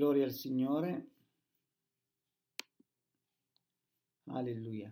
Gloria 0.00 0.24
al 0.24 0.32
Signore. 0.32 1.10
Alleluia. 4.28 4.90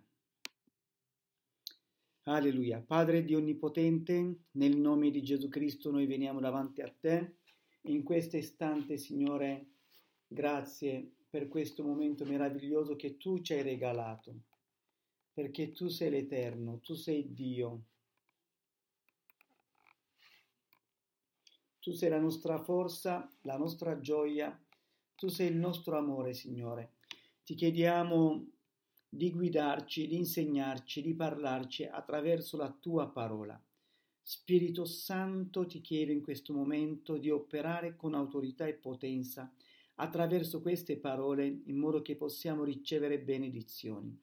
Alleluia. 2.25 2.83
Padre 2.83 3.25
Dio 3.25 3.39
Onnipotente, 3.39 4.41
nel 4.51 4.77
nome 4.77 5.11
di 5.11 5.23
Gesù 5.23 5.49
Cristo 5.49 5.91
noi 5.91 6.05
veniamo 6.05 6.41
davanti 6.41 6.83
a 6.83 6.93
te. 6.93 7.37
In 7.85 8.03
questo 8.03 8.37
istante, 8.37 8.99
Signore, 8.99 9.69
grazie 10.27 11.11
per 11.31 11.49
questo 11.49 11.83
momento 11.83 12.27
meraviglioso 12.27 12.95
che 12.95 13.17
tu 13.17 13.41
ci 13.41 13.55
hai 13.55 13.63
regalato, 13.63 14.43
perché 15.33 15.73
tu 15.73 15.89
sei 15.89 16.11
l'Eterno, 16.11 16.81
tu 16.81 16.93
sei 16.93 17.33
Dio. 17.33 17.85
Tu 21.79 21.93
sei 21.93 22.11
la 22.11 22.21
nostra 22.21 22.63
forza, 22.63 23.35
la 23.45 23.57
nostra 23.57 24.01
gioia, 24.01 24.55
tu 25.19 25.27
sei 25.27 25.49
il 25.49 25.57
nostro 25.57 25.99
amore, 25.99 26.33
Signore. 26.33 26.93
Ti 27.43 27.57
chiediamo 27.57 28.51
di 29.09 29.33
guidarci, 29.33 30.07
di 30.07 30.15
insegnarci, 30.15 31.03
di 31.03 31.13
parlarci 31.13 31.87
attraverso 31.87 32.57
la 32.57 32.71
tua 32.71 33.09
parola. 33.09 33.61
Spirito 34.23 34.85
Santo, 34.85 35.67
ti 35.67 35.81
chiedo 35.81 36.13
in 36.13 36.23
questo 36.23 36.53
momento 36.53 37.17
di 37.17 37.31
operare 37.31 37.97
con 37.97 38.15
autorità 38.15 38.69
e 38.69 38.75
potenza 38.75 39.53
attraverso 39.97 40.63
queste 40.63 40.99
parole 40.99 41.63
in 41.65 41.77
modo 41.77 42.01
che 42.01 42.15
possiamo 42.15 42.63
ricevere 42.63 43.19
benedizioni. 43.19 44.17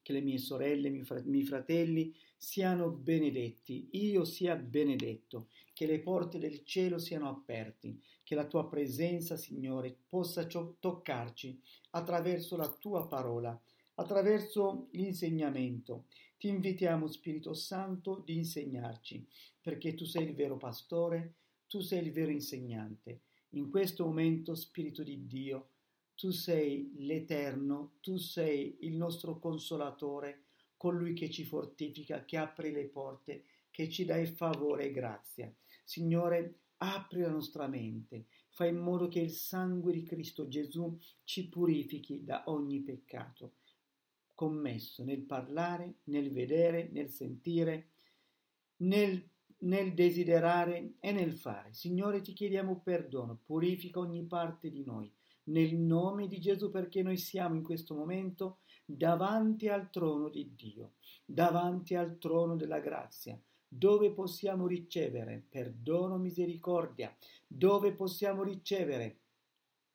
Che 0.00 0.12
le 0.14 0.22
mie 0.22 0.38
sorelle, 0.38 0.88
i 0.88 1.04
miei 1.26 1.44
fratelli 1.44 2.14
siano 2.38 2.88
benedetti, 2.88 3.88
io 3.90 4.24
sia 4.24 4.56
benedetto, 4.56 5.48
che 5.74 5.84
le 5.84 6.00
porte 6.00 6.38
del 6.38 6.64
cielo 6.64 6.98
siano 6.98 7.28
aperte, 7.28 7.98
che 8.28 8.34
la 8.34 8.46
tua 8.46 8.68
presenza, 8.68 9.38
Signore, 9.38 9.96
possa 10.06 10.44
toccarci 10.44 11.58
attraverso 11.92 12.58
la 12.58 12.68
tua 12.68 13.06
parola, 13.06 13.58
attraverso 13.94 14.88
l'insegnamento. 14.90 16.08
Ti 16.36 16.48
invitiamo, 16.48 17.06
Spirito 17.06 17.54
Santo, 17.54 18.22
di 18.26 18.36
insegnarci, 18.36 19.26
perché 19.62 19.94
tu 19.94 20.04
sei 20.04 20.26
il 20.26 20.34
vero 20.34 20.58
pastore, 20.58 21.36
tu 21.68 21.80
sei 21.80 22.04
il 22.04 22.12
vero 22.12 22.30
insegnante. 22.30 23.22
In 23.52 23.70
questo 23.70 24.04
momento, 24.04 24.54
Spirito 24.54 25.02
di 25.02 25.24
Dio, 25.26 25.70
tu 26.14 26.30
sei 26.30 26.92
l'Eterno, 26.98 27.92
tu 28.02 28.18
sei 28.18 28.76
il 28.80 28.94
nostro 28.94 29.38
consolatore, 29.38 30.48
colui 30.76 31.14
che 31.14 31.30
ci 31.30 31.46
fortifica, 31.46 32.26
che 32.26 32.36
apre 32.36 32.72
le 32.72 32.84
porte, 32.88 33.44
che 33.70 33.88
ci 33.88 34.04
dà 34.04 34.18
il 34.18 34.28
favore 34.28 34.84
e 34.84 34.90
grazia. 34.90 35.50
Signore, 35.82 36.58
apri 36.78 37.20
la 37.20 37.30
nostra 37.30 37.66
mente, 37.66 38.26
fai 38.50 38.70
in 38.70 38.78
modo 38.78 39.08
che 39.08 39.20
il 39.20 39.30
sangue 39.30 39.92
di 39.92 40.02
Cristo 40.02 40.48
Gesù 40.48 40.96
ci 41.24 41.48
purifichi 41.48 42.24
da 42.24 42.44
ogni 42.46 42.80
peccato 42.80 43.54
commesso 44.34 45.02
nel 45.02 45.22
parlare, 45.22 45.96
nel 46.04 46.30
vedere, 46.30 46.88
nel 46.92 47.10
sentire, 47.10 47.88
nel 48.78 49.28
nel 49.60 49.94
desiderare 49.94 50.94
e 51.00 51.12
nel 51.12 51.32
fare. 51.32 51.72
Signore, 51.72 52.20
ti 52.20 52.32
chiediamo 52.32 52.80
perdono, 52.80 53.40
purifica 53.42 53.98
ogni 53.98 54.24
parte 54.24 54.70
di 54.70 54.84
noi, 54.84 55.12
nel 55.44 55.74
nome 55.74 56.26
di 56.26 56.38
Gesù, 56.40 56.70
perché 56.70 57.02
noi 57.02 57.16
siamo 57.16 57.56
in 57.56 57.62
questo 57.62 57.94
momento 57.94 58.58
davanti 58.84 59.68
al 59.68 59.90
trono 59.90 60.28
di 60.28 60.54
Dio, 60.54 60.92
davanti 61.24 61.94
al 61.94 62.18
trono 62.18 62.56
della 62.56 62.78
grazia, 62.78 63.40
dove 63.68 64.12
possiamo 64.12 64.66
ricevere 64.66 65.44
perdono, 65.48 66.16
misericordia, 66.16 67.14
dove 67.46 67.92
possiamo 67.92 68.42
ricevere 68.42 69.18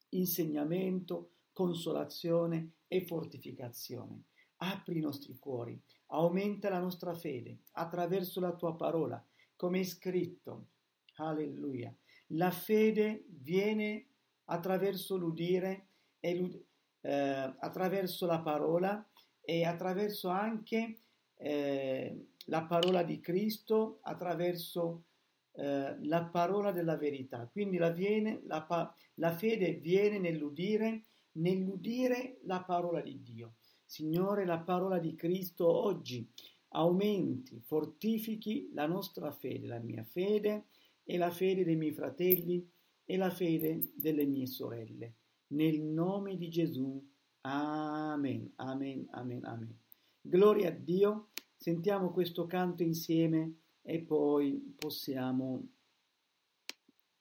insegnamento, 0.09 1.31
consolazione 1.51 2.73
e 2.87 3.05
fortificazione. 3.05 4.25
Apri 4.57 4.97
i 4.99 5.01
nostri 5.01 5.35
cuori, 5.39 5.79
aumenta 6.07 6.69
la 6.69 6.79
nostra 6.79 7.13
fede 7.15 7.63
attraverso 7.71 8.39
la 8.39 8.53
tua 8.53 8.75
parola 8.75 9.23
come 9.55 9.79
è 9.79 9.83
scritto. 9.83 10.67
Alleluia. 11.15 11.95
La 12.27 12.51
fede 12.51 13.25
viene 13.27 14.07
attraverso 14.45 15.15
l'udire 15.15 15.87
e 16.19 16.65
eh, 17.01 17.55
attraverso 17.59 18.25
la 18.25 18.39
parola 18.41 19.07
e 19.41 19.65
attraverso 19.65 20.29
anche 20.29 20.97
eh, 21.35 22.27
la 22.45 22.63
parola 22.63 23.03
di 23.03 23.19
Cristo, 23.19 23.99
attraverso 24.01 25.05
eh, 25.53 25.95
la 26.01 26.23
parola 26.25 26.71
della 26.71 26.97
verità. 26.97 27.47
Quindi 27.51 27.77
la, 27.77 27.89
viene, 27.89 28.41
la, 28.45 28.95
la 29.15 29.31
fede 29.35 29.73
viene 29.75 30.19
nell'udire, 30.19 31.05
nell'udire 31.33 32.39
la 32.43 32.63
parola 32.63 33.01
di 33.01 33.21
Dio. 33.21 33.55
Signore, 33.85 34.45
la 34.45 34.59
parola 34.59 34.97
di 34.97 35.13
Cristo 35.15 35.67
oggi 35.67 36.27
aumenti, 36.69 37.59
fortifichi 37.59 38.71
la 38.73 38.87
nostra 38.87 39.31
fede, 39.31 39.67
la 39.67 39.79
mia 39.79 40.03
fede 40.03 40.65
e 41.03 41.17
la 41.17 41.29
fede 41.29 41.63
dei 41.63 41.75
miei 41.75 41.93
fratelli 41.93 42.67
e 43.05 43.17
la 43.17 43.29
fede 43.29 43.91
delle 43.95 44.25
mie 44.25 44.47
sorelle. 44.47 45.15
Nel 45.47 45.81
nome 45.81 46.37
di 46.37 46.49
Gesù. 46.49 47.11
Amen, 47.41 48.53
amen, 48.55 49.05
amen, 49.11 49.45
amen. 49.45 49.79
Gloria 50.21 50.69
a 50.69 50.71
Dio. 50.71 51.32
Sentiamo 51.63 52.11
questo 52.11 52.45
canto 52.45 52.83
insieme 52.83 53.77
e 53.83 54.01
poi 54.01 54.75
possiamo 54.77 55.65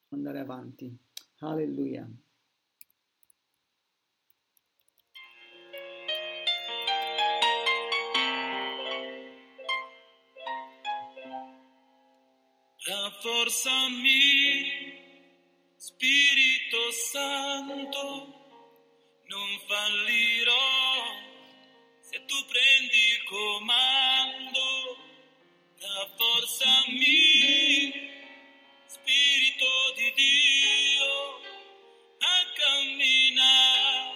andare 0.09 0.39
avanti. 0.39 0.93
Alleluia. 1.37 2.05
Rafforzami, 12.85 14.11
Spirito 15.77 16.91
Santo, 16.91 18.03
non 19.23 19.47
fallirò 19.69 21.31
se 22.01 22.25
tu 22.25 22.35
prendi 22.47 22.97
il 23.15 23.23
comando. 23.23 24.22
Rafforzami, 26.13 27.91
Spirito 28.85 29.65
di 29.95 30.13
Dio, 30.13 31.41
a 32.19 32.51
camminare, 32.53 34.13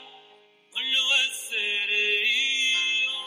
voglio 0.71 1.03
essere 1.27 1.97
io, 2.21 3.17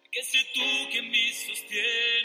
perché 0.00 0.22
sei 0.22 0.46
tu 0.52 0.88
che 0.88 1.00
mi 1.02 1.32
sostieni 1.32 2.23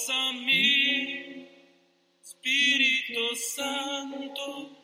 rafforzami, 0.00 1.46
Spirito 2.22 3.34
Santo, 3.36 4.79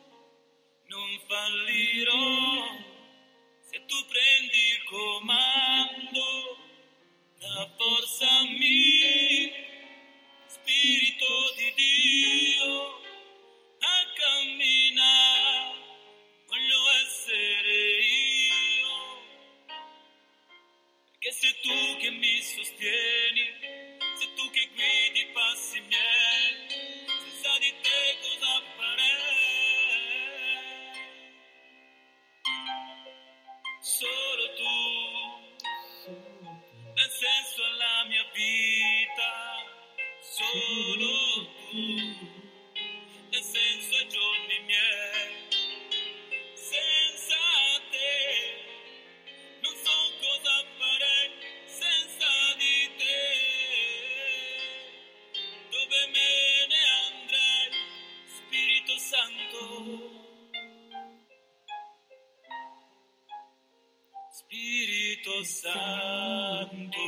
Spirito 64.49 65.43
Santo, 65.43 67.05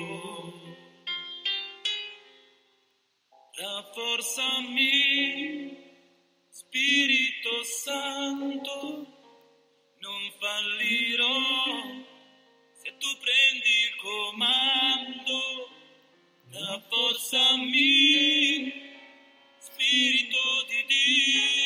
rafforzami, 3.56 4.88
Spirito 6.50 7.64
Santo, 7.64 9.08
non 10.00 10.32
fallirò. 10.40 11.38
Se 12.74 12.98
tu 12.98 13.08
prendi 13.20 13.70
il 13.86 13.96
comando, 14.02 15.70
rafforzami, 16.52 17.84
Spirito 19.60 20.66
di 20.68 20.86
Dio. 20.88 21.59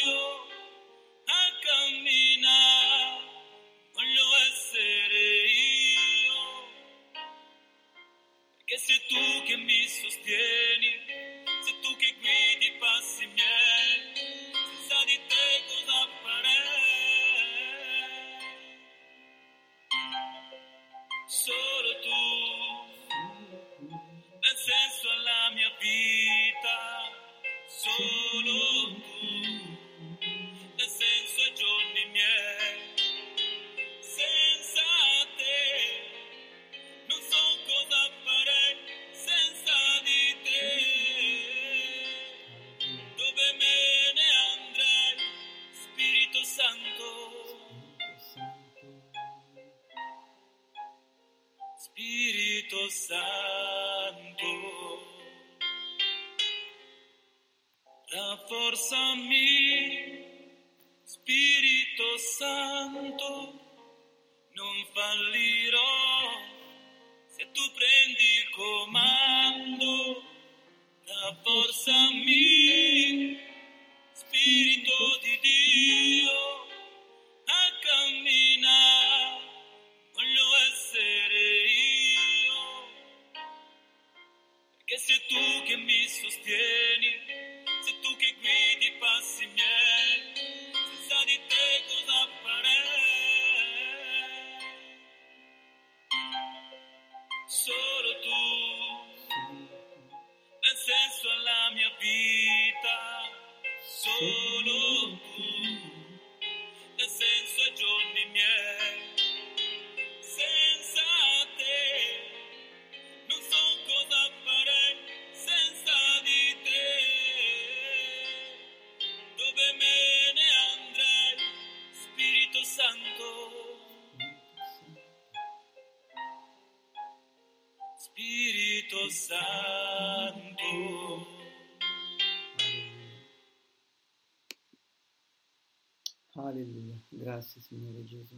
Alleluia. 136.36 136.96
Grazie 137.10 137.62
Signore 137.62 138.04
Gesù. 138.04 138.36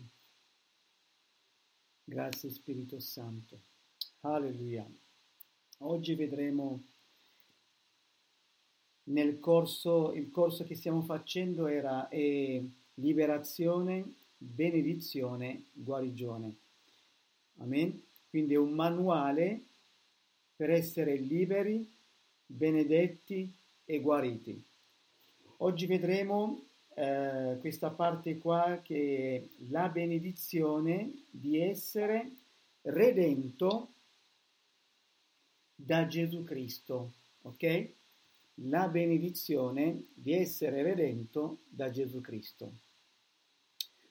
Grazie 2.04 2.50
Spirito 2.50 3.00
Santo. 3.00 3.58
Alleluia. 4.22 4.86
Oggi 5.80 6.14
vedremo 6.16 6.84
nel 9.04 9.40
corso, 9.40 10.12
il 10.12 10.30
corso 10.30 10.66
che 10.66 10.76
stiamo 10.76 11.04
facendo 11.04 11.68
era 11.68 12.10
eh, 12.10 12.62
liberazione, 12.96 14.16
benedizione, 14.38 15.68
guarigione. 15.72 16.56
Amen. 17.60 18.04
Quindi 18.30 18.56
è 18.56 18.58
un 18.58 18.74
manuale 18.74 19.64
per 20.54 20.70
essere 20.70 21.16
liberi, 21.16 21.90
benedetti 22.46 23.50
e 23.86 24.02
guariti. 24.02 24.62
Oggi 25.58 25.86
vedremo 25.86 26.65
eh, 26.96 27.58
questa 27.60 27.90
parte 27.90 28.38
qua 28.38 28.80
che 28.82 29.36
è 29.36 29.64
la 29.70 29.90
benedizione 29.90 31.12
di 31.30 31.60
essere 31.60 32.32
redento 32.84 33.90
da 35.76 36.08
Gesù 36.08 36.44
Cristo, 36.46 37.12
ok? 37.42 37.90
La 38.60 38.88
benedizione 38.88 40.06
di 40.14 40.34
essere 40.34 40.82
redento 40.84 41.60
da 41.68 41.90
Gesù 41.90 42.22
Cristo. 42.22 42.72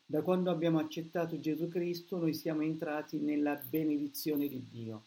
Da 0.04 0.20
quando 0.20 0.50
abbiamo 0.50 0.78
accettato 0.78 1.40
Gesù 1.40 1.68
Cristo 1.68 2.18
noi 2.18 2.34
siamo 2.34 2.60
entrati 2.60 3.18
nella 3.18 3.54
benedizione 3.56 4.46
di 4.46 4.62
Dio. 4.70 5.04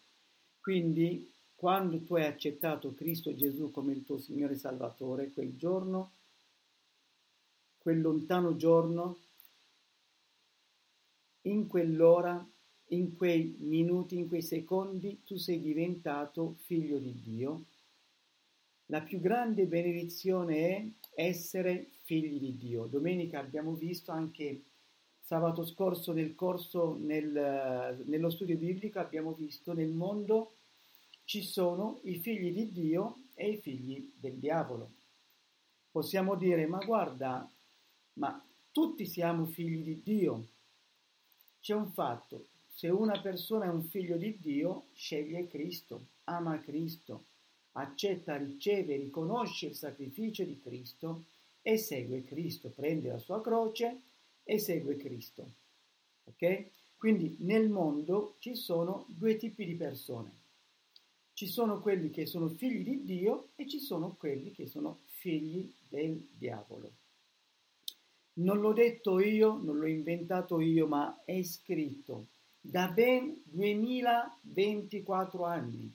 Quindi 0.60 1.32
quando 1.54 2.02
tu 2.02 2.16
hai 2.16 2.26
accettato 2.26 2.96
Cristo 2.96 3.36
Gesù 3.36 3.70
come 3.70 3.94
il 3.94 4.04
tuo 4.04 4.18
Signore 4.18 4.56
Salvatore, 4.56 5.30
quel 5.30 5.56
giorno 5.56 6.14
quel 7.88 8.02
lontano 8.02 8.58
giorno, 8.58 9.18
in 11.44 11.68
quell'ora, 11.68 12.46
in 12.88 13.16
quei 13.16 13.56
minuti, 13.60 14.18
in 14.18 14.28
quei 14.28 14.42
secondi, 14.42 15.22
tu 15.24 15.38
sei 15.38 15.62
diventato 15.62 16.58
figlio 16.66 16.98
di 16.98 17.18
Dio. 17.22 17.64
La 18.88 19.00
più 19.00 19.22
grande 19.22 19.68
benedizione 19.68 20.98
è 21.14 21.30
essere 21.30 21.92
figli 22.04 22.38
di 22.38 22.58
Dio. 22.58 22.88
Domenica 22.88 23.40
abbiamo 23.40 23.72
visto 23.72 24.12
anche 24.12 24.64
sabato 25.22 25.66
scorso 25.66 26.12
nel 26.12 26.36
corso, 26.36 26.98
nel, 27.00 28.04
nello 28.04 28.30
studio 28.30 28.58
biblico, 28.58 29.00
abbiamo 29.00 29.32
visto 29.32 29.72
nel 29.72 29.92
mondo 29.92 30.56
ci 31.24 31.42
sono 31.42 32.02
i 32.04 32.16
figli 32.18 32.52
di 32.52 32.70
Dio 32.70 33.20
e 33.34 33.52
i 33.52 33.58
figli 33.62 34.12
del 34.20 34.34
diavolo. 34.34 34.92
Possiamo 35.90 36.36
dire, 36.36 36.68
ma 36.68 36.84
guarda, 36.84 37.50
ma 38.18 38.44
tutti 38.72 39.06
siamo 39.06 39.46
figli 39.46 39.84
di 39.84 40.02
Dio. 40.04 40.48
C'è 41.60 41.74
un 41.74 41.92
fatto, 41.92 42.48
se 42.74 42.90
una 42.90 43.20
persona 43.20 43.66
è 43.66 43.70
un 43.70 43.84
figlio 43.84 44.18
di 44.18 44.38
Dio, 44.40 44.86
sceglie 44.94 45.48
Cristo, 45.48 46.06
ama 46.26 46.60
Cristo, 46.60 47.26
accetta, 47.74 48.38
riceve, 48.38 48.98
riconosce 48.98 49.68
il 49.68 49.76
sacrificio 49.76 50.44
di 50.44 50.60
Cristo 50.62 51.26
e 51.62 51.78
segue 51.78 52.24
Cristo, 52.24 52.70
prende 52.70 53.10
la 53.10 53.20
sua 53.20 53.42
croce 53.42 54.02
e 54.44 54.60
segue 54.60 54.98
Cristo. 54.98 55.52
Ok? 56.26 56.66
Quindi 56.98 57.38
nel 57.40 57.70
mondo 57.70 58.36
ci 58.40 58.56
sono 58.56 59.06
due 59.10 59.38
tipi 59.38 59.66
di 59.66 59.76
persone. 59.76 60.46
Ci 61.34 61.48
sono 61.48 61.80
quelli 61.82 62.10
che 62.10 62.26
sono 62.26 62.48
figli 62.48 62.84
di 62.84 63.04
Dio 63.04 63.50
e 63.56 63.68
ci 63.68 63.80
sono 63.80 64.16
quelli 64.18 64.52
che 64.52 64.66
sono 64.66 65.00
figli 65.06 65.72
del 65.88 66.28
diavolo. 66.32 66.92
Non 68.40 68.60
l'ho 68.60 68.74
detto 68.74 69.20
io, 69.20 69.58
non 69.58 69.80
l'ho 69.80 69.88
inventato 69.88 70.60
io, 70.60 70.86
ma 70.88 71.22
è 71.26 71.42
scritto 71.42 72.28
da 72.62 72.88
ben 72.88 73.42
2024 73.46 75.44
anni. 75.44 75.92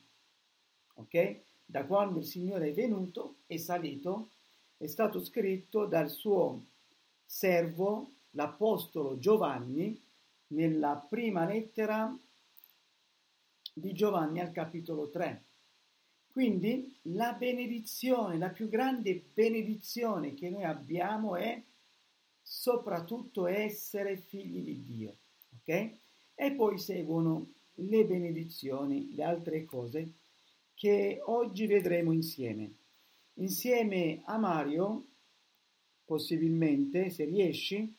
Ok? 0.95 1.41
Da 1.65 1.85
quando 1.85 2.19
il 2.19 2.25
Signore 2.25 2.71
è 2.71 2.73
venuto, 2.73 3.37
è 3.47 3.57
salito, 3.59 4.31
è 4.77 4.87
stato 4.87 5.23
scritto 5.23 5.87
dal 5.87 6.11
suo 6.11 6.65
servo, 7.25 8.11
l'Apostolo 8.31 9.19
Giovanni, 9.19 10.01
nella 10.49 11.05
prima 11.09 11.45
lettera 11.45 12.13
di 13.73 13.93
Giovanni 13.93 14.41
al 14.41 14.51
capitolo 14.51 15.09
3. 15.09 15.43
Quindi 16.33 16.99
la 17.03 17.35
benedizione, 17.35 18.39
la 18.39 18.49
più 18.49 18.69
grande 18.69 19.23
benedizione 19.33 20.35
che 20.35 20.51
noi 20.51 20.65
abbiamo 20.65 21.37
è 21.37 21.63
soprattutto 22.53 23.47
essere 23.47 24.19
figli 24.19 24.63
di 24.63 24.85
Dio. 24.85 25.17
Ok? 25.57 25.91
E 26.35 26.53
poi 26.53 26.79
seguono 26.79 27.53
le 27.77 28.05
benedizioni, 28.05 29.15
le 29.15 29.25
altre 29.25 29.65
cose 29.65 30.13
che 30.75 31.19
oggi 31.25 31.67
vedremo 31.67 32.13
insieme. 32.13 32.71
Insieme 33.35 34.21
a 34.27 34.37
Mario, 34.37 35.07
possibilmente, 36.05 37.09
se 37.09 37.25
riesci, 37.25 37.91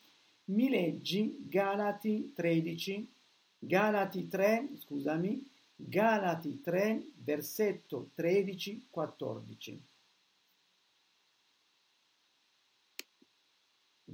mi 0.46 0.68
leggi 0.68 1.36
Galati 1.48 2.32
13, 2.32 3.12
Galati 3.58 4.28
3, 4.28 4.68
scusami, 4.78 5.50
Galati 5.74 6.60
3, 6.60 7.06
versetto 7.16 8.10
13-14. 8.16 9.78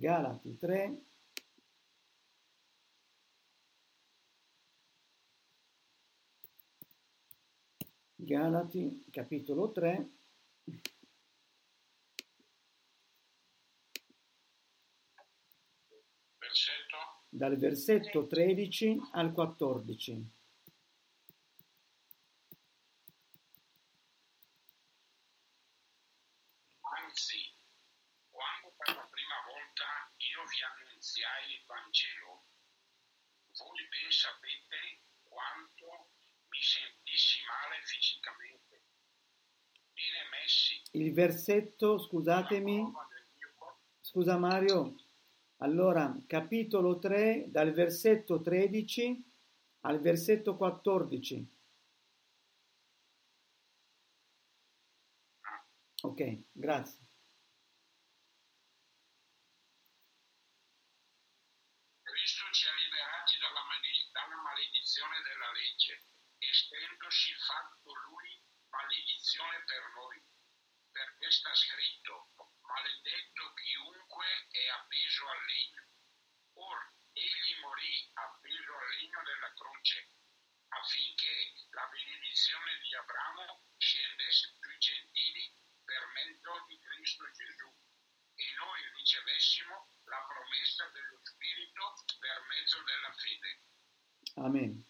Galati 0.01 0.57
3, 0.57 1.03
Galati 8.17 9.05
capitolo 9.11 9.71
3 9.73 10.11
versetto. 16.51 16.97
Dal 17.29 17.57
versetto 17.57 18.27
13 18.27 19.01
al 19.13 19.33
14. 19.33 20.39
Anzi, 26.81 27.55
quando 28.31 28.75
per 28.77 28.95
la 28.97 29.09
prima 29.11 29.37
volta 29.47 29.85
io 30.17 30.45
vi 30.47 30.63
annunziai 30.63 31.53
il 31.55 31.65
Vangelo, 31.67 32.45
voi 33.59 33.87
ben 33.89 34.11
sapete 34.11 35.03
quanto 35.23 36.11
mi 36.51 36.63
sentissi 36.63 37.39
male 37.47 37.83
fisicamente. 37.85 38.83
Bene 39.93 40.29
messi 40.31 40.80
Il 40.93 41.13
versetto, 41.13 41.99
scusatemi, 41.99 42.93
scusa 44.01 44.37
Mario, 44.37 44.95
allora 45.59 46.17
capitolo 46.27 46.99
3 46.99 47.47
dal 47.49 47.73
versetto 47.73 48.41
13 48.41 49.25
al 49.83 50.01
versetto 50.01 50.57
14. 50.57 51.59
Ok, 56.03 56.45
grazie. 56.53 56.99
Cristo 62.03 62.45
ci 62.53 62.67
ha 62.67 62.75
liberati 62.75 63.37
dalla, 63.39 63.63
male- 63.65 64.09
dalla 64.13 64.41
maledizione 64.43 65.21
della 65.23 65.53
legge, 65.53 66.03
estendosi 66.39 67.35
fatto 67.47 67.93
lui 68.09 68.43
maledizione 68.71 69.63
per 69.65 69.83
noi, 69.95 70.17
perché 70.91 71.31
sta 71.31 71.55
scritto, 71.55 72.33
maledetto 72.61 73.53
chiunque 73.55 74.27
è 74.51 74.69
appeso 74.69 75.29
al 75.29 75.45
legno. 75.45 75.83
Or 76.55 76.79
egli 77.13 77.61
morì 77.61 78.11
appeso 78.15 78.73
al 78.77 78.89
legno 78.97 79.23
della 79.23 79.53
croce, 79.53 80.09
affinché 80.69 81.67
la 81.71 81.87
benedizione 81.93 82.79
di 82.81 82.95
Abramo 82.95 83.65
scendesse 83.77 84.55
sui 84.61 84.79
gentili 84.79 85.53
per 85.85 86.07
mezzo 86.15 86.65
di 86.69 86.79
Cristo 86.79 87.25
Gesù 87.33 87.67
e 88.35 88.45
noi 88.57 88.81
ricevessimo 88.95 89.89
la 90.05 90.25
promessa 90.29 90.89
dello 90.95 91.19
Spirito 91.23 91.95
per 92.19 92.39
mezzo 92.47 92.79
della 92.85 93.13
fede. 93.13 93.51
Amen. 94.37 94.87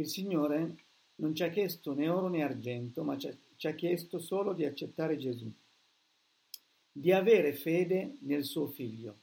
Il 0.00 0.08
Signore 0.08 0.76
non 1.16 1.34
ci 1.34 1.42
ha 1.42 1.50
chiesto 1.50 1.92
né 1.92 2.08
oro 2.08 2.28
né 2.28 2.42
argento, 2.42 3.04
ma 3.04 3.18
ci 3.18 3.66
ha, 3.66 3.72
chiesto 3.72 4.18
solo 4.18 4.54
di 4.54 4.64
accettare 4.64 5.18
Gesù, 5.18 5.52
di 6.90 7.12
avere 7.12 7.52
fede 7.52 8.16
nel 8.20 8.44
suo 8.44 8.66
Figlio. 8.68 9.18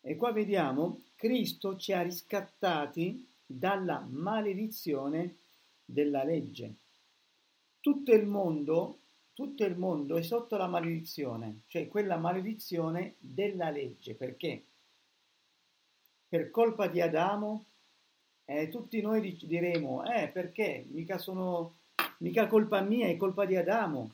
E 0.00 0.16
qua 0.16 0.32
vediamo, 0.32 1.02
Cristo 1.14 1.76
ci 1.76 1.92
ha 1.92 2.02
riscattati 2.02 3.24
dalla 3.46 4.04
maledizione 4.10 5.36
della 5.84 6.24
legge. 6.24 6.74
Tutto 7.78 8.12
il 8.12 8.26
mondo, 8.26 8.98
tutto 9.34 9.64
il 9.64 9.76
mondo 9.76 10.16
è 10.16 10.22
sotto 10.22 10.56
la 10.56 10.66
maledizione, 10.66 11.60
cioè 11.68 11.86
quella 11.86 12.16
maledizione 12.16 13.14
della 13.18 13.70
legge. 13.70 14.14
Perché? 14.14 14.64
Per 16.28 16.50
colpa 16.50 16.88
di 16.88 17.00
Adamo, 17.00 17.66
eh, 18.44 18.68
tutti 18.68 19.00
noi 19.00 19.38
diremo, 19.42 20.04
eh, 20.04 20.28
perché? 20.28 20.86
Mica 20.90 21.18
sono, 21.18 21.76
mica 22.18 22.46
colpa 22.46 22.80
mia, 22.80 23.06
è 23.06 23.16
colpa 23.16 23.44
di 23.44 23.56
Adamo. 23.56 24.10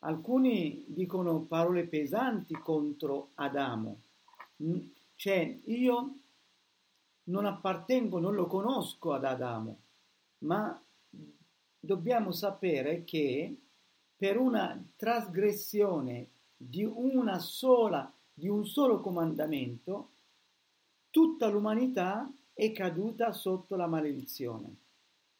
Alcuni 0.00 0.84
dicono 0.86 1.40
parole 1.40 1.84
pesanti 1.84 2.54
contro 2.54 3.30
Adamo. 3.34 4.00
Cioè, 5.16 5.58
io 5.64 6.14
non 7.24 7.46
appartengo, 7.46 8.18
non 8.18 8.34
lo 8.34 8.46
conosco 8.46 9.12
ad 9.12 9.24
Adamo, 9.24 9.78
ma 10.38 10.78
dobbiamo 11.80 12.32
sapere 12.32 13.04
che 13.04 13.56
per 14.16 14.38
una 14.38 14.82
trasgressione 14.96 16.28
di 16.56 16.84
una 16.84 17.38
sola, 17.38 18.10
di 18.32 18.48
un 18.48 18.66
solo 18.66 19.00
comandamento, 19.00 20.10
tutta 21.10 21.48
l'umanità 21.48 22.30
è 22.54 22.72
caduta 22.72 23.32
sotto 23.32 23.76
la 23.76 23.86
maledizione. 23.86 24.76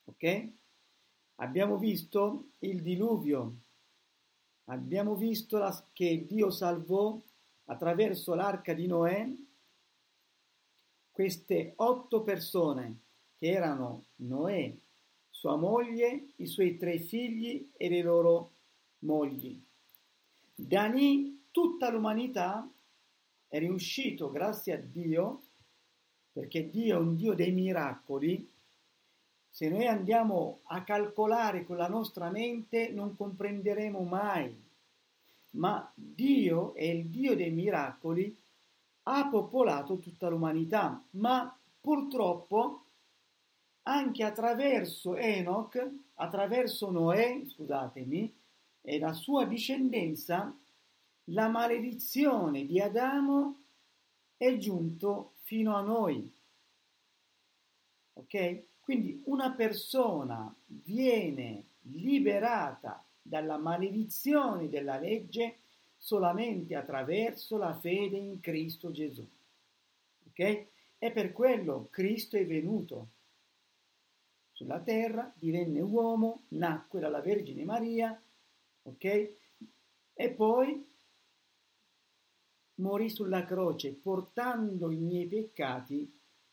Ok? 0.05 0.49
Abbiamo 1.37 1.79
visto 1.79 2.51
il 2.61 2.83
diluvio, 2.83 3.55
abbiamo 4.65 5.15
visto 5.15 5.59
la- 5.59 5.85
che 5.93 6.27
Dio 6.27 6.51
salvò 6.51 7.19
attraverso 7.67 8.35
l'arca 8.35 8.75
di 8.75 8.87
Noè 8.87 9.29
queste 11.11 11.73
otto 11.77 12.23
persone 12.23 12.99
che 13.39 13.51
erano 13.51 14.05
Noè, 14.17 14.75
sua 15.31 15.57
moglie, 15.57 16.29
i 16.37 16.47
suoi 16.47 16.77
tre 16.77 16.99
figli 16.99 17.71
e 17.77 17.89
le 17.89 18.03
loro 18.03 18.51
mogli. 19.01 19.61
Da 20.55 20.87
lì 20.87 21.47
tutta 21.51 21.91
l'umanità 21.91 22.69
è 23.49 23.59
riuscito, 23.59 24.31
grazie 24.31 24.73
a 24.73 24.79
Dio, 24.79 25.43
perché 26.35 26.69
Dio 26.69 26.97
è 26.97 26.99
un 26.99 27.15
Dio 27.15 27.33
dei 27.35 27.53
miracoli. 27.53 28.51
Se 29.49 29.69
noi 29.69 29.87
andiamo 29.87 30.63
a 30.65 30.83
calcolare 30.83 31.65
con 31.65 31.77
la 31.77 31.87
nostra 31.87 32.29
mente 32.29 32.91
non 32.91 33.17
comprenderemo 33.17 34.01
mai, 34.01 34.53
ma 35.51 35.89
Dio 35.95 36.75
è 36.75 36.83
il 36.83 37.07
Dio 37.07 37.37
dei 37.37 37.53
miracoli, 37.53 38.37
ha 39.05 39.29
popolato 39.29 39.99
tutta 39.99 40.29
l'umanità, 40.29 41.01
ma 41.11 41.57
purtroppo 41.81 42.83
anche 43.83 44.25
attraverso 44.25 45.15
Enoch, 45.15 45.89
attraverso 46.15 46.91
Noè, 46.91 47.43
scusatemi, 47.47 48.35
e 48.81 48.99
la 48.99 49.13
sua 49.13 49.45
discendenza, 49.45 50.53
la 51.29 51.47
maledizione 51.47 52.67
di 52.67 52.81
Adamo 52.81 53.55
è 54.37 54.57
giunto 54.57 55.34
fino 55.45 55.77
a 55.77 55.81
noi. 55.81 56.31
Ok? 58.15 58.63
Quindi 58.81 59.23
una 59.27 59.53
persona 59.53 60.55
viene 60.67 61.65
liberata 61.83 63.03
dalla 63.21 63.57
maledizione 63.57 64.69
della 64.69 64.99
legge 64.99 65.59
solamente 65.97 66.75
attraverso 66.75 67.57
la 67.57 67.73
fede 67.73 68.17
in 68.17 68.41
Cristo 68.41 68.91
Gesù. 68.91 69.27
Ok? 70.29 70.67
E 70.99 71.11
per 71.11 71.33
quello 71.33 71.89
Cristo 71.91 72.37
è 72.37 72.47
venuto 72.47 73.09
sulla 74.53 74.81
terra, 74.81 75.33
divenne 75.37 75.81
uomo, 75.81 76.45
nacque 76.49 77.01
dalla 77.01 77.21
Vergine 77.21 77.65
Maria, 77.65 78.19
ok? 78.83 79.33
E 80.15 80.31
poi 80.31 80.94
morì 82.77 83.09
sulla 83.09 83.45
croce 83.45 83.93
portando 83.93 84.91
i 84.91 84.99
miei 84.99 85.27
peccati, 85.27 86.11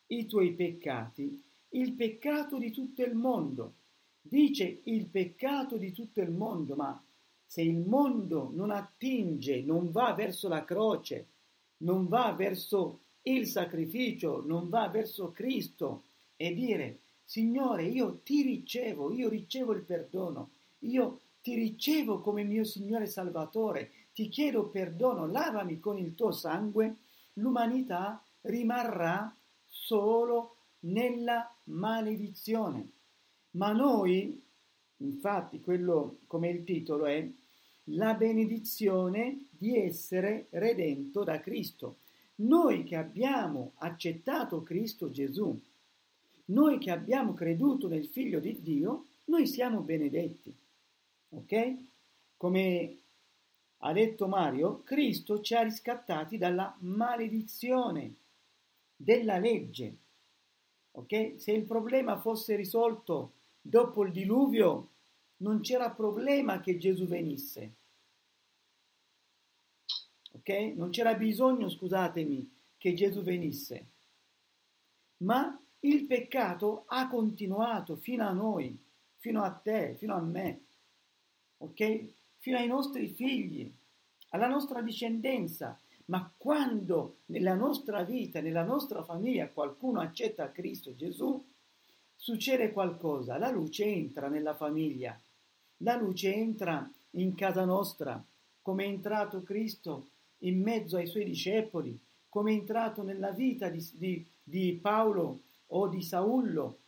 i 0.07 0.25
tuoi 0.25 0.51
peccati, 0.53 1.41
il 1.69 1.93
peccato 1.93 2.57
di 2.57 2.71
tutto 2.71 3.03
il 3.03 3.15
mondo. 3.15 3.73
Dice 4.21 4.81
il 4.83 5.05
peccato 5.07 5.77
di 5.77 5.91
tutto 5.91 6.21
il 6.21 6.31
mondo, 6.31 6.75
ma 6.75 7.01
se 7.45 7.61
il 7.61 7.77
mondo 7.77 8.51
non 8.53 8.71
attinge, 8.71 9.61
non 9.61 9.91
va 9.91 10.13
verso 10.13 10.47
la 10.47 10.63
croce, 10.63 11.27
non 11.77 12.07
va 12.07 12.31
verso 12.33 12.99
il 13.23 13.47
sacrificio, 13.47 14.43
non 14.45 14.69
va 14.69 14.87
verso 14.89 15.31
Cristo 15.31 16.03
e 16.35 16.53
dire 16.53 16.99
Signore, 17.23 17.85
io 17.85 18.19
ti 18.23 18.41
ricevo, 18.41 19.11
io 19.11 19.29
ricevo 19.29 19.73
il 19.73 19.83
perdono, 19.83 20.49
io 20.79 21.21
ti 21.41 21.55
ricevo 21.55 22.19
come 22.19 22.43
mio 22.43 22.63
Signore 22.63 23.05
Salvatore, 23.05 23.91
ti 24.13 24.29
chiedo 24.29 24.67
perdono, 24.67 25.25
lavami 25.27 25.79
con 25.79 25.97
il 25.97 26.15
tuo 26.15 26.31
sangue, 26.31 26.95
l'umanità 27.33 28.23
rimarrà 28.41 29.33
solo 29.65 30.55
nella 30.81 31.53
maledizione. 31.65 32.89
Ma 33.51 33.71
noi, 33.71 34.41
infatti, 34.97 35.61
quello 35.61 36.19
come 36.27 36.49
il 36.49 36.63
titolo 36.63 37.05
è 37.05 37.27
la 37.85 38.13
benedizione 38.13 39.47
di 39.49 39.77
essere 39.77 40.47
redento 40.51 41.23
da 41.23 41.39
Cristo. 41.39 41.97
Noi 42.35 42.83
che 42.83 42.95
abbiamo 42.95 43.73
accettato 43.75 44.63
Cristo 44.63 45.11
Gesù, 45.11 45.59
noi 46.45 46.79
che 46.79 46.91
abbiamo 46.91 47.33
creduto 47.33 47.87
nel 47.87 48.05
Figlio 48.05 48.39
di 48.39 48.61
Dio, 48.61 49.05
noi 49.25 49.45
siamo 49.47 49.81
benedetti. 49.81 50.53
Ok? 51.29 51.75
Come 52.37 53.00
ha 53.83 53.93
detto 53.93 54.27
Mario, 54.27 54.81
Cristo 54.83 55.41
ci 55.41 55.55
ha 55.55 55.63
riscattati 55.63 56.37
dalla 56.37 56.75
maledizione 56.79 58.15
della 58.95 59.37
legge. 59.37 59.97
Ok? 60.91 61.35
Se 61.37 61.51
il 61.51 61.63
problema 61.63 62.19
fosse 62.19 62.55
risolto 62.55 63.33
dopo 63.61 64.03
il 64.03 64.11
diluvio, 64.11 64.89
non 65.37 65.61
c'era 65.61 65.89
problema 65.89 66.59
che 66.59 66.77
Gesù 66.77 67.07
venisse. 67.07 67.73
Ok? 70.33 70.49
Non 70.75 70.91
c'era 70.91 71.15
bisogno, 71.15 71.67
scusatemi, 71.67 72.49
che 72.77 72.93
Gesù 72.93 73.23
venisse. 73.23 73.85
Ma 75.17 75.59
il 75.79 76.05
peccato 76.05 76.83
ha 76.87 77.07
continuato 77.07 77.95
fino 77.95 78.27
a 78.27 78.31
noi, 78.31 78.79
fino 79.17 79.41
a 79.41 79.51
te, 79.51 79.95
fino 79.97 80.13
a 80.13 80.21
me. 80.21 80.65
Ok? 81.57 82.19
Fino 82.41 82.57
ai 82.57 82.65
nostri 82.65 83.07
figli, 83.07 83.71
alla 84.29 84.47
nostra 84.47 84.81
discendenza. 84.81 85.79
Ma 86.05 86.33
quando 86.35 87.17
nella 87.27 87.53
nostra 87.53 88.01
vita, 88.01 88.41
nella 88.41 88.63
nostra 88.63 89.03
famiglia 89.03 89.47
qualcuno 89.47 89.99
accetta 89.99 90.51
Cristo 90.51 90.95
Gesù, 90.95 91.39
succede 92.15 92.71
qualcosa, 92.71 93.37
la 93.37 93.51
luce 93.51 93.85
entra 93.85 94.27
nella 94.27 94.55
famiglia, 94.55 95.21
la 95.77 95.95
luce 95.95 96.33
entra 96.33 96.89
in 97.11 97.35
casa 97.35 97.63
nostra, 97.63 98.23
come 98.63 98.85
è 98.85 98.87
entrato 98.87 99.43
Cristo 99.43 100.09
in 100.39 100.63
mezzo 100.63 100.97
ai 100.97 101.05
suoi 101.05 101.25
discepoli, 101.25 101.97
come 102.27 102.53
è 102.53 102.55
entrato 102.55 103.03
nella 103.03 103.29
vita 103.29 103.69
di, 103.69 103.87
di, 103.93 104.25
di 104.41 104.79
Paolo 104.81 105.41
o 105.67 105.87
di 105.87 106.01
Saullo, 106.01 106.79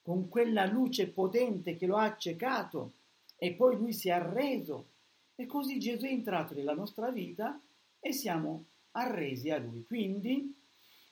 con 0.00 0.30
quella 0.30 0.64
luce 0.64 1.06
potente 1.08 1.76
che 1.76 1.84
lo 1.84 1.96
ha 1.96 2.04
accecato 2.04 2.92
e 3.38 3.54
poi 3.54 3.76
lui 3.76 3.92
si 3.92 4.08
è 4.08 4.12
arreso. 4.12 4.90
E 5.36 5.46
così 5.46 5.78
Gesù 5.78 6.04
è 6.04 6.10
entrato 6.10 6.54
nella 6.54 6.74
nostra 6.74 7.10
vita 7.10 7.60
e 8.00 8.12
siamo 8.12 8.66
arresi 8.92 9.50
a 9.50 9.58
lui. 9.58 9.84
Quindi 9.84 10.54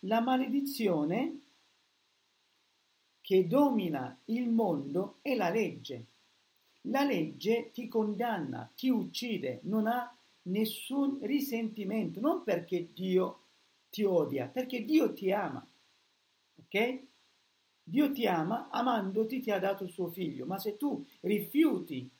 la 0.01 0.21
maledizione 0.21 1.41
che 3.21 3.47
domina 3.47 4.21
il 4.27 4.49
mondo 4.49 5.19
è 5.23 5.35
la 5.35 5.51
legge. 5.51 6.07
La 6.83 7.05
legge 7.05 7.71
ti 7.73 7.89
condanna, 7.89 8.71
ti 8.75 8.89
uccide, 8.89 9.61
non 9.65 9.87
ha 9.87 10.17
nessun 10.43 11.19
risentimento, 11.23 12.21
non 12.21 12.45
perché 12.45 12.93
Dio 12.93 13.47
ti 13.91 14.05
odia, 14.05 14.47
perché 14.47 14.85
Dio 14.85 15.13
ti 15.13 15.33
ama. 15.33 15.67
Ok? 16.59 17.03
Dio 17.83 18.11
ti 18.13 18.27
ama, 18.27 18.69
amandoti 18.71 19.41
ti 19.41 19.51
ha 19.51 19.59
dato 19.59 19.85
il 19.85 19.91
suo 19.91 20.09
figlio, 20.09 20.47
ma 20.47 20.59
se 20.59 20.77
tu 20.77 21.05
rifiuti 21.21 22.11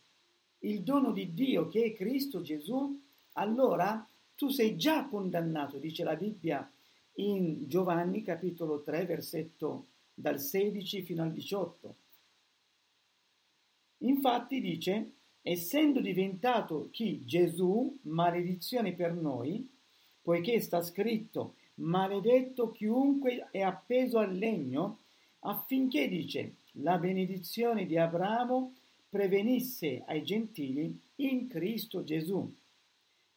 il 0.61 0.83
dono 0.83 1.13
di 1.13 1.33
Dio 1.33 1.69
che 1.69 1.85
è 1.85 1.95
Cristo 1.95 2.41
Gesù, 2.41 3.01
allora 3.33 4.07
tu 4.35 4.49
sei 4.49 4.77
già 4.77 5.07
condannato, 5.07 5.79
dice 5.79 6.05
la 6.05 6.15
Bibbia 6.15 6.71
in 7.15 7.67
Giovanni 7.67 8.23
capitolo 8.23 8.83
3 8.83 9.07
versetto 9.07 9.87
dal 10.13 10.41
16 10.41 11.03
fino 11.03 11.23
al 11.23 11.33
18. 11.33 11.95
Infatti 13.99 14.61
dice, 14.61 15.13
essendo 15.43 16.01
diventato 16.01 16.89
chi 16.91 17.25
Gesù, 17.25 17.97
maledizione 18.03 18.93
per 18.93 19.15
noi, 19.15 19.69
poiché 20.21 20.61
sta 20.61 20.83
scritto, 20.83 21.55
maledetto 21.77 22.71
chiunque 22.73 23.49
è 23.51 23.61
appeso 23.61 24.19
al 24.19 24.35
legno, 24.35 24.99
affinché 25.41 26.09
dice, 26.09 26.57
la 26.79 26.99
benedizione 26.99 27.87
di 27.87 27.97
Abramo 27.97 28.75
prevenisse 29.17 30.03
ai 30.07 30.23
gentili 30.23 31.01
in 31.17 31.49
Cristo 31.49 32.05
Gesù, 32.05 32.55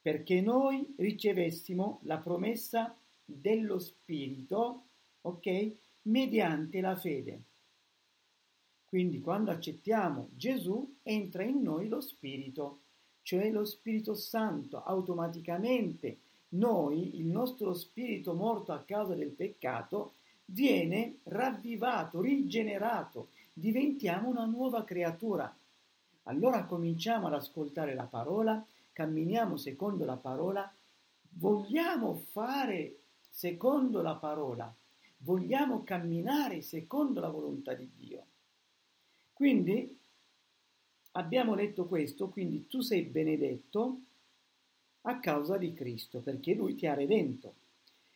perché 0.01 0.41
noi 0.41 0.93
ricevessimo 0.97 2.01
la 2.03 2.17
promessa 2.17 2.93
dello 3.23 3.79
Spirito, 3.79 4.83
ok? 5.21 5.71
mediante 6.01 6.81
la 6.81 6.97
fede. 6.97 7.43
Quindi 8.83 9.21
quando 9.21 9.51
accettiamo 9.51 10.27
Gesù 10.35 10.97
entra 11.01 11.43
in 11.43 11.61
noi 11.61 11.87
lo 11.87 12.01
Spirito, 12.01 12.79
cioè 13.21 13.49
lo 13.49 13.63
Spirito 13.63 14.15
Santo, 14.15 14.83
automaticamente 14.83 16.17
noi, 16.49 17.17
il 17.19 17.27
nostro 17.27 17.73
spirito 17.73 18.33
morto 18.33 18.73
a 18.73 18.83
causa 18.83 19.13
del 19.13 19.29
peccato, 19.29 20.15
viene 20.43 21.19
ravvivato, 21.23 22.19
rigenerato, 22.19 23.29
diventiamo 23.53 24.27
una 24.27 24.45
nuova 24.45 24.83
creatura. 24.83 25.55
Allora 26.23 26.65
cominciamo 26.65 27.27
ad 27.27 27.33
ascoltare 27.33 27.93
la 27.95 28.05
parola, 28.05 28.63
camminiamo 28.93 29.57
secondo 29.57 30.05
la 30.05 30.17
parola, 30.17 30.71
vogliamo 31.31 32.15
fare 32.15 32.97
secondo 33.29 34.01
la 34.01 34.15
parola, 34.15 34.73
vogliamo 35.17 35.83
camminare 35.83 36.61
secondo 36.61 37.19
la 37.19 37.29
volontà 37.29 37.73
di 37.73 37.89
Dio. 37.95 38.25
Quindi 39.33 39.97
abbiamo 41.13 41.55
letto 41.55 41.85
questo, 41.87 42.29
quindi 42.29 42.67
tu 42.67 42.81
sei 42.81 43.03
benedetto 43.03 44.01
a 45.03 45.19
causa 45.19 45.57
di 45.57 45.73
Cristo, 45.73 46.19
perché 46.19 46.53
Lui 46.53 46.75
ti 46.75 46.85
ha 46.85 46.93
redento. 46.93 47.53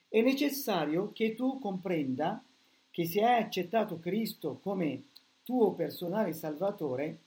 È 0.09 0.21
necessario 0.21 1.11
che 1.11 1.33
tu 1.33 1.59
comprenda 1.59 2.43
che 2.91 3.05
se 3.05 3.23
hai 3.23 3.41
accettato 3.41 3.99
Cristo 3.99 4.59
come 4.61 5.05
tuo 5.43 5.73
personale 5.73 6.33
Salvatore, 6.33 7.19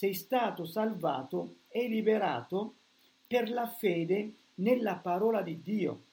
sei 0.00 0.14
stato 0.14 0.64
salvato 0.64 1.56
e 1.68 1.86
liberato 1.86 2.76
per 3.26 3.50
la 3.50 3.68
fede 3.68 4.32
nella 4.54 4.96
parola 4.96 5.42
di 5.42 5.60
Dio 5.60 6.04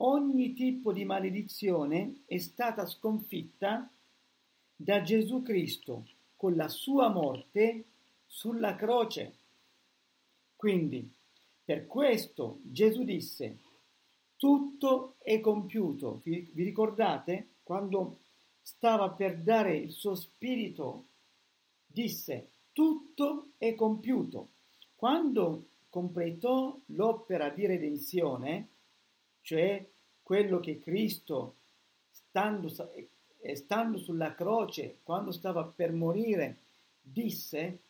ogni 0.00 0.52
tipo 0.52 0.92
di 0.92 1.06
maledizione 1.06 2.24
è 2.26 2.36
stata 2.36 2.84
sconfitta 2.84 3.90
da 4.76 5.00
Gesù 5.00 5.40
Cristo 5.40 6.06
con 6.36 6.54
la 6.54 6.68
sua 6.68 7.08
morte 7.08 7.84
sulla 8.26 8.76
croce. 8.76 9.36
Quindi, 10.54 11.10
per 11.64 11.86
questo 11.86 12.58
Gesù 12.64 13.04
disse, 13.04 13.56
tutto 14.36 15.14
è 15.20 15.40
compiuto. 15.40 16.20
Vi, 16.24 16.52
ricordate? 16.56 17.54
Quando 17.62 18.18
stava 18.60 19.08
per 19.12 19.40
dare 19.40 19.78
il 19.78 19.92
suo 19.92 20.14
spirito, 20.14 21.06
disse, 21.86 22.50
tutto 22.78 23.54
è 23.58 23.74
compiuto. 23.74 24.50
Quando 24.94 25.64
completò 25.90 26.78
l'opera 26.86 27.48
di 27.48 27.66
redenzione, 27.66 28.68
cioè 29.42 29.84
quello 30.22 30.60
che 30.60 30.78
Cristo, 30.78 31.56
stando, 32.08 32.72
stando 33.52 33.98
sulla 33.98 34.32
croce, 34.32 34.98
quando 35.02 35.32
stava 35.32 35.64
per 35.64 35.90
morire, 35.90 36.58
disse, 37.02 37.80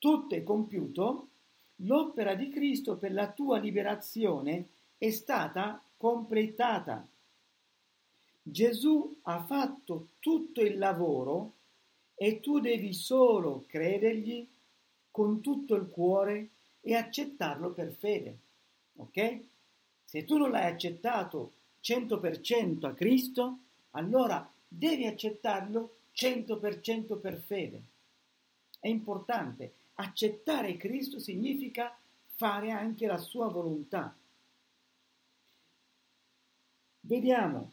tutto 0.00 0.34
è 0.34 0.42
compiuto, 0.42 1.28
l'opera 1.76 2.34
di 2.34 2.48
Cristo 2.48 2.96
per 2.96 3.12
la 3.12 3.30
tua 3.30 3.58
liberazione 3.58 4.70
è 4.98 5.10
stata 5.10 5.80
completata. 5.96 7.06
Gesù 8.42 9.20
ha 9.22 9.44
fatto 9.44 10.08
tutto 10.18 10.62
il 10.62 10.78
lavoro 10.78 11.52
e 12.22 12.38
tu 12.38 12.60
devi 12.60 12.92
solo 12.92 13.64
credergli 13.66 14.46
con 15.10 15.40
tutto 15.40 15.74
il 15.74 15.88
cuore 15.88 16.50
e 16.80 16.94
accettarlo 16.94 17.70
per 17.70 17.90
fede. 17.90 18.38
Ok? 18.98 19.40
Se 20.04 20.24
tu 20.24 20.36
non 20.36 20.52
l'hai 20.52 20.70
accettato 20.70 21.54
100% 21.82 22.86
a 22.86 22.92
Cristo, 22.92 23.58
allora 23.90 24.48
devi 24.68 25.04
accettarlo 25.06 25.96
100% 26.14 27.18
per 27.18 27.40
fede. 27.40 27.82
È 28.78 28.86
importante. 28.86 29.74
Accettare 29.94 30.76
Cristo 30.76 31.18
significa 31.18 31.98
fare 32.36 32.70
anche 32.70 33.08
la 33.08 33.18
sua 33.18 33.48
volontà. 33.48 34.14
Vediamo, 37.00 37.72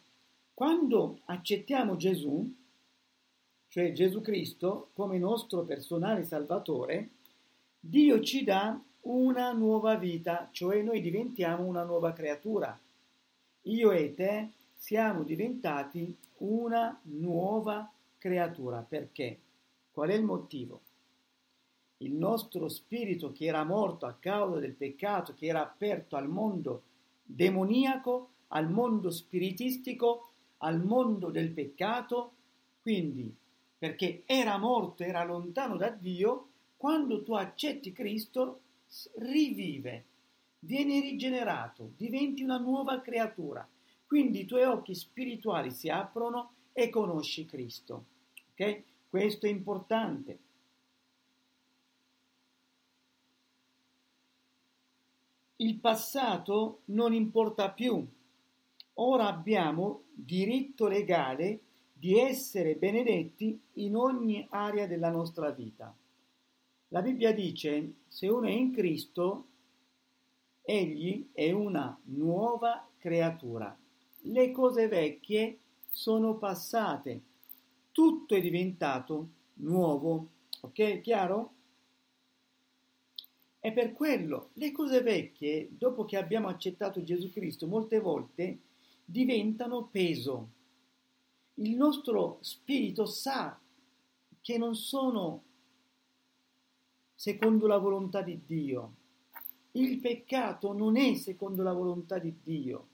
quando 0.56 1.20
accettiamo 1.26 1.96
Gesù, 1.98 2.58
cioè 3.70 3.92
Gesù 3.92 4.22
Cristo, 4.22 4.90
come 4.94 5.20
nostro 5.20 5.64
personale 5.64 6.24
Salvatore, 6.24 7.10
Dio 7.80 8.20
ci 8.20 8.44
dà 8.44 8.80
una 9.02 9.52
nuova 9.54 9.96
vita, 9.96 10.50
cioè 10.52 10.82
noi 10.82 11.02
diventiamo 11.02 11.66
una 11.66 11.84
nuova 11.84 12.12
creatura. 12.12 12.78
Io 13.64 13.92
e 13.92 14.14
te 14.16 14.50
siamo 14.76 15.24
diventati 15.24 16.16
una 16.38 17.00
nuova 17.04 17.92
creatura. 18.18 18.86
Perché? 18.88 19.38
Qual 19.92 20.10
è 20.10 20.16
il 20.16 20.24
motivo? 20.24 20.82
Il 21.98 22.14
nostro 22.14 22.70
spirito 22.70 23.32
che 23.32 23.46
era 23.46 23.64
morto 23.64 24.06
a 24.08 24.18
causa 24.20 24.60
del 24.60 24.74
peccato, 24.74 25.34
che 25.36 25.46
era 25.46 25.62
aperto 25.62 26.16
al 26.16 26.28
mondo 26.28 26.84
demoniaco, 27.24 28.30
al 28.48 28.70
mondo 28.70 29.12
spiritistico, 29.12 30.30
al 30.58 30.84
mondo 30.84 31.30
del 31.30 31.52
peccato, 31.52 32.32
quindi 32.82 33.32
perché 33.80 34.24
era 34.26 34.58
morto, 34.58 35.04
era 35.04 35.24
lontano 35.24 35.78
da 35.78 35.90
Dio, 35.90 36.50
quando 36.76 37.24
tu 37.24 37.34
accetti 37.34 37.94
Cristo 37.94 38.60
rivive, 39.16 40.06
vieni 40.60 41.00
rigenerato, 41.00 41.94
diventi 41.96 42.44
una 42.44 42.58
nuova 42.58 43.00
creatura. 43.00 43.68
Quindi 44.06 44.42
i 44.42 44.46
tuoi 44.46 44.64
occhi 44.64 44.94
spirituali 44.94 45.72
si 45.72 45.88
aprono 45.90 46.54
e 46.74 46.90
conosci 46.90 47.46
Cristo. 47.46 48.06
Ok? 48.52 48.84
Questo 49.10 49.46
è 49.46 49.50
importante. 49.50 50.40
Il 55.58 55.76
passato 55.76 56.82
non 56.86 57.14
importa 57.14 57.70
più. 57.70 58.06
Ora 58.96 59.28
abbiamo 59.28 60.04
diritto 60.12 60.88
legale 60.88 61.60
di 62.00 62.18
essere 62.18 62.76
benedetti 62.76 63.60
in 63.74 63.98
ogni 63.98 64.48
area 64.52 64.88
della 64.88 65.10
nostra 65.10 65.50
vita. 65.50 65.94
La 66.88 67.02
Bibbia 67.02 67.34
dice, 67.34 67.96
se 68.08 68.28
uno 68.30 68.48
è 68.48 68.52
in 68.52 68.72
Cristo, 68.72 69.48
egli 70.62 71.28
è 71.34 71.52
una 71.52 72.00
nuova 72.06 72.88
creatura. 72.98 73.78
Le 74.22 74.52
cose 74.52 74.88
vecchie 74.88 75.60
sono 75.90 76.38
passate, 76.38 77.22
tutto 77.92 78.34
è 78.34 78.40
diventato 78.40 79.28
nuovo. 79.56 80.28
Ok, 80.62 81.02
chiaro? 81.02 81.54
E 83.60 83.74
per 83.74 83.92
quello 83.92 84.52
le 84.54 84.72
cose 84.72 85.02
vecchie, 85.02 85.68
dopo 85.70 86.06
che 86.06 86.16
abbiamo 86.16 86.48
accettato 86.48 87.04
Gesù 87.04 87.30
Cristo, 87.30 87.68
molte 87.68 88.00
volte 88.00 88.60
diventano 89.04 89.90
peso. 89.92 90.52
Il 91.62 91.76
nostro 91.76 92.38
spirito 92.40 93.06
sa 93.06 93.60
che 94.40 94.58
non 94.58 94.76
sono 94.76 95.44
secondo 97.14 97.68
la 97.68 97.78
volontà 97.78 98.22
di 98.22 98.40
Dio. 98.46 98.94
Il 99.74 100.00
peccato 100.00 100.72
non 100.72 100.96
è 100.96 101.16
secondo 101.16 101.62
la 101.62 101.74
volontà 101.74 102.18
di 102.18 102.34
Dio. 102.42 102.88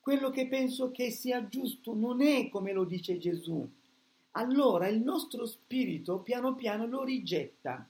Quello 0.00 0.30
che 0.30 0.48
penso 0.48 0.90
che 0.90 1.12
sia 1.12 1.46
giusto 1.46 1.94
non 1.94 2.20
è 2.20 2.48
come 2.48 2.72
lo 2.72 2.82
dice 2.82 3.16
Gesù. 3.16 3.64
Allora 4.32 4.88
il 4.88 5.00
nostro 5.00 5.46
spirito 5.46 6.18
piano 6.18 6.56
piano 6.56 6.86
lo 6.86 7.04
rigetta. 7.04 7.88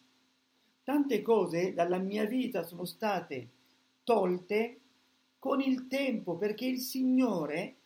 Tante 0.83 1.23
cose 1.23 1.73
dalla 1.73 1.97
mia 1.97 2.27
vita 2.27 2.63
sono 2.63 2.85
state 2.85 3.49
tolte 4.05 4.81
con 5.39 5.63
il 5.63 5.87
tempo 5.87 6.37
perché 6.37 6.67
il 6.67 6.81
Signore 6.81 7.77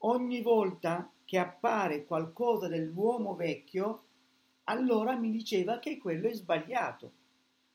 ogni 0.00 0.42
volta 0.42 1.10
che 1.30 1.38
appare 1.38 2.06
qualcosa 2.06 2.66
dell'uomo 2.66 3.36
vecchio 3.36 4.02
allora 4.64 5.14
mi 5.14 5.30
diceva 5.30 5.78
che 5.78 5.96
quello 5.96 6.26
è 6.26 6.32
sbagliato. 6.32 7.12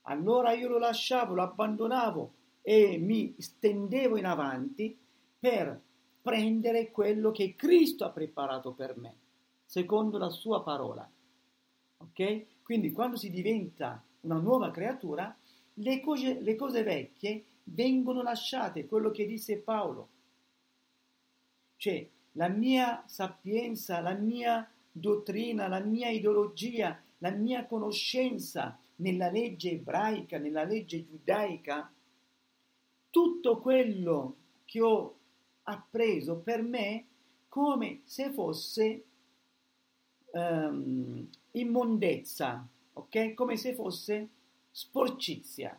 Allora 0.08 0.52
io 0.52 0.68
lo 0.68 0.78
lasciavo, 0.78 1.34
lo 1.34 1.42
abbandonavo 1.42 2.34
e 2.62 2.98
mi 2.98 3.34
stendevo 3.38 4.18
in 4.18 4.26
avanti 4.26 5.00
per 5.40 5.82
prendere 6.22 6.92
quello 6.92 7.32
che 7.32 7.56
Cristo 7.56 8.04
ha 8.04 8.10
preparato 8.10 8.74
per 8.74 8.98
me, 8.98 9.16
secondo 9.64 10.18
la 10.18 10.30
sua 10.30 10.62
parola. 10.62 11.10
Ok? 12.00 12.62
Quindi 12.62 12.92
quando 12.92 13.16
si 13.16 13.30
diventa 13.30 14.04
una 14.22 14.38
nuova 14.38 14.70
creatura, 14.70 15.34
le 15.76 16.02
cose, 16.02 16.42
le 16.42 16.56
cose 16.58 16.84
vecchie 16.84 17.46
vengono 17.64 18.22
lasciate, 18.22 18.86
quello 18.86 19.12
che 19.12 19.26
disse 19.26 19.60
Paolo. 19.60 20.10
Cioè, 21.78 22.10
la 22.38 22.48
mia 22.48 23.04
sapienza, 23.08 24.00
la 24.00 24.14
mia 24.14 24.70
dottrina, 24.92 25.68
la 25.68 25.80
mia 25.80 26.10
ideologia, 26.10 27.00
la 27.20 27.32
mia 27.32 27.66
conoscenza 27.66 28.78
nella 28.98 29.30
legge 29.30 29.72
ebraica, 29.72 30.38
nella 30.38 30.64
legge 30.64 31.06
giudaica, 31.06 31.92
tutto 33.10 33.60
quello 33.60 34.36
che 34.66 34.82
ho 34.82 35.16
appreso 35.64 36.38
per 36.38 36.62
me 36.62 37.06
come 37.48 38.02
se 38.04 38.32
fosse 38.32 39.04
um, 40.32 41.28
immondezza, 41.52 42.68
ok? 42.94 43.34
Come 43.34 43.56
se 43.58 43.74
fosse 43.74 44.30
sporcizia. 44.72 45.78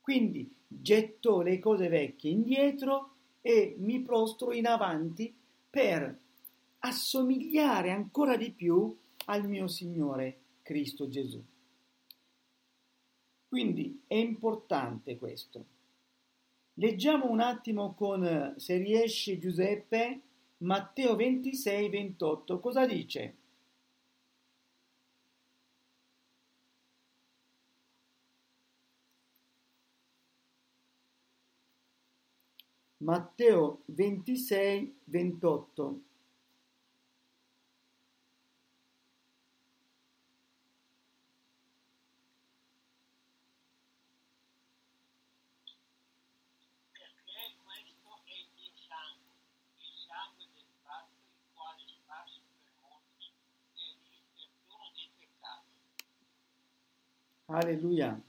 Quindi 0.00 0.52
getto 0.66 1.42
le 1.42 1.58
cose 1.60 1.88
vecchie 1.88 2.32
indietro 2.32 3.10
e 3.40 3.76
mi 3.78 4.00
prostro 4.00 4.52
in 4.52 4.66
avanti 4.66 5.32
per 5.68 6.18
assomigliare 6.80 7.90
ancora 7.90 8.36
di 8.36 8.50
più 8.50 8.96
al 9.26 9.48
mio 9.48 9.66
Signore 9.66 10.40
Cristo 10.62 11.08
Gesù. 11.08 11.42
Quindi 13.48 14.02
è 14.06 14.14
importante 14.16 15.18
questo. 15.18 15.64
Leggiamo 16.74 17.30
un 17.30 17.40
attimo 17.40 17.94
con, 17.94 18.54
se 18.58 18.76
riesce 18.76 19.38
Giuseppe, 19.38 20.20
Matteo 20.58 21.16
26, 21.16 21.88
28. 21.88 22.60
Cosa 22.60 22.86
dice? 22.86 23.36
Matteo 33.06 33.62
26, 33.86 34.92
28. 35.06 36.02
Alleluia. 57.48 58.22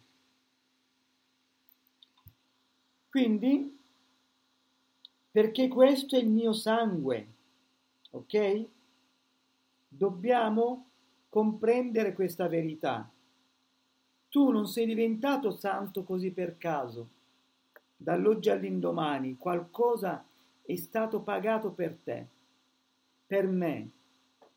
Quindi, 3.11 3.76
perché 5.37 5.67
questo 5.67 6.15
è 6.15 6.19
il 6.19 6.29
mio 6.29 6.51
sangue, 6.51 7.27
ok? 8.09 8.65
Dobbiamo 9.87 10.87
comprendere 11.29 12.13
questa 12.13 12.47
verità. 12.47 13.07
Tu 14.29 14.49
non 14.49 14.65
sei 14.65 14.87
diventato 14.87 15.51
santo 15.51 16.03
così 16.03 16.31
per 16.31 16.57
caso. 16.57 17.09
Dall'oggi 17.95 18.49
all'indomani 18.49 19.37
qualcosa 19.37 20.25
è 20.63 20.75
stato 20.75 21.21
pagato 21.21 21.69
per 21.69 21.99
te, 22.03 22.25
per 23.27 23.45
me, 23.45 23.91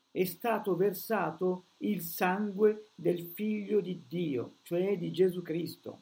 è 0.09 0.23
stato 0.23 0.75
versato 0.75 1.65
il 1.77 2.01
sangue 2.01 2.87
del 2.95 3.21
Figlio 3.21 3.81
di 3.81 4.01
Dio, 4.07 4.55
cioè 4.63 4.97
di 4.97 5.11
Gesù 5.11 5.43
Cristo. 5.43 6.01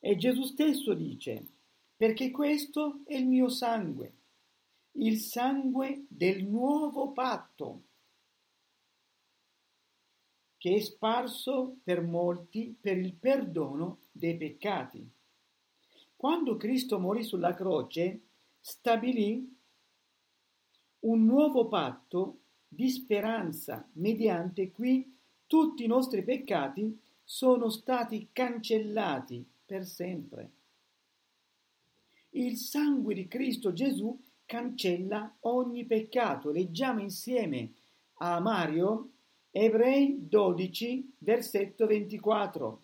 E 0.00 0.16
Gesù 0.16 0.42
stesso 0.42 0.92
dice, 0.92 1.46
perché 2.04 2.30
questo 2.30 3.00
è 3.06 3.14
il 3.14 3.26
mio 3.26 3.48
sangue, 3.48 4.12
il 4.96 5.18
sangue 5.20 6.04
del 6.06 6.44
nuovo 6.44 7.12
patto, 7.12 7.84
che 10.58 10.74
è 10.74 10.80
sparso 10.80 11.78
per 11.82 12.02
molti 12.02 12.76
per 12.78 12.98
il 12.98 13.14
perdono 13.14 14.00
dei 14.12 14.36
peccati. 14.36 15.02
Quando 16.14 16.58
Cristo 16.58 16.98
morì 16.98 17.22
sulla 17.22 17.54
croce, 17.54 18.20
stabilì 18.60 19.56
un 20.98 21.24
nuovo 21.24 21.68
patto 21.68 22.40
di 22.68 22.90
speranza, 22.90 23.88
mediante 23.92 24.70
cui 24.70 25.10
tutti 25.46 25.84
i 25.84 25.86
nostri 25.88 26.22
peccati 26.22 27.00
sono 27.24 27.70
stati 27.70 28.28
cancellati 28.30 29.42
per 29.64 29.86
sempre. 29.86 30.50
Il 32.36 32.56
sangue 32.56 33.14
di 33.14 33.28
Cristo 33.28 33.72
Gesù 33.72 34.20
cancella 34.44 35.36
ogni 35.40 35.86
peccato. 35.86 36.50
Leggiamo 36.50 37.00
insieme 37.00 37.74
a 38.14 38.40
Mario 38.40 39.10
Ebrei 39.50 40.26
12, 40.26 41.14
versetto 41.18 41.86
24. 41.86 42.82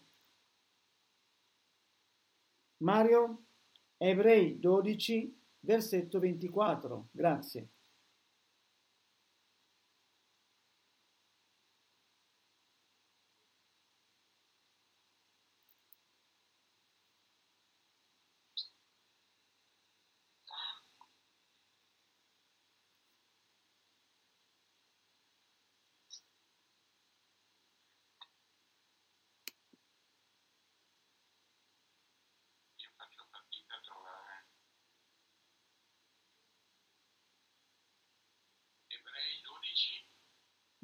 Mario, 2.79 3.43
Ebrei 3.97 4.61
12, 4.61 5.37
versetto 5.61 6.21
24. 6.21 7.09
Grazie. 7.11 7.69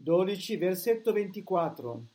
12, 0.06 0.56
versetto 0.56 1.12
24. 1.12 2.06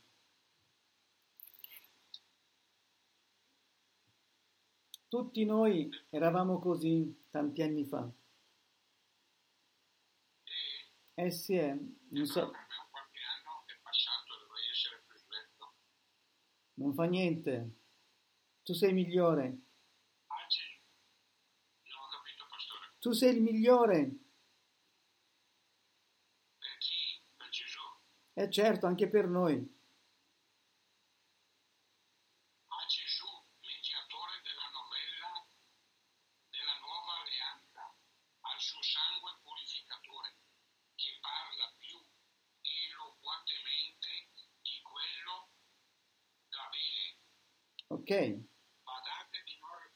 Tutti 5.06 5.44
noi 5.44 5.88
eravamo 6.10 6.58
così 6.58 7.26
tanti 7.30 7.62
anni 7.62 7.84
fa. 7.84 8.10
Eh 11.16 11.30
sì, 11.30 11.54
eh, 11.56 11.78
non, 12.10 12.26
so- 12.26 12.50
è 12.50 12.54
non 16.74 16.92
fa 16.94 17.04
niente. 17.04 17.54
Tu 18.64 18.72
sei 18.74 18.92
migliore. 18.92 19.46
Ho 21.96 22.06
capito, 22.10 22.44
pastore. 22.50 22.86
Tu 23.00 23.12
sei 23.12 23.36
il 23.36 23.42
migliore. 23.42 23.98
Per 26.60 26.76
chi? 26.78 27.20
Per 27.36 27.48
Gesù. 27.50 27.80
E 28.34 28.50
certo, 28.50 28.86
anche 28.86 29.08
per 29.08 29.28
noi. 29.28 29.54
A 32.66 32.86
Gesù, 32.88 33.28
mediatore 33.60 34.40
della 34.42 34.68
novella 34.72 35.46
della 36.48 36.78
nuova 36.80 37.20
alleanza, 37.20 37.94
al 38.40 38.58
suo 38.58 38.82
sangue 38.82 39.36
purificatore, 39.42 40.36
che 40.94 41.18
parla 41.20 41.76
più 41.76 42.00
eloquatemente 42.62 44.32
di 44.62 44.80
quello. 44.80 45.50
Ok? 47.88 48.08
Di 48.08 49.58
non... 49.60 49.92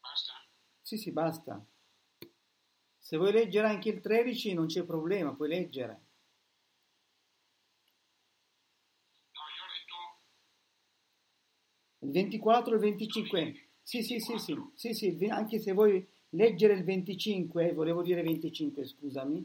Basta? 0.00 0.32
Sì, 0.82 0.98
sì, 0.98 1.12
basta. 1.12 1.64
Se 3.06 3.18
vuoi 3.18 3.32
leggere 3.32 3.66
anche 3.68 3.90
il 3.90 4.00
13 4.00 4.54
non 4.54 4.64
c'è 4.64 4.82
problema, 4.82 5.34
puoi 5.34 5.48
leggere. 5.48 5.92
No, 9.34 9.42
io 9.54 9.62
ho 9.62 9.68
letto 9.74 9.96
Il 12.06 12.10
24 12.12 12.72
e 12.72 12.76
il 12.76 12.80
25. 12.80 13.68
Sì, 13.82 14.02
sì, 14.02 14.18
sì, 14.20 14.38
sì, 14.74 14.94
sì, 14.94 15.26
anche 15.26 15.58
se 15.58 15.72
vuoi 15.72 16.08
leggere 16.30 16.72
il 16.72 16.84
25, 16.84 17.74
volevo 17.74 18.02
dire 18.02 18.22
25, 18.22 18.86
scusami. 18.86 19.44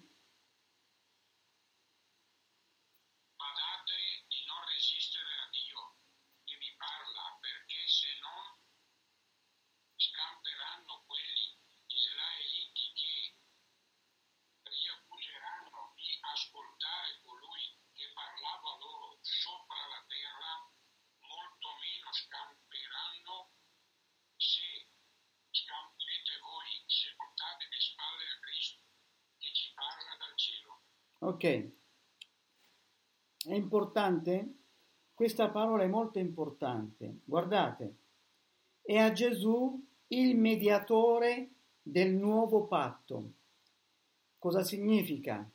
Badate 3.35 3.95
di 4.29 4.39
non 4.47 4.63
resistere 4.71 5.27
a 5.35 5.49
Dio 5.51 5.95
che 6.45 6.55
vi 6.55 6.71
parla, 6.79 7.37
perché 7.43 7.83
se 7.91 8.07
non 8.23 8.55
scamperanno 9.99 11.03
quelli 11.05 11.59
israeliti 11.91 12.85
che 12.95 13.35
riaccuseranno 14.63 15.93
di 15.99 16.09
ascoltare 16.21 17.19
colui 17.23 17.65
che 17.91 18.07
parlava 18.15 18.77
loro 18.79 19.19
sopra 19.21 19.83
la 19.91 20.03
terra, 20.07 20.51
molto 21.19 21.67
meno 21.83 22.09
scamperanno 22.11 23.51
se 24.39 24.87
scamperete 25.51 26.39
voi, 26.39 26.69
se 26.87 27.11
voltate 27.17 27.67
le 27.69 27.79
spalle 27.79 28.23
a 28.23 28.39
Cristo 28.39 28.79
che 29.37 29.49
ci 29.53 29.73
parla 29.75 30.15
dal 30.17 30.35
cielo. 30.37 30.81
Ok. 31.19 31.43
È 33.39 33.53
importante? 33.99 34.53
Questa 35.13 35.49
parola 35.49 35.83
è 35.83 35.87
molto 35.87 36.19
importante. 36.19 37.19
Guardate, 37.25 37.95
è 38.81 38.97
a 38.97 39.11
Gesù 39.11 39.85
il 40.07 40.37
mediatore 40.37 41.49
del 41.81 42.13
nuovo 42.13 42.65
patto. 42.65 43.31
Cosa 44.37 44.63
significa? 44.63 45.47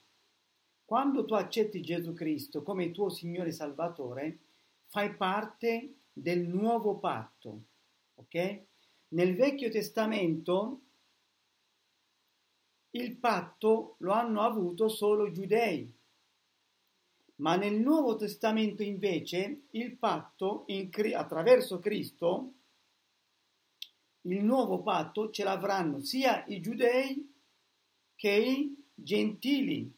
Quando 0.85 1.24
tu 1.24 1.33
accetti 1.33 1.80
Gesù 1.80 2.12
Cristo 2.12 2.62
come 2.62 2.90
tuo 2.90 3.09
Signore 3.09 3.52
Salvatore, 3.52 4.38
fai 4.88 5.14
parte 5.14 5.94
del 6.12 6.46
nuovo 6.46 6.98
patto. 6.98 7.62
Ok? 8.16 8.62
Nel 9.09 9.35
Vecchio 9.35 9.70
Testamento 9.70 10.80
il 12.90 13.16
patto 13.16 13.94
lo 13.98 14.12
hanno 14.12 14.42
avuto 14.42 14.88
solo 14.88 15.26
i 15.26 15.33
giudei, 15.33 15.92
ma 17.37 17.57
nel 17.57 17.75
Nuovo 17.75 18.16
Testamento 18.16 18.83
invece 18.83 19.62
il 19.70 19.97
patto 19.97 20.64
in 20.68 20.90
attraverso 21.14 21.79
Cristo, 21.79 22.53
il 24.23 24.42
nuovo 24.42 24.83
patto 24.83 25.31
ce 25.31 25.44
l'avranno 25.44 26.01
sia 26.01 26.44
i 26.47 26.61
giudei 26.61 27.33
che 28.14 28.31
i 28.31 28.75
gentili. 28.94 29.92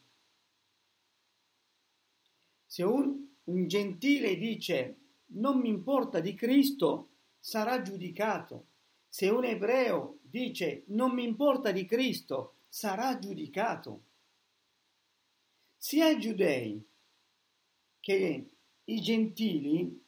Se 2.65 2.83
un, 2.83 3.25
un 3.45 3.67
gentile 3.67 4.35
dice 4.35 4.97
non 5.27 5.59
mi 5.59 5.69
importa 5.69 6.19
di 6.19 6.33
Cristo, 6.33 7.09
sarà 7.39 7.81
giudicato. 7.81 8.65
Se 9.07 9.29
un 9.29 9.45
ebreo 9.45 10.19
dice 10.23 10.83
non 10.87 11.13
mi 11.13 11.23
importa 11.23 11.71
di 11.71 11.85
Cristo, 11.85 12.55
sarà 12.67 13.17
giudicato. 13.19 14.03
Sia 15.77 16.09
i 16.09 16.19
giudei 16.19 16.85
che 18.07 18.49
i 18.85 19.01
gentili 19.01 20.01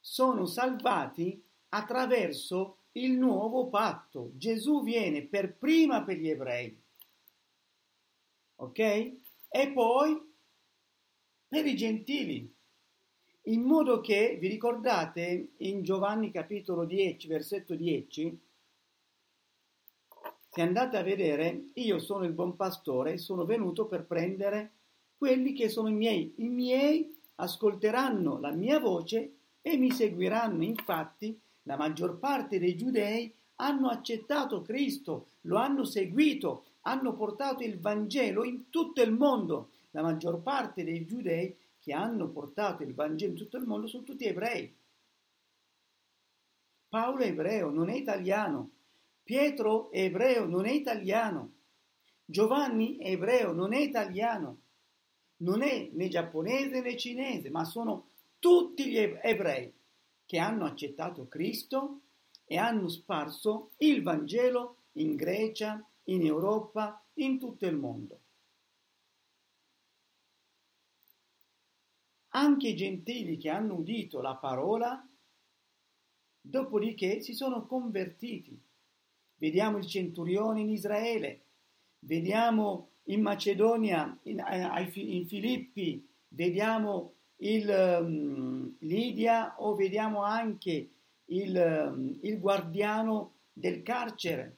sono 0.00 0.44
salvati 0.44 1.40
attraverso 1.68 2.78
il 2.94 3.12
nuovo 3.12 3.68
patto. 3.68 4.32
Gesù 4.34 4.82
viene 4.82 5.22
per 5.22 5.54
prima 5.54 6.02
per 6.02 6.16
gli 6.16 6.28
ebrei, 6.28 6.76
ok? 8.56 8.78
E 8.78 9.70
poi 9.72 10.20
per 11.46 11.64
i 11.64 11.76
gentili. 11.76 12.52
In 13.42 13.62
modo 13.62 14.00
che, 14.00 14.36
vi 14.40 14.48
ricordate, 14.48 15.50
in 15.58 15.84
Giovanni 15.84 16.32
capitolo 16.32 16.84
10, 16.84 17.28
versetto 17.28 17.76
10, 17.76 18.40
se 20.50 20.60
andate 20.60 20.96
a 20.96 21.04
vedere, 21.04 21.66
io 21.74 22.00
sono 22.00 22.24
il 22.24 22.32
buon 22.32 22.56
pastore, 22.56 23.16
sono 23.16 23.44
venuto 23.44 23.86
per 23.86 24.06
prendere 24.06 24.72
quelli 25.16 25.52
che 25.52 25.68
sono 25.68 25.88
i 25.88 25.94
miei. 25.94 26.34
I 26.38 26.48
miei 26.48 27.16
ascolteranno 27.40 28.38
la 28.38 28.50
mia 28.50 28.78
voce 28.78 29.32
e 29.60 29.76
mi 29.76 29.90
seguiranno. 29.90 30.62
Infatti, 30.64 31.38
la 31.62 31.76
maggior 31.76 32.18
parte 32.18 32.58
dei 32.58 32.76
giudei 32.76 33.32
hanno 33.56 33.88
accettato 33.88 34.62
Cristo, 34.62 35.28
lo 35.42 35.56
hanno 35.56 35.84
seguito, 35.84 36.64
hanno 36.82 37.14
portato 37.14 37.64
il 37.64 37.78
Vangelo 37.78 38.44
in 38.44 38.70
tutto 38.70 39.02
il 39.02 39.12
mondo. 39.12 39.70
La 39.90 40.02
maggior 40.02 40.40
parte 40.42 40.84
dei 40.84 41.04
giudei 41.04 41.56
che 41.80 41.92
hanno 41.92 42.28
portato 42.28 42.82
il 42.82 42.94
Vangelo 42.94 43.32
in 43.32 43.38
tutto 43.38 43.56
il 43.56 43.66
mondo 43.66 43.86
sono 43.86 44.04
tutti 44.04 44.24
ebrei. 44.24 44.74
Paolo 46.88 47.18
è 47.18 47.26
ebreo, 47.26 47.70
non 47.70 47.88
è 47.88 47.94
italiano. 47.94 48.70
Pietro 49.22 49.90
è 49.90 50.04
ebreo, 50.04 50.46
non 50.46 50.64
è 50.64 50.70
italiano. 50.70 51.52
Giovanni 52.24 52.96
è 52.96 53.10
ebreo, 53.10 53.52
non 53.52 53.74
è 53.74 53.78
italiano. 53.78 54.60
Non 55.38 55.62
è 55.62 55.88
né 55.92 56.08
giapponese 56.08 56.80
né 56.80 56.96
cinese, 56.96 57.50
ma 57.50 57.64
sono 57.64 58.08
tutti 58.38 58.88
gli 58.88 58.96
ebrei 58.96 59.72
che 60.24 60.38
hanno 60.38 60.64
accettato 60.64 61.28
Cristo 61.28 62.00
e 62.44 62.56
hanno 62.56 62.88
sparso 62.88 63.72
il 63.78 64.02
Vangelo 64.02 64.84
in 64.92 65.14
Grecia, 65.14 65.84
in 66.04 66.24
Europa, 66.24 67.04
in 67.14 67.38
tutto 67.38 67.66
il 67.66 67.76
mondo. 67.76 68.20
Anche 72.30 72.68
i 72.68 72.76
gentili 72.76 73.36
che 73.36 73.48
hanno 73.48 73.74
udito 73.74 74.20
la 74.20 74.34
parola, 74.34 75.06
dopodiché 76.40 77.20
si 77.20 77.34
sono 77.34 77.66
convertiti. 77.66 78.60
Vediamo 79.36 79.78
il 79.78 79.86
centurione 79.86 80.60
in 80.60 80.70
Israele, 80.70 81.44
vediamo 82.00 82.90
in 83.08 83.22
Macedonia, 83.22 84.16
in, 84.24 84.42
in 84.94 85.26
Filippi, 85.26 86.06
vediamo 86.28 87.14
il 87.36 87.68
um, 88.00 88.74
Lidia 88.80 89.54
o 89.58 89.74
vediamo 89.74 90.22
anche 90.22 90.90
il, 91.26 91.86
um, 91.90 92.18
il 92.22 92.38
guardiano 92.38 93.34
del 93.52 93.82
carcere. 93.82 94.56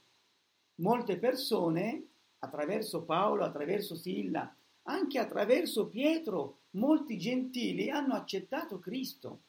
Molte 0.76 1.18
persone, 1.18 2.06
attraverso 2.38 3.02
Paolo, 3.02 3.44
attraverso 3.44 3.94
Silla, 3.94 4.54
anche 4.84 5.18
attraverso 5.18 5.88
Pietro, 5.88 6.60
molti 6.70 7.18
gentili 7.18 7.90
hanno 7.90 8.14
accettato 8.14 8.78
Cristo. 8.78 9.42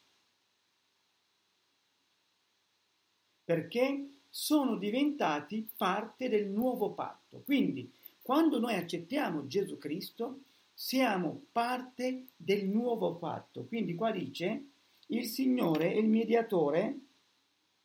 Perché 3.44 4.08
sono 4.28 4.76
diventati 4.76 5.68
parte 5.76 6.28
del 6.28 6.48
nuovo 6.48 6.92
patto. 6.92 7.42
Quindi, 7.44 7.90
quando 8.22 8.60
noi 8.60 8.74
accettiamo 8.74 9.46
Gesù 9.46 9.76
Cristo, 9.78 10.42
siamo 10.72 11.46
parte 11.50 12.28
del 12.36 12.66
nuovo 12.66 13.16
patto. 13.16 13.64
Quindi 13.66 13.94
qua 13.94 14.12
dice, 14.12 14.66
il 15.08 15.26
Signore 15.26 15.92
è 15.92 15.96
il 15.96 16.08
mediatore 16.08 16.98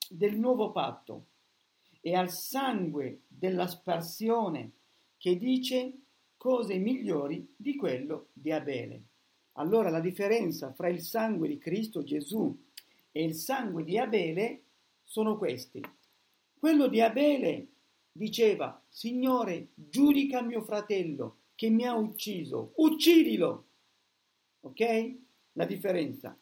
del 0.09 0.37
nuovo 0.37 0.71
patto 0.71 1.25
e 1.99 2.15
al 2.15 2.31
sangue 2.31 3.21
della 3.27 3.67
sparsione 3.67 4.71
che 5.17 5.37
dice 5.37 5.93
cose 6.37 6.77
migliori 6.77 7.53
di 7.55 7.75
quello 7.75 8.27
di 8.31 8.51
Abele. 8.51 9.01
Allora 9.53 9.89
la 9.89 9.99
differenza 9.99 10.71
fra 10.71 10.87
il 10.87 11.01
sangue 11.01 11.47
di 11.47 11.57
Cristo 11.57 12.03
Gesù 12.03 12.55
e 13.11 13.23
il 13.23 13.33
sangue 13.33 13.83
di 13.83 13.97
Abele 13.97 14.61
sono 15.03 15.37
questi. 15.37 15.81
Quello 16.57 16.87
di 16.87 17.01
Abele 17.01 17.67
diceva, 18.17 18.83
Signore, 18.89 19.69
giudica 19.75 20.41
mio 20.41 20.61
fratello 20.63 21.37
che 21.55 21.69
mi 21.69 21.85
ha 21.85 21.95
ucciso, 21.95 22.73
uccidilo. 22.75 23.65
Ok? 24.61 25.15
La 25.53 25.65
differenza. 25.65 26.37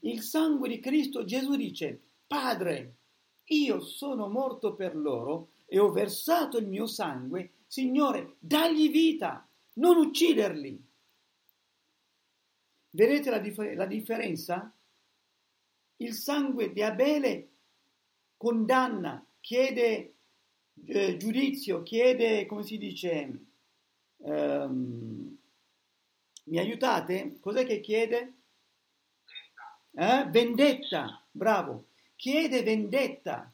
Il 0.00 0.20
sangue 0.20 0.68
di 0.68 0.80
Cristo 0.80 1.24
Gesù 1.24 1.56
dice, 1.56 2.00
Padre, 2.26 2.96
io 3.44 3.80
sono 3.80 4.28
morto 4.28 4.74
per 4.74 4.96
loro 4.96 5.50
e 5.66 5.78
ho 5.78 5.90
versato 5.90 6.58
il 6.58 6.66
mio 6.66 6.86
sangue, 6.86 7.52
Signore, 7.66 8.36
dagli 8.38 8.90
vita, 8.90 9.48
non 9.74 9.96
ucciderli. 9.96 10.82
Vedete 12.90 13.30
la, 13.30 13.38
dif- 13.38 13.74
la 13.74 13.86
differenza? 13.86 14.72
Il 15.96 16.12
sangue 16.12 16.72
di 16.72 16.82
Abele 16.82 17.48
condanna, 18.36 19.24
chiede 19.40 20.13
eh, 20.86 21.16
giudizio, 21.16 21.82
chiede, 21.82 22.46
come 22.46 22.62
si 22.62 22.78
dice, 22.78 23.46
ehm, 24.18 25.38
mi 26.44 26.58
aiutate? 26.58 27.38
Cos'è 27.40 27.64
che 27.64 27.80
chiede? 27.80 28.34
Eh? 29.92 30.28
Vendetta, 30.30 31.24
bravo 31.30 31.86
chiede 32.24 32.62
vendetta, 32.62 33.52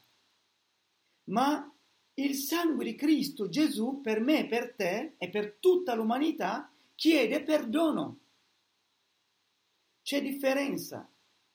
ma 1.25 1.69
il 2.13 2.35
sangue 2.35 2.85
di 2.85 2.95
Cristo 2.95 3.49
Gesù 3.49 3.99
per 4.01 4.21
me, 4.21 4.47
per 4.47 4.75
te 4.75 5.15
e 5.17 5.29
per 5.29 5.57
tutta 5.59 5.93
l'umanità 5.93 6.71
chiede 6.95 7.43
perdono. 7.43 8.19
C'è 10.01 10.21
differenza. 10.21 11.05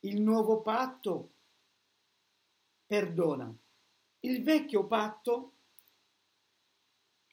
Il 0.00 0.20
nuovo 0.20 0.60
patto 0.60 1.30
perdona. 2.84 3.50
Il 4.20 4.42
vecchio 4.42 4.86
patto, 4.86 5.52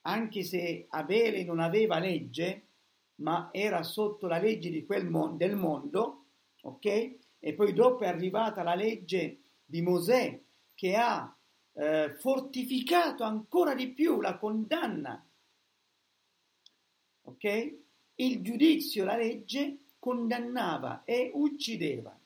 anche 0.06 0.42
se 0.42 0.86
Abele 0.88 1.44
non 1.44 1.60
aveva 1.60 1.98
legge, 1.98 2.68
ma 3.16 3.50
era 3.52 3.82
sotto 3.82 4.26
la 4.26 4.38
legge 4.38 4.84
mon- 5.08 5.36
del 5.36 5.56
mondo, 5.56 6.26
ok? 6.62 7.16
E 7.38 7.54
poi 7.54 7.72
dopo 7.72 8.04
è 8.04 8.08
arrivata 8.08 8.62
la 8.62 8.74
legge 8.74 9.40
di 9.64 9.82
Mosè 9.82 10.40
che 10.74 10.96
ha 10.96 11.34
eh, 11.72 12.14
fortificato 12.18 13.22
ancora 13.24 13.74
di 13.74 13.88
più 13.88 14.20
la 14.20 14.36
condanna. 14.38 15.24
Ok? 17.22 17.74
Il 18.16 18.42
giudizio, 18.42 19.04
la 19.04 19.16
legge 19.16 19.78
condannava 19.98 21.04
e 21.04 21.30
uccideva. 21.34 22.18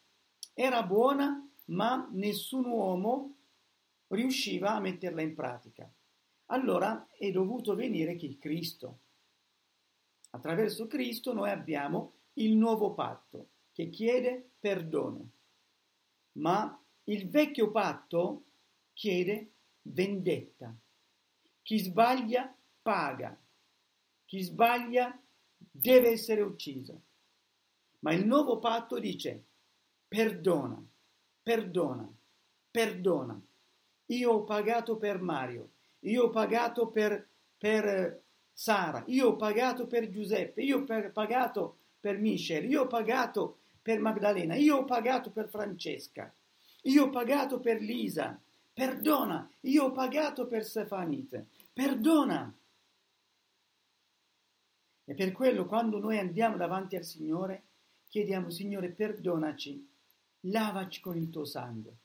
Era 0.53 0.83
buona, 0.83 1.49
ma 1.67 2.09
nessun 2.13 2.65
uomo 2.67 3.37
riusciva 4.09 4.75
a 4.75 4.81
metterla 4.81 5.23
in 5.23 5.35
pratica. 5.35 5.91
Allora 6.51 7.07
è 7.17 7.31
dovuto 7.31 7.75
venire 7.75 8.17
chi? 8.17 8.39
Cristo. 8.39 9.01
Attraverso 10.31 10.87
Cristo 10.87 11.33
noi 11.33 11.51
abbiamo 11.51 12.15
il 12.35 12.57
nuovo 12.57 12.95
patto 12.95 13.49
che 13.73 13.89
chiede 13.89 14.51
perdono, 14.59 15.31
ma 16.33 16.81
il 17.05 17.29
vecchio 17.29 17.71
patto 17.71 18.45
chiede 18.93 19.53
vendetta. 19.83 20.75
Chi 21.63 21.79
sbaglia 21.79 22.55
paga. 22.83 23.39
Chi 24.25 24.43
sbaglia 24.43 25.19
deve 25.57 26.11
essere 26.11 26.43
ucciso. 26.43 27.03
Ma 28.01 28.13
il 28.13 28.27
nuovo 28.27 28.59
patto 28.59 28.99
dice 28.99 29.45
perdona, 30.07 30.83
perdona, 31.43 32.11
perdona. 32.71 33.43
Io 34.07 34.31
ho 34.31 34.45
pagato 34.45 34.97
per 34.97 35.21
Mario, 35.21 35.71
io 36.01 36.25
ho 36.25 36.31
pagato 36.31 36.89
per, 36.89 37.29
per 37.57 38.23
Sara, 38.53 39.03
io 39.07 39.29
ho 39.29 39.37
pagato 39.37 39.87
per 39.87 40.09
Giuseppe, 40.09 40.63
io 40.63 40.79
ho 40.79 41.11
pagato 41.13 41.79
per 42.01 42.19
Michel, 42.19 42.69
io 42.71 42.83
ho 42.83 42.87
pagato 42.87 43.59
per 43.83 44.01
Magdalena, 44.01 44.55
io 44.55 44.79
ho 44.79 44.85
pagato 44.85 45.31
per 45.31 45.49
Francesca. 45.49 46.33
Io 46.83 47.05
ho 47.05 47.11
pagato 47.11 47.59
per 47.59 47.81
Lisa, 47.81 48.41
perdona. 48.73 49.49
Io 49.63 49.85
ho 49.85 49.93
pagato 49.93 50.47
per 50.47 50.65
Stefanite, 50.65 51.49
perdona. 51.73 52.55
E 55.05 55.15
per 55.15 55.33
quello 55.33 55.67
quando 55.67 55.99
noi 55.99 56.19
andiamo 56.19 56.57
davanti 56.57 56.97
al 56.97 57.05
Signore, 57.05 57.63
chiediamo, 58.09 58.51
Signore, 58.51 58.91
perdonaci, 58.91 59.87
lavaci 60.43 61.01
con 61.01 61.17
il 61.17 61.31
tuo 61.31 61.45
sangue. 61.45 61.97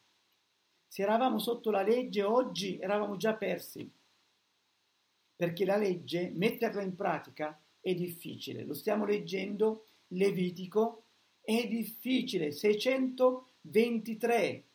Se 0.94 1.02
eravamo 1.02 1.40
sotto 1.40 1.72
la 1.72 1.82
legge, 1.82 2.22
oggi 2.22 2.78
eravamo 2.78 3.18
già 3.18 3.34
persi. 3.34 3.92
Perché 5.36 5.66
la 5.66 5.76
legge, 5.76 6.30
metterla 6.30 6.84
in 6.84 6.94
pratica, 6.94 7.60
è 7.82 7.96
difficile. 7.96 8.64
Lo 8.64 8.76
stiamo 8.76 9.04
leggendo, 9.04 9.88
Levitico, 10.10 11.06
è 11.42 11.68
difficile. 11.68 12.52
623 12.52 14.68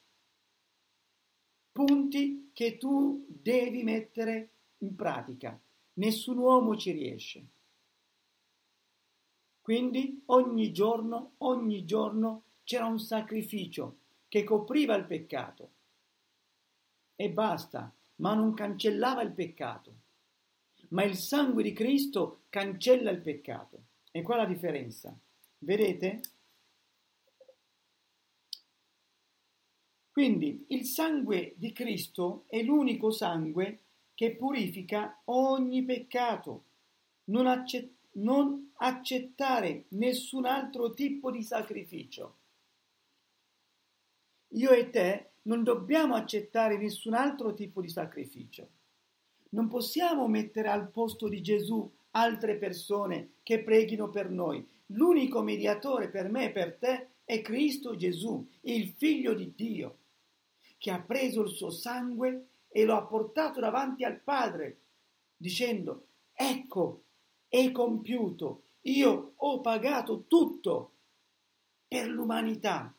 punti 1.71 2.51
che 2.53 2.79
tu 2.79 3.25
devi 3.29 3.85
mettere 3.85 4.55
in 4.79 4.97
pratica. 4.97 5.57
Nessun 5.93 6.39
uomo 6.39 6.77
ci 6.77 6.91
riesce. 6.91 7.47
Quindi 9.61 10.21
ogni 10.27 10.73
giorno, 10.73 11.35
ogni 11.39 11.85
giorno 11.85 12.43
c'era 12.65 12.87
un 12.87 12.99
sacrificio 12.99 13.99
che 14.27 14.43
copriva 14.43 14.97
il 14.97 15.05
peccato. 15.05 15.77
E 17.21 17.31
basta, 17.31 17.93
ma 18.17 18.33
non 18.35 18.55
cancellava 18.55 19.23
il 19.23 19.33
peccato. 19.33 19.93
Ma 20.91 21.03
il 21.03 21.17
sangue 21.17 21.65
di 21.65 21.73
Cristo 21.73 22.43
cancella 22.49 23.11
il 23.11 23.21
peccato. 23.21 23.87
E 24.13 24.23
qua 24.23 24.37
la 24.37 24.45
differenza. 24.47 25.19
Vedete? 25.59 26.21
Quindi 30.13 30.67
il 30.69 30.85
sangue 30.85 31.55
di 31.57 31.73
Cristo 31.73 32.45
è 32.47 32.63
l'unico 32.63 33.11
sangue 33.11 33.81
che 34.15 34.37
purifica 34.37 35.21
ogni 35.25 35.85
peccato. 35.85 36.67
Non, 37.25 37.49
accett- 37.49 37.97
non 38.13 38.71
accettare 38.77 39.87
nessun 39.89 40.45
altro 40.45 40.95
tipo 40.95 41.33
di 41.33 41.43
sacrificio. 41.43 42.37
Io 44.53 44.71
e 44.71 44.91
te 44.91 45.31
non 45.49 45.65
dobbiamo 45.65 46.15
accettare 46.15 46.77
nessun 46.77 47.15
altro 47.15 47.55
tipo 47.55 47.81
di 47.81 47.89
sacrificio. 47.89 48.69
Non 49.51 49.69
possiamo 49.69 50.29
mettere 50.29 50.69
al 50.69 50.91
posto 50.91 51.27
di 51.27 51.41
Gesù 51.41 51.91
altre 52.13 52.57
persone 52.57 53.33
che 53.43 53.63
preghino 53.63 54.11
per 54.11 54.31
noi. 54.31 54.67
L'unico 54.93 55.43
mediatore 55.43 56.09
per 56.11 56.31
me 56.31 56.47
e 56.47 56.51
per 56.51 56.77
te 56.77 57.09
è 57.25 57.41
Cristo 57.41 57.97
Gesù, 57.97 58.47
il 58.63 58.89
figlio 58.89 59.35
di 59.35 59.53
Dio 59.55 59.99
che 60.79 60.91
ha 60.91 61.01
preso 61.01 61.43
il 61.43 61.51
suo 61.51 61.71
sangue 61.71 62.47
e 62.69 62.85
lo 62.85 62.95
ha 62.95 63.03
portato 63.03 63.59
davanti 63.59 64.05
al 64.05 64.21
Padre, 64.21 64.81
dicendo, 65.37 66.07
ecco, 66.33 67.03
è 67.49 67.73
compiuto, 67.73 68.63
io 68.83 69.33
ho 69.35 69.61
pagato 69.61 70.25
tutto 70.29 70.93
per 71.89 72.07
l'umanità. 72.07 72.95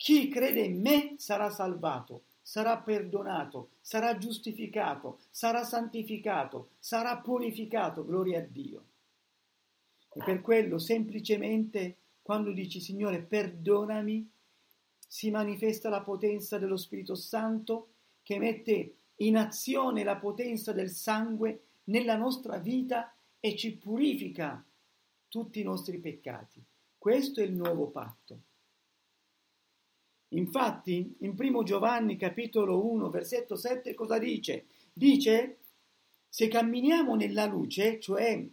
Chi 0.00 0.30
crede 0.30 0.62
in 0.62 0.80
me 0.80 1.16
sarà 1.18 1.50
salvato, 1.50 2.22
sarà 2.40 2.78
perdonato, 2.78 3.72
sarà 3.82 4.16
giustificato, 4.16 5.20
sarà 5.28 5.62
santificato, 5.62 6.70
sarà 6.78 7.18
purificato, 7.18 8.06
gloria 8.06 8.38
a 8.38 8.46
Dio. 8.48 8.84
E 10.14 10.22
per 10.24 10.40
quello 10.40 10.78
semplicemente 10.78 11.98
quando 12.22 12.50
dici 12.50 12.80
Signore 12.80 13.20
perdonami, 13.20 14.26
si 15.06 15.30
manifesta 15.30 15.90
la 15.90 16.00
potenza 16.00 16.56
dello 16.56 16.78
Spirito 16.78 17.14
Santo 17.14 17.88
che 18.22 18.38
mette 18.38 18.94
in 19.16 19.36
azione 19.36 20.02
la 20.02 20.16
potenza 20.16 20.72
del 20.72 20.88
sangue 20.88 21.64
nella 21.84 22.16
nostra 22.16 22.56
vita 22.56 23.14
e 23.38 23.54
ci 23.54 23.76
purifica 23.76 24.64
tutti 25.28 25.60
i 25.60 25.64
nostri 25.64 25.98
peccati. 25.98 26.64
Questo 26.96 27.42
è 27.42 27.44
il 27.44 27.52
nuovo 27.52 27.88
patto. 27.88 28.44
Infatti, 30.32 31.16
in 31.20 31.34
1 31.36 31.62
Giovanni 31.64 32.16
capitolo 32.16 32.86
1, 32.86 33.10
versetto 33.10 33.56
7, 33.56 33.94
cosa 33.94 34.18
dice? 34.18 34.66
Dice, 34.92 35.58
se 36.28 36.48
camminiamo 36.48 37.16
nella 37.16 37.46
luce, 37.46 37.98
cioè 37.98 38.46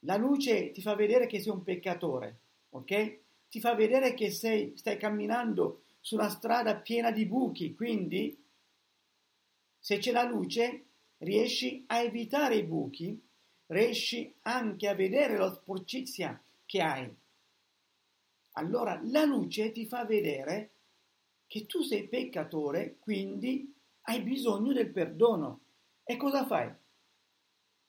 la 0.00 0.16
luce 0.16 0.70
ti 0.70 0.80
fa 0.80 0.94
vedere 0.94 1.26
che 1.26 1.40
sei 1.40 1.52
un 1.52 1.64
peccatore, 1.64 2.40
ok? 2.70 3.18
Ti 3.48 3.60
fa 3.60 3.74
vedere 3.74 4.14
che 4.14 4.30
sei, 4.30 4.76
stai 4.76 4.96
camminando 4.96 5.82
su 6.00 6.14
una 6.14 6.28
strada 6.28 6.76
piena 6.76 7.10
di 7.10 7.26
buchi, 7.26 7.74
quindi 7.74 8.40
se 9.78 9.98
c'è 9.98 10.12
la 10.12 10.22
luce 10.22 10.84
riesci 11.18 11.84
a 11.88 12.00
evitare 12.00 12.56
i 12.56 12.62
buchi, 12.62 13.20
riesci 13.66 14.32
anche 14.42 14.88
a 14.88 14.94
vedere 14.94 15.36
la 15.36 15.52
sporcizia 15.52 16.40
che 16.64 16.80
hai. 16.80 17.12
Allora 18.60 19.00
la 19.04 19.24
luce 19.24 19.72
ti 19.72 19.86
fa 19.86 20.04
vedere 20.04 20.74
che 21.46 21.64
tu 21.64 21.80
sei 21.80 22.08
peccatore, 22.08 22.98
quindi 22.98 23.74
hai 24.02 24.20
bisogno 24.20 24.74
del 24.74 24.90
perdono. 24.90 25.60
E 26.04 26.18
cosa 26.18 26.44
fai? 26.44 26.70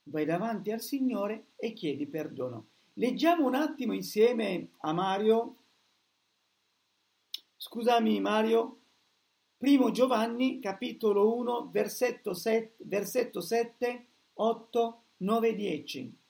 Vai 0.03 0.23
davanti 0.23 0.71
al 0.71 0.79
Signore 0.79 1.47
e 1.57 1.73
chiedi 1.73 2.07
perdono. 2.07 2.69
Leggiamo 2.93 3.45
un 3.45 3.55
attimo 3.55 3.91
insieme 3.91 4.69
a 4.79 4.93
Mario. 4.93 5.57
Scusami 7.57 8.21
Mario. 8.21 8.77
Primo 9.57 9.91
Giovanni, 9.91 10.59
capitolo 10.59 11.35
1, 11.35 11.69
versetto 11.69 12.33
7, 12.33 12.75
versetto 12.85 13.41
7 13.41 14.07
8, 14.35 15.03
9, 15.17 15.53
10. 15.53 16.20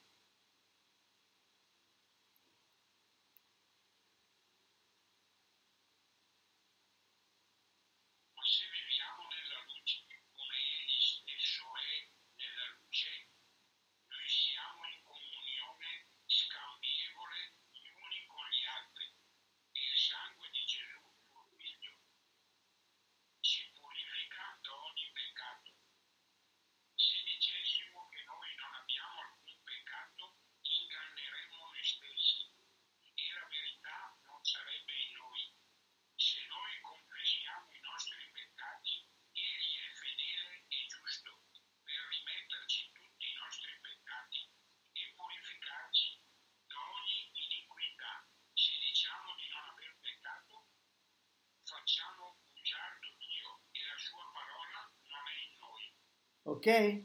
Ok? 56.64 57.02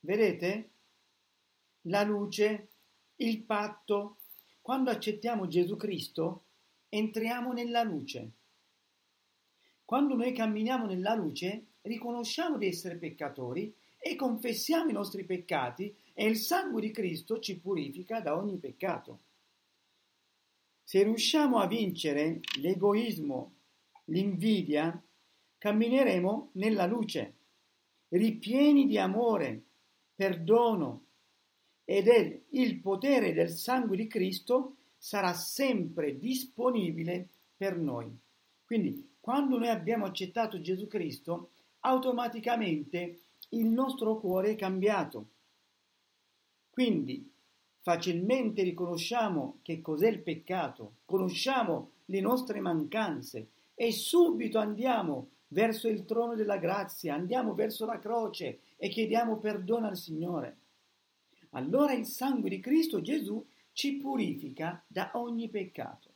Vedete? 0.00 0.70
La 1.88 2.04
luce, 2.04 2.68
il 3.16 3.42
patto. 3.42 4.16
Quando 4.62 4.88
accettiamo 4.88 5.46
Gesù 5.46 5.76
Cristo, 5.76 6.44
entriamo 6.88 7.52
nella 7.52 7.82
luce. 7.82 8.30
Quando 9.84 10.14
noi 10.14 10.32
camminiamo 10.32 10.86
nella 10.86 11.12
luce, 11.14 11.66
riconosciamo 11.82 12.56
di 12.56 12.66
essere 12.66 12.96
peccatori 12.96 13.74
e 13.98 14.16
confessiamo 14.16 14.88
i 14.88 14.94
nostri 14.94 15.24
peccati 15.24 15.94
e 16.14 16.24
il 16.24 16.38
sangue 16.38 16.80
di 16.80 16.90
Cristo 16.90 17.40
ci 17.40 17.58
purifica 17.58 18.22
da 18.22 18.34
ogni 18.34 18.56
peccato. 18.56 19.18
Se 20.82 21.02
riusciamo 21.02 21.58
a 21.58 21.66
vincere 21.66 22.40
l'egoismo, 22.58 23.52
l'invidia, 24.04 24.98
cammineremo 25.58 26.52
nella 26.52 26.86
luce 26.86 27.33
ripieni 28.08 28.86
di 28.86 28.98
amore, 28.98 29.62
perdono 30.14 31.02
ed 31.84 32.08
è 32.08 32.40
il 32.50 32.80
potere 32.80 33.32
del 33.32 33.50
sangue 33.50 33.96
di 33.96 34.06
Cristo 34.06 34.76
sarà 34.96 35.34
sempre 35.34 36.18
disponibile 36.18 37.28
per 37.56 37.76
noi. 37.76 38.10
Quindi 38.64 39.16
quando 39.20 39.58
noi 39.58 39.68
abbiamo 39.68 40.06
accettato 40.06 40.60
Gesù 40.60 40.86
Cristo, 40.86 41.50
automaticamente 41.80 43.20
il 43.50 43.66
nostro 43.66 44.18
cuore 44.18 44.52
è 44.52 44.56
cambiato. 44.56 45.28
Quindi 46.70 47.30
facilmente 47.80 48.62
riconosciamo 48.62 49.58
che 49.62 49.80
cos'è 49.80 50.08
il 50.08 50.20
peccato, 50.20 50.96
conosciamo 51.04 51.90
le 52.06 52.20
nostre 52.20 52.60
mancanze 52.60 53.48
e 53.74 53.92
subito 53.92 54.58
andiamo 54.58 55.28
verso 55.54 55.86
il 55.86 56.04
trono 56.04 56.34
della 56.34 56.58
grazia, 56.58 57.14
andiamo 57.14 57.54
verso 57.54 57.86
la 57.86 58.00
croce 58.00 58.60
e 58.76 58.88
chiediamo 58.88 59.38
perdono 59.38 59.86
al 59.86 59.96
Signore. 59.96 60.58
Allora 61.50 61.92
il 61.92 62.06
sangue 62.06 62.50
di 62.50 62.58
Cristo 62.58 63.00
Gesù 63.00 63.46
ci 63.72 63.94
purifica 63.94 64.84
da 64.84 65.12
ogni 65.14 65.48
peccato. 65.48 66.12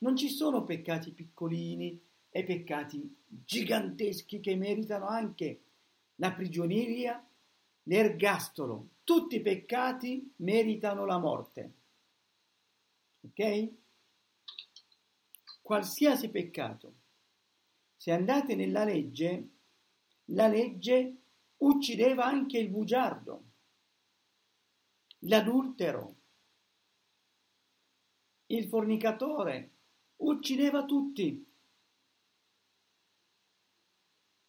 Non 0.00 0.14
ci 0.14 0.28
sono 0.28 0.64
peccati 0.64 1.12
piccolini 1.12 1.98
e 2.28 2.44
peccati 2.44 3.16
giganteschi 3.26 4.40
che 4.40 4.54
meritano 4.56 5.06
anche 5.06 5.62
la 6.16 6.30
prigioneria, 6.30 7.26
l'ergastolo. 7.84 8.88
Tutti 9.04 9.36
i 9.36 9.40
peccati 9.40 10.34
meritano 10.36 11.06
la 11.06 11.16
morte. 11.16 11.72
Ok? 13.22 13.68
Qualsiasi 15.62 16.28
peccato 16.28 16.97
se 17.98 18.12
andate 18.12 18.54
nella 18.54 18.84
legge, 18.84 19.48
la 20.26 20.46
legge 20.46 21.16
uccideva 21.58 22.24
anche 22.24 22.56
il 22.56 22.68
bugiardo, 22.68 23.44
l'adultero, 25.22 26.16
il 28.46 28.68
fornicatore, 28.68 29.72
uccideva 30.18 30.84
tutti. 30.84 31.44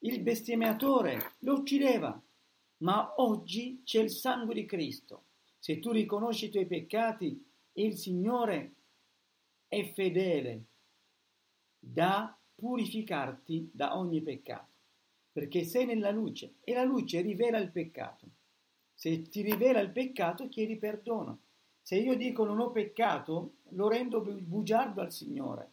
Il 0.02 0.22
bestemmiatore 0.22 1.36
lo 1.40 1.56
uccideva, 1.56 2.22
ma 2.78 3.16
oggi 3.18 3.82
c'è 3.84 4.00
il 4.00 4.12
sangue 4.12 4.54
di 4.54 4.66
Cristo. 4.66 5.26
Se 5.58 5.80
tu 5.80 5.92
riconosci 5.92 6.46
i 6.46 6.50
tuoi 6.50 6.68
peccati, 6.68 7.52
il 7.74 7.98
Signore 7.98 8.76
è 9.68 9.92
fedele, 9.92 10.66
da 11.80 12.39
purificarti 12.60 13.72
da 13.74 13.98
ogni 13.98 14.22
peccato, 14.22 14.68
perché 15.32 15.64
sei 15.64 15.86
nella 15.86 16.12
luce 16.12 16.56
e 16.64 16.74
la 16.74 16.84
luce 16.84 17.22
rivela 17.22 17.58
il 17.58 17.72
peccato. 17.72 18.28
Se 18.94 19.30
ti 19.30 19.42
rivela 19.42 19.80
il 19.80 19.92
peccato, 19.92 20.50
chiedi 20.50 20.76
perdono. 20.76 21.40
Se 21.82 21.96
io 21.96 22.16
dico 22.18 22.44
non 22.44 22.60
ho 22.60 22.70
peccato, 22.70 23.54
lo 23.70 23.88
rendo 23.88 24.22
bugiardo 24.22 25.02
al 25.02 25.14
Signore. 25.14 25.72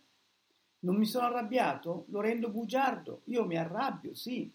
Non 0.80 0.96
mi 0.96 1.04
sono 1.04 1.26
arrabbiato, 1.26 2.04
lo 2.10 2.20
rendo 2.20 2.50
bugiardo. 2.50 3.22
Io 3.24 3.44
mi 3.44 3.56
arrabbio, 3.56 4.14
sì. 4.14 4.50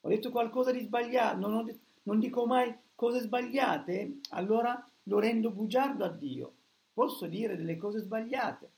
Ho 0.00 0.08
detto 0.08 0.30
qualcosa 0.30 0.72
di 0.72 0.80
sbagliato, 0.80 1.38
non, 1.38 1.54
ho, 1.54 1.78
non 2.02 2.18
dico 2.18 2.44
mai 2.46 2.76
cose 2.94 3.20
sbagliate, 3.20 4.18
allora 4.30 4.90
lo 5.04 5.18
rendo 5.18 5.50
bugiardo 5.50 6.04
a 6.04 6.08
Dio. 6.08 6.54
Posso 6.92 7.26
dire 7.26 7.56
delle 7.56 7.76
cose 7.76 8.00
sbagliate. 8.00 8.70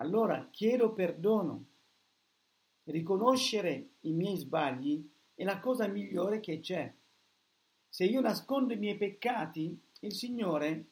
Allora 0.00 0.48
chiedo 0.50 0.92
perdono. 0.92 1.64
Riconoscere 2.84 3.90
i 4.00 4.12
miei 4.12 4.36
sbagli 4.36 5.06
è 5.34 5.44
la 5.44 5.58
cosa 5.60 5.86
migliore 5.86 6.40
che 6.40 6.60
c'è. 6.60 6.92
Se 7.88 8.04
io 8.04 8.20
nascondo 8.20 8.72
i 8.72 8.78
miei 8.78 8.96
peccati, 8.96 9.78
il 10.00 10.12
Signore 10.12 10.86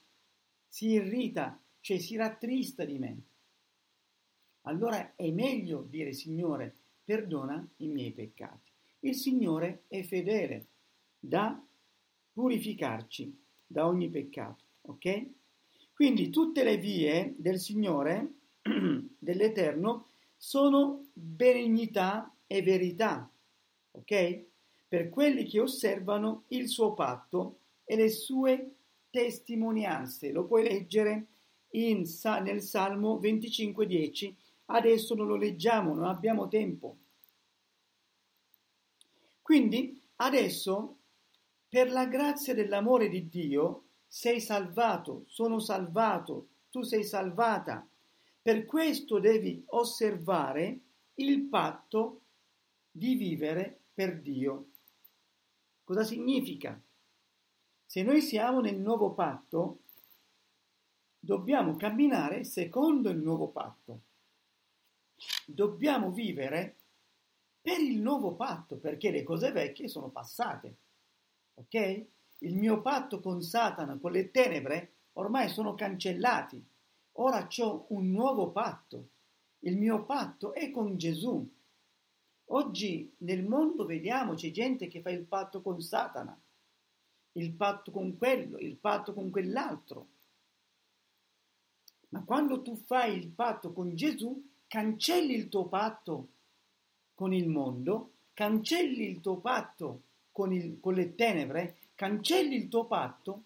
si 0.68 0.88
irrita, 0.88 1.58
cioè 1.80 1.98
si 1.98 2.16
rattrista 2.16 2.84
di 2.84 2.98
me. 2.98 3.22
Allora 4.62 5.14
è 5.14 5.30
meglio 5.30 5.82
dire 5.88 6.12
Signore, 6.12 6.74
perdona 7.04 7.66
i 7.76 7.86
miei 7.86 8.10
peccati. 8.10 8.70
Il 9.00 9.14
Signore 9.14 9.84
è 9.86 10.02
fedele, 10.02 10.66
da 11.18 11.64
purificarci 12.32 13.44
da 13.66 13.86
ogni 13.86 14.08
peccato. 14.10 14.64
Ok? 14.82 15.26
Quindi 15.94 16.30
tutte 16.30 16.64
le 16.64 16.76
vie 16.76 17.34
del 17.38 17.58
Signore, 17.58 18.34
dell'Eterno, 19.18 20.08
sono 20.36 21.06
benignità 21.12 22.34
e 22.46 22.62
verità. 22.62 23.30
Ok? 23.92 24.44
Per 24.88 25.08
quelli 25.08 25.44
che 25.44 25.60
osservano 25.60 26.44
il 26.48 26.68
suo 26.68 26.94
patto 26.94 27.60
e 27.84 27.96
le 27.96 28.10
sue 28.10 28.76
testimonianze. 29.10 30.30
Lo 30.30 30.44
puoi 30.44 30.62
leggere 30.64 31.26
in, 31.70 32.04
nel 32.42 32.60
Salmo 32.60 33.18
25:10. 33.18 34.34
Adesso 34.66 35.14
non 35.14 35.26
lo 35.26 35.36
leggiamo, 35.36 35.94
non 35.94 36.04
abbiamo 36.04 36.48
tempo. 36.48 36.96
Quindi 39.40 40.02
adesso, 40.16 40.98
per 41.68 41.90
la 41.90 42.06
grazia 42.06 42.52
dell'amore 42.52 43.08
di 43.08 43.28
Dio, 43.28 43.84
sei 44.06 44.40
salvato, 44.40 45.24
sono 45.28 45.60
salvato, 45.60 46.48
tu 46.70 46.82
sei 46.82 47.04
salvata. 47.04 47.86
Per 48.46 48.64
questo 48.64 49.18
devi 49.18 49.60
osservare 49.70 50.78
il 51.14 51.48
patto 51.48 52.20
di 52.92 53.16
vivere 53.16 53.86
per 53.92 54.20
Dio. 54.20 54.68
Cosa 55.82 56.04
significa? 56.04 56.80
Se 57.84 58.04
noi 58.04 58.20
siamo 58.20 58.60
nel 58.60 58.78
nuovo 58.78 59.14
patto, 59.14 59.80
dobbiamo 61.18 61.74
camminare 61.74 62.44
secondo 62.44 63.10
il 63.10 63.18
nuovo 63.18 63.48
patto. 63.48 64.02
Dobbiamo 65.44 66.12
vivere 66.12 66.76
per 67.60 67.80
il 67.80 68.00
nuovo 68.00 68.36
patto, 68.36 68.76
perché 68.76 69.10
le 69.10 69.24
cose 69.24 69.50
vecchie 69.50 69.88
sono 69.88 70.10
passate. 70.10 70.76
Ok? 71.54 72.06
Il 72.38 72.54
mio 72.54 72.80
patto 72.80 73.18
con 73.18 73.42
Satana, 73.42 73.98
con 73.98 74.12
le 74.12 74.30
tenebre, 74.30 74.92
ormai 75.14 75.48
sono 75.48 75.74
cancellati. 75.74 76.64
Ora 77.18 77.48
ho 77.58 77.86
un 77.88 78.10
nuovo 78.10 78.50
patto. 78.50 79.08
Il 79.60 79.76
mio 79.76 80.04
patto 80.04 80.52
è 80.52 80.70
con 80.70 80.96
Gesù. 80.96 81.48
Oggi 82.50 83.14
nel 83.18 83.44
mondo 83.44 83.84
vediamo 83.84 84.34
c'è 84.34 84.50
gente 84.50 84.86
che 84.86 85.00
fa 85.00 85.10
il 85.10 85.24
patto 85.24 85.62
con 85.62 85.80
Satana, 85.80 86.38
il 87.32 87.52
patto 87.52 87.90
con 87.90 88.16
quello, 88.16 88.58
il 88.58 88.76
patto 88.76 89.14
con 89.14 89.30
quell'altro. 89.30 90.08
Ma 92.10 92.22
quando 92.22 92.62
tu 92.62 92.76
fai 92.76 93.16
il 93.16 93.28
patto 93.28 93.72
con 93.72 93.96
Gesù, 93.96 94.50
cancelli 94.68 95.34
il 95.34 95.48
tuo 95.48 95.66
patto 95.66 96.28
con 97.14 97.32
il 97.32 97.48
mondo, 97.48 98.12
cancelli 98.34 99.08
il 99.08 99.20
tuo 99.20 99.38
patto 99.38 100.02
con, 100.30 100.52
il, 100.52 100.78
con 100.80 100.94
le 100.94 101.14
tenebre, 101.14 101.78
cancelli 101.94 102.56
il 102.56 102.68
tuo 102.68 102.84
patto 102.84 103.44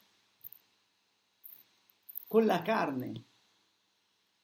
con 2.26 2.44
la 2.44 2.60
carne. 2.62 3.28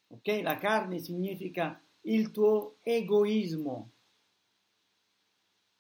Ok? 0.09 0.41
La 0.43 0.57
carne 0.59 0.99
significa 0.99 1.81
il 2.03 2.31
tuo 2.31 2.79
egoismo. 2.83 3.91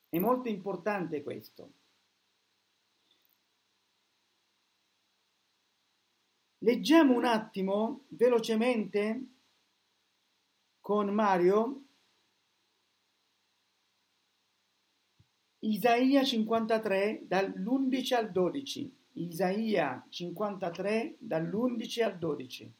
È 0.08 0.18
molto 0.18 0.48
importante 0.48 1.22
questo. 1.22 1.72
Leggiamo 6.58 7.14
un 7.14 7.24
attimo 7.24 8.06
velocemente 8.08 9.26
con 10.80 11.08
Mario 11.10 11.86
Isaia 15.60 16.22
53 16.22 17.24
dall'11 17.26 18.14
al 18.14 18.30
12. 18.30 18.96
Isaia 19.14 20.06
53 20.08 21.16
dall'11 21.18 22.02
al 22.02 22.18
12. 22.18 22.74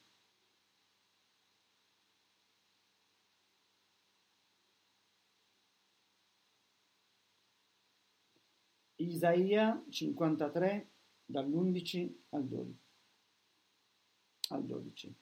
Isaia 9.07 9.82
53 9.88 10.90
dall'11 11.24 12.14
al 12.30 12.46
12. 12.46 12.78
Al 14.50 14.64
12. 14.64 15.16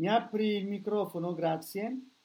Mi 0.00 0.08
apri 0.08 0.56
il 0.56 0.66
microfono, 0.66 1.34
grazie. 1.34 2.19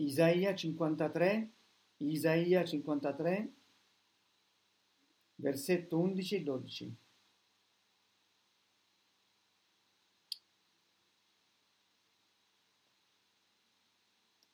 Isaia 0.00 0.54
53, 0.54 1.52
Isaia 1.98 2.64
53, 2.64 3.52
versetto 5.36 5.98
11 5.98 6.34
e 6.36 6.42
12. 6.42 6.96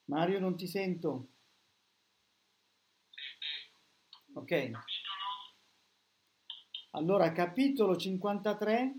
Mario, 0.06 0.40
non 0.40 0.56
ti 0.56 0.66
sento. 0.66 1.28
Ok. 4.34 4.70
Allora, 6.90 7.30
capitolo 7.32 7.96
53, 7.96 8.94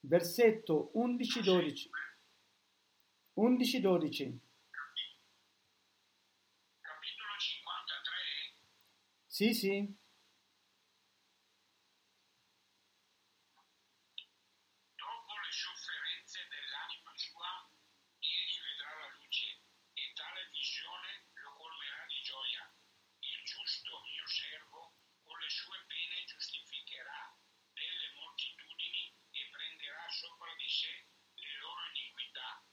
versetto 0.00 0.92
11-12. 0.94 1.88
11-12. 3.36 4.40
Capitolo 6.80 7.34
53. 7.38 8.56
Sì, 9.26 9.52
sì. 9.54 9.96
Dopo 14.94 15.32
le 15.36 15.52
sofferenze 15.52 16.46
dell'anima 16.48 17.12
sua, 17.16 17.68
egli 18.18 18.58
vedrà 18.60 18.90
la 19.00 19.10
luce 19.20 19.60
e 19.92 20.12
tale 20.14 20.48
visione 20.52 21.28
lo 21.34 21.52
colmerà 21.56 22.06
di 22.08 22.20
gioia. 22.22 22.64
Il 23.20 23.44
giusto 23.44 24.00
mio 24.04 24.26
servo 24.26 24.94
con 25.22 25.38
le 25.38 25.50
sue 25.50 25.76
pene 25.86 26.24
giustificherà 26.24 27.36
delle 27.72 28.08
moltitudini 28.16 29.12
e 29.30 29.48
prenderà 29.50 30.08
sopra 30.10 30.54
di 30.56 30.68
sé 30.68 31.08
le 31.34 31.52
loro 31.60 31.80
iniquità. 31.92 32.64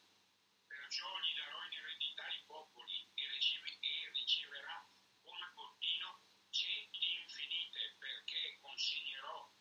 Perciò 0.67 1.07
gli 1.19 1.33
darò 1.35 1.59
in 1.65 1.73
eredità 1.79 2.27
i 2.29 2.43
popoli 2.45 2.95
e, 3.15 3.23
ricevi- 3.31 3.77
e 3.79 4.09
riceverà 4.11 4.77
come 5.21 5.51
bottino 5.53 6.21
centi 6.49 7.03
infinite 7.21 7.95
perché 7.99 8.57
consegnerò 8.59 9.51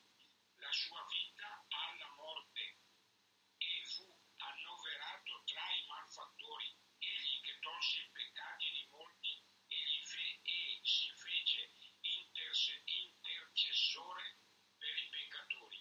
la 0.57 0.73
sua 0.73 1.05
vita 1.09 1.65
alla 1.69 2.11
morte 2.17 2.81
e 3.59 3.85
fu 3.87 4.05
annoverato 4.37 5.43
tra 5.45 5.65
i 5.73 5.87
malfattori, 5.87 6.69
egli 6.99 7.41
che 7.43 7.59
tolse 7.61 8.01
i 8.01 8.11
peccati 8.13 8.71
di 8.73 8.87
molti 8.91 9.33
e, 9.69 9.77
li 9.85 10.03
fe- 10.05 10.41
e 10.43 10.81
si 10.83 11.09
fece 11.17 11.73
interse- 12.01 12.83
intercessore 12.87 14.37
per 14.79 14.95
i 14.97 15.09
peccatori. 15.09 15.81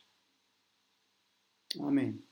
Amen. 1.92 2.26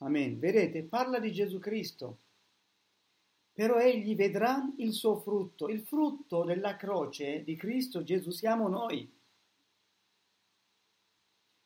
Amen. 0.00 0.38
Vedete, 0.38 0.82
parla 0.82 1.18
di 1.18 1.32
Gesù 1.32 1.58
Cristo. 1.58 2.18
Però 3.54 3.78
egli 3.78 4.14
vedrà 4.14 4.70
il 4.76 4.92
suo 4.92 5.16
frutto. 5.16 5.68
Il 5.68 5.80
frutto 5.80 6.44
della 6.44 6.76
croce 6.76 7.42
di 7.42 7.56
Cristo 7.56 8.02
Gesù 8.02 8.30
siamo 8.30 8.68
noi. 8.68 9.10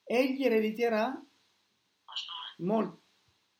Egli 0.04 0.44
erediterà 0.44 1.20
molto. 2.58 3.02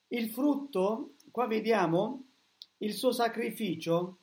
Il 0.08 0.30
frutto, 0.30 1.14
qua 1.32 1.48
vediamo 1.48 2.26
il 2.78 2.92
suo 2.92 3.10
sacrificio 3.10 4.18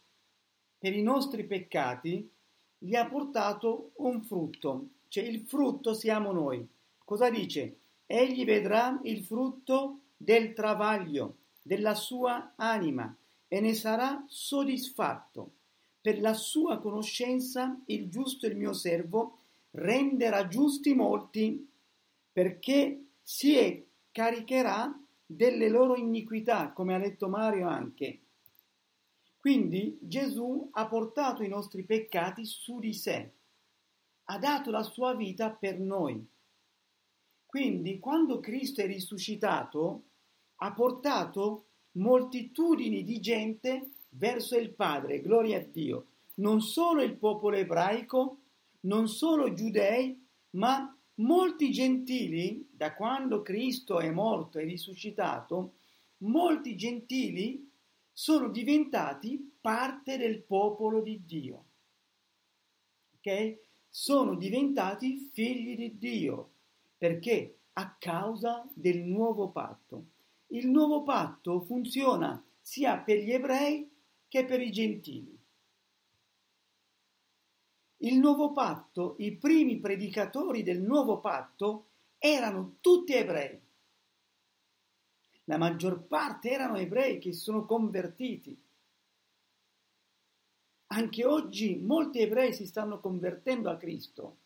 per 0.77 0.95
i 0.95 1.01
nostri 1.01 1.45
peccati, 1.45 2.33
gli 2.77 2.95
ha 2.95 3.07
portato 3.09 3.91
un 3.97 4.23
frutto, 4.23 4.87
cioè 5.09 5.25
il 5.25 5.41
frutto 5.41 5.93
siamo 5.93 6.31
noi. 6.31 6.65
Cosa 7.03 7.29
dice? 7.29 7.79
Egli 8.07 8.45
vedrà 8.45 8.99
il 9.03 9.23
frutto 9.23 9.99
del 10.17 10.53
travaglio 10.53 11.35
della 11.61 11.93
sua 11.93 12.53
anima 12.55 13.13
e 13.47 13.59
ne 13.59 13.73
sarà 13.73 14.23
soddisfatto. 14.27 15.51
Per 15.99 16.19
la 16.21 16.33
sua 16.33 16.79
conoscenza 16.79 17.77
il 17.87 18.09
giusto 18.09 18.47
il 18.47 18.55
mio 18.55 18.71
servo 18.71 19.39
renderà 19.71 20.47
giusti 20.47 20.93
molti 20.93 21.69
perché 22.31 23.03
si 23.21 23.85
caricherà 24.11 24.97
delle 25.25 25.67
loro 25.67 25.97
iniquità, 25.97 26.71
come 26.71 26.95
ha 26.95 26.99
detto 26.99 27.27
Mario 27.27 27.67
anche. 27.67 28.21
Quindi 29.37 29.97
Gesù 30.01 30.69
ha 30.71 30.87
portato 30.87 31.43
i 31.43 31.49
nostri 31.49 31.83
peccati 31.83 32.45
su 32.45 32.79
di 32.79 32.93
sé, 32.93 33.31
ha 34.25 34.37
dato 34.37 34.71
la 34.71 34.83
sua 34.83 35.13
vita 35.13 35.49
per 35.49 35.79
noi. 35.79 36.25
Quindi 37.57 37.97
quando 37.97 38.39
Cristo 38.39 38.81
è 38.81 38.85
risuscitato, 38.85 40.03
ha 40.57 40.73
portato 40.73 41.69
moltitudini 41.93 43.03
di 43.03 43.19
gente 43.19 43.93
verso 44.09 44.55
il 44.55 44.75
Padre, 44.75 45.21
gloria 45.21 45.57
a 45.57 45.63
Dio, 45.63 46.05
non 46.35 46.61
solo 46.61 47.01
il 47.01 47.15
popolo 47.15 47.55
ebraico, 47.55 48.41
non 48.81 49.07
solo 49.07 49.55
giudei, 49.55 50.23
ma 50.51 50.95
molti 51.15 51.71
gentili, 51.71 52.69
da 52.71 52.93
quando 52.93 53.41
Cristo 53.41 53.99
è 54.01 54.11
morto 54.11 54.59
e 54.59 54.63
risuscitato, 54.63 55.77
molti 56.17 56.77
gentili 56.77 57.71
sono 58.13 58.49
diventati 58.49 59.57
parte 59.59 60.17
del 60.17 60.43
popolo 60.43 61.01
di 61.01 61.25
Dio. 61.25 61.65
Ok? 63.15 63.57
Sono 63.89 64.35
diventati 64.35 65.31
figli 65.33 65.75
di 65.75 65.97
Dio. 65.97 66.51
Perché? 66.97 67.59
A 67.73 67.95
causa 67.99 68.67
del 68.73 69.03
nuovo 69.03 69.49
patto. 69.49 70.05
Il 70.47 70.67
nuovo 70.67 71.03
patto 71.03 71.61
funziona 71.61 72.43
sia 72.59 72.97
per 72.97 73.19
gli 73.19 73.31
ebrei 73.31 73.89
che 74.27 74.45
per 74.45 74.61
i 74.61 74.71
gentili. 74.71 75.37
Il 77.97 78.19
nuovo 78.19 78.51
patto, 78.51 79.15
i 79.19 79.35
primi 79.35 79.79
predicatori 79.79 80.63
del 80.63 80.81
nuovo 80.81 81.19
patto 81.19 81.89
erano 82.17 82.77
tutti 82.81 83.13
ebrei. 83.13 83.59
La 85.45 85.57
maggior 85.57 86.05
parte 86.05 86.49
erano 86.49 86.77
ebrei 86.77 87.19
che 87.19 87.31
si 87.31 87.39
sono 87.39 87.65
convertiti. 87.65 88.59
Anche 90.87 91.25
oggi 91.25 91.75
molti 91.75 92.19
ebrei 92.19 92.53
si 92.53 92.65
stanno 92.65 92.99
convertendo 92.99 93.69
a 93.69 93.77
Cristo, 93.77 94.37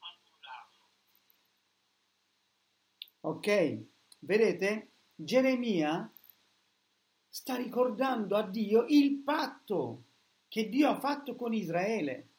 annullarlo. 0.00 0.90
Ok, 3.20 3.86
vedete? 4.20 4.90
Geremia 5.14 6.12
sta 7.28 7.56
ricordando 7.56 8.36
a 8.36 8.42
Dio 8.42 8.84
il 8.88 9.22
patto 9.22 10.04
che 10.48 10.68
Dio 10.68 10.88
ha 10.90 11.00
fatto 11.00 11.34
con 11.34 11.54
Israele. 11.54 12.31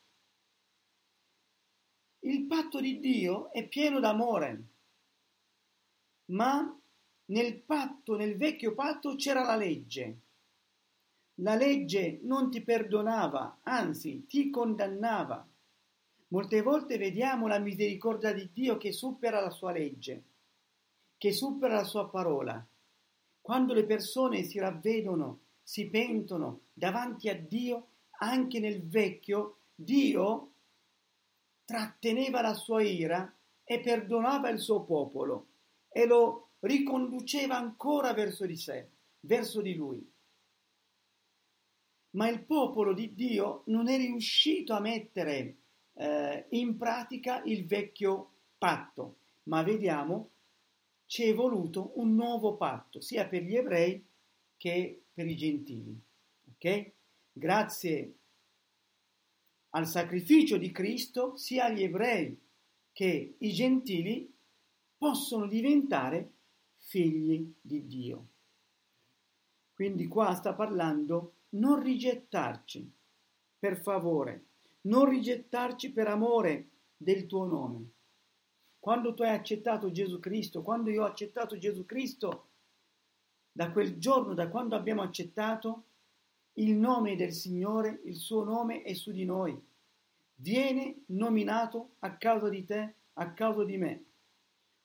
Il 2.25 2.43
patto 2.43 2.79
di 2.79 3.01
Dio 3.01 3.51
è 3.51 3.67
pieno 3.67 3.99
d'amore, 3.99 4.63
ma 6.27 6.79
nel 7.25 7.59
patto, 7.59 8.15
nel 8.15 8.37
vecchio 8.37 8.73
patto 8.73 9.15
c'era 9.15 9.43
la 9.43 9.57
legge. 9.57 10.19
La 11.35 11.55
legge 11.55 12.19
non 12.23 12.49
ti 12.49 12.61
perdonava, 12.61 13.59
anzi 13.63 14.25
ti 14.25 14.49
condannava. 14.49 15.45
Molte 16.29 16.61
volte 16.61 16.97
vediamo 16.97 17.47
la 17.47 17.59
misericordia 17.59 18.31
di 18.31 18.49
Dio 18.53 18.77
che 18.77 18.93
supera 18.93 19.41
la 19.41 19.51
sua 19.51 19.73
legge, 19.73 20.23
che 21.17 21.33
supera 21.33 21.75
la 21.75 21.83
sua 21.83 22.07
parola. 22.07 22.65
Quando 23.41 23.73
le 23.73 23.83
persone 23.83 24.43
si 24.43 24.59
ravvedono, 24.59 25.39
si 25.61 25.89
pentono 25.89 26.61
davanti 26.71 27.27
a 27.27 27.35
Dio, 27.35 27.87
anche 28.19 28.61
nel 28.61 28.81
vecchio, 28.81 29.57
Dio 29.75 30.52
tratteneva 31.65 32.41
la 32.41 32.53
sua 32.53 32.81
ira 32.81 33.33
e 33.63 33.79
perdonava 33.79 34.49
il 34.49 34.59
suo 34.59 34.83
popolo 34.83 35.47
e 35.89 36.05
lo 36.05 36.49
riconduceva 36.59 37.55
ancora 37.55 38.13
verso 38.13 38.45
di 38.45 38.55
sé, 38.55 38.89
verso 39.21 39.61
di 39.61 39.75
lui. 39.75 40.11
Ma 42.11 42.29
il 42.29 42.43
popolo 42.43 42.93
di 42.93 43.13
Dio 43.13 43.63
non 43.67 43.87
è 43.87 43.97
riuscito 43.97 44.73
a 44.73 44.79
mettere 44.79 45.57
eh, 45.93 46.45
in 46.49 46.77
pratica 46.77 47.41
il 47.43 47.65
vecchio 47.65 48.31
patto, 48.57 49.17
ma 49.43 49.63
vediamo 49.63 50.29
ci 51.05 51.23
è 51.23 51.33
voluto 51.33 51.91
un 51.99 52.15
nuovo 52.15 52.55
patto, 52.55 53.01
sia 53.01 53.27
per 53.27 53.43
gli 53.43 53.55
ebrei 53.55 54.03
che 54.57 55.03
per 55.13 55.27
i 55.27 55.35
gentili. 55.35 55.99
Ok? 56.53 56.91
Grazie 57.31 58.13
al 59.75 59.87
sacrificio 59.87 60.57
di 60.57 60.71
Cristo 60.71 61.35
sia 61.35 61.69
gli 61.69 61.83
ebrei 61.83 62.39
che 62.91 63.35
i 63.37 63.51
gentili 63.51 64.31
possono 64.97 65.47
diventare 65.47 66.31
figli 66.77 67.53
di 67.59 67.85
Dio. 67.87 68.27
Quindi 69.73 70.07
qua 70.07 70.33
sta 70.35 70.53
parlando 70.53 71.33
non 71.49 71.81
rigettarci, 71.81 72.91
per 73.57 73.77
favore, 73.77 74.45
non 74.81 75.09
rigettarci 75.09 75.91
per 75.91 76.07
amore 76.07 76.69
del 76.95 77.25
tuo 77.25 77.45
nome. 77.45 77.91
Quando 78.79 79.13
tu 79.13 79.23
hai 79.23 79.33
accettato 79.33 79.91
Gesù 79.91 80.19
Cristo, 80.19 80.61
quando 80.61 80.89
io 80.89 81.03
ho 81.03 81.07
accettato 81.07 81.57
Gesù 81.57 81.85
Cristo, 81.85 82.49
da 83.51 83.71
quel 83.71 83.97
giorno, 83.97 84.33
da 84.33 84.49
quando 84.49 84.75
abbiamo 84.75 85.01
accettato, 85.01 85.85
il 86.53 86.75
nome 86.75 87.15
del 87.15 87.33
Signore, 87.33 88.01
il 88.05 88.15
suo 88.15 88.43
nome 88.43 88.83
è 88.83 88.93
su 88.93 89.11
di 89.11 89.25
noi. 89.25 89.59
Viene 90.35 91.03
nominato 91.07 91.95
a 91.99 92.15
causa 92.17 92.49
di 92.49 92.65
te, 92.65 92.95
a 93.13 93.33
causa 93.33 93.63
di 93.63 93.77
me, 93.77 94.05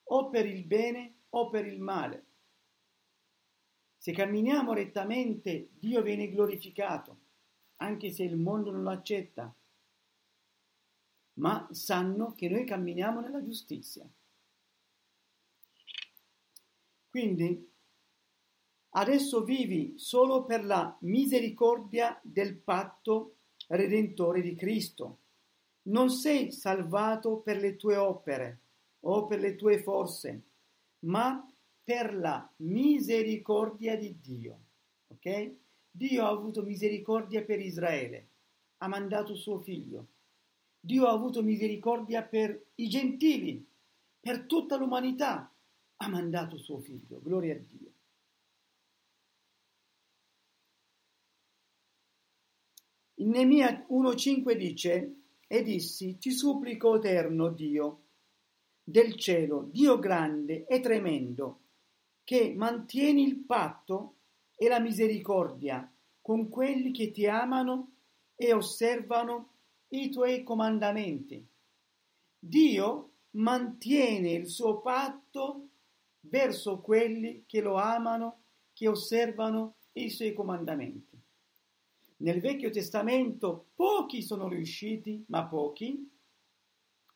o 0.04 0.28
per 0.30 0.46
il 0.46 0.64
bene 0.64 1.14
o 1.30 1.48
per 1.48 1.66
il 1.66 1.80
male. 1.80 2.24
Se 3.96 4.12
camminiamo 4.12 4.72
rettamente, 4.72 5.70
Dio 5.78 6.02
viene 6.02 6.30
glorificato, 6.30 7.18
anche 7.76 8.10
se 8.12 8.22
il 8.22 8.36
mondo 8.36 8.70
non 8.70 8.82
lo 8.82 8.90
accetta. 8.90 9.52
Ma 11.34 11.68
sanno 11.70 12.32
che 12.32 12.48
noi 12.48 12.64
camminiamo 12.64 13.20
nella 13.20 13.42
giustizia. 13.42 14.08
Quindi 17.10 17.70
Adesso 18.90 19.44
vivi 19.44 19.94
solo 19.96 20.44
per 20.44 20.64
la 20.64 20.96
misericordia 21.00 22.18
del 22.22 22.56
patto 22.56 23.36
redentore 23.68 24.40
di 24.40 24.54
Cristo. 24.54 25.18
Non 25.88 26.10
sei 26.10 26.50
salvato 26.52 27.38
per 27.38 27.58
le 27.58 27.76
tue 27.76 27.96
opere 27.96 28.60
o 29.00 29.26
per 29.26 29.40
le 29.40 29.56
tue 29.56 29.82
forze, 29.82 30.42
ma 31.00 31.46
per 31.82 32.14
la 32.14 32.50
misericordia 32.56 33.96
di 33.96 34.18
Dio. 34.20 34.58
Ok? 35.08 35.54
Dio 35.90 36.24
ha 36.24 36.28
avuto 36.28 36.62
misericordia 36.62 37.42
per 37.42 37.60
Israele, 37.60 38.28
ha 38.78 38.88
mandato 38.88 39.34
suo 39.34 39.58
figlio. 39.58 40.08
Dio 40.80 41.06
ha 41.06 41.12
avuto 41.12 41.42
misericordia 41.42 42.22
per 42.22 42.70
i 42.76 42.88
gentili, 42.88 43.66
per 44.20 44.44
tutta 44.46 44.76
l'umanità, 44.76 45.52
ha 45.96 46.08
mandato 46.08 46.56
suo 46.56 46.78
figlio. 46.78 47.20
Gloria 47.22 47.54
a 47.54 47.58
Dio. 47.58 47.86
In 53.06 53.07
Nemia 53.20 53.86
1.5 53.90 54.52
dice, 54.52 55.14
e 55.48 55.62
dissi, 55.62 56.18
ti 56.18 56.30
supplico, 56.30 56.96
eterno 56.96 57.48
Dio, 57.48 58.02
del 58.84 59.16
cielo, 59.16 59.68
Dio 59.72 59.98
grande 59.98 60.66
e 60.66 60.80
tremendo, 60.80 61.60
che 62.22 62.54
mantieni 62.56 63.24
il 63.24 63.38
patto 63.38 64.14
e 64.54 64.68
la 64.68 64.78
misericordia 64.78 65.90
con 66.20 66.48
quelli 66.48 66.92
che 66.92 67.10
ti 67.10 67.26
amano 67.26 67.92
e 68.36 68.52
osservano 68.52 69.54
i 69.88 70.10
tuoi 70.10 70.42
comandamenti. 70.42 71.44
Dio 72.38 73.12
mantiene 73.30 74.32
il 74.32 74.46
suo 74.46 74.80
patto 74.80 75.68
verso 76.20 76.80
quelli 76.80 77.44
che 77.46 77.60
lo 77.60 77.74
amano, 77.74 78.42
che 78.72 78.86
osservano 78.86 79.76
i 79.92 80.10
suoi 80.10 80.34
comandamenti. 80.34 81.07
Nel 82.20 82.40
Vecchio 82.40 82.70
Testamento 82.70 83.66
pochi 83.76 84.22
sono 84.22 84.48
riusciti, 84.48 85.24
ma 85.28 85.46
pochi, 85.46 86.10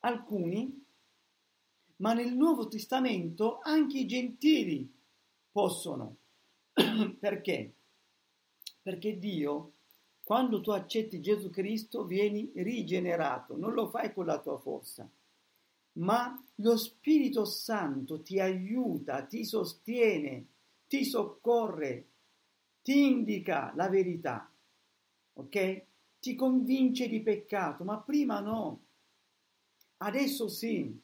alcuni, 0.01 0.85
ma 1.97 2.13
nel 2.13 2.33
Nuovo 2.35 2.69
Testamento 2.69 3.59
anche 3.63 3.99
i 3.99 4.07
gentili 4.07 4.89
possono. 5.51 6.19
Perché? 7.19 7.73
Perché 8.81 9.19
Dio, 9.19 9.73
quando 10.23 10.61
tu 10.61 10.71
accetti 10.71 11.21
Gesù 11.21 11.51
Cristo, 11.51 12.05
vieni 12.05 12.53
rigenerato, 12.55 13.57
non 13.57 13.73
lo 13.73 13.89
fai 13.89 14.13
con 14.13 14.27
la 14.27 14.39
tua 14.39 14.59
forza, 14.59 15.09
ma 15.95 16.41
lo 16.57 16.77
Spirito 16.77 17.45
Santo 17.45 18.23
ti 18.23 18.39
aiuta, 18.39 19.25
ti 19.25 19.45
sostiene, 19.45 20.47
ti 20.87 21.05
soccorre, 21.05 22.07
ti 22.83 23.05
indica 23.05 23.73
la 23.75 23.89
verità 23.89 24.52
ok? 25.35 25.83
Ti 26.21 26.35
convince 26.35 27.09
di 27.09 27.21
peccato, 27.21 27.85
ma 27.85 27.99
prima 27.99 28.41
no. 28.41 28.85
Adesso 29.99 30.49
sì. 30.49 31.01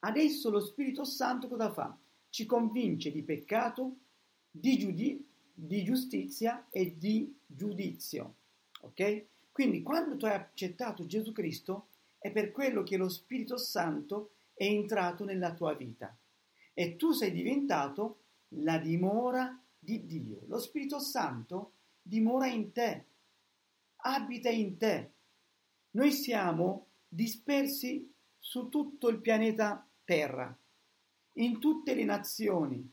Adesso 0.00 0.50
lo 0.50 0.60
Spirito 0.60 1.04
Santo 1.04 1.48
cosa 1.48 1.72
fa? 1.72 1.96
Ci 2.30 2.46
convince 2.46 3.10
di 3.10 3.22
peccato, 3.22 3.96
di, 4.50 4.78
giudi- 4.78 5.26
di 5.52 5.84
giustizia 5.84 6.66
e 6.70 6.96
di 6.96 7.34
giudizio. 7.46 8.34
Ok? 8.82 9.24
Quindi 9.52 9.82
quando 9.82 10.16
tu 10.16 10.24
hai 10.26 10.34
accettato 10.34 11.06
Gesù 11.06 11.32
Cristo 11.32 11.88
è 12.18 12.30
per 12.30 12.50
quello 12.50 12.82
che 12.82 12.96
lo 12.96 13.08
Spirito 13.08 13.56
Santo 13.56 14.32
è 14.54 14.64
entrato 14.64 15.24
nella 15.24 15.54
tua 15.54 15.74
vita 15.74 16.14
e 16.72 16.96
tu 16.96 17.12
sei 17.12 17.32
diventato 17.32 18.20
la 18.54 18.78
dimora 18.78 19.58
di 19.80 20.04
Dio. 20.06 20.42
Lo 20.46 20.58
Spirito 20.58 21.00
Santo 21.00 21.72
dimora 22.02 22.46
in 22.46 22.70
te, 22.72 23.04
abita 23.96 24.50
in 24.50 24.76
te. 24.76 25.10
Noi 25.92 26.12
siamo 26.12 26.86
dispersi 27.08 28.08
su 28.38 28.68
tutto 28.68 29.08
il 29.08 29.20
pianeta 29.20 29.84
Terra, 30.04 30.56
in 31.34 31.58
tutte 31.58 31.94
le 31.94 32.04
nazioni, 32.04 32.88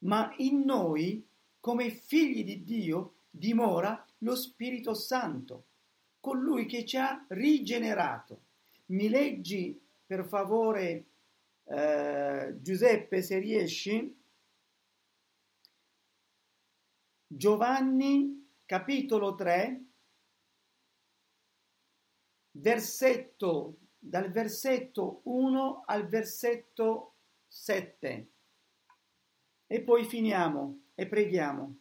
ma 0.00 0.34
in 0.38 0.60
noi, 0.64 1.26
come 1.60 1.90
figli 1.90 2.44
di 2.44 2.62
Dio, 2.64 3.14
dimora 3.30 4.04
lo 4.18 4.34
Spirito 4.34 4.94
Santo, 4.94 5.64
colui 6.20 6.66
che 6.66 6.84
ci 6.84 6.96
ha 6.96 7.24
rigenerato. 7.28 8.42
Mi 8.86 9.08
leggi 9.08 9.80
per 10.06 10.24
favore 10.26 11.04
eh, 11.64 12.56
Giuseppe 12.60 13.22
se 13.22 13.38
riesci 13.38 14.17
Giovanni 17.30 18.58
capitolo 18.64 19.34
3 19.34 19.84
versetto 22.52 23.80
dal 23.98 24.30
versetto 24.30 25.20
1 25.24 25.82
al 25.84 26.08
versetto 26.08 27.16
7 27.46 28.32
e 29.66 29.82
poi 29.82 30.04
finiamo 30.06 30.92
e 30.94 31.06
preghiamo. 31.06 31.76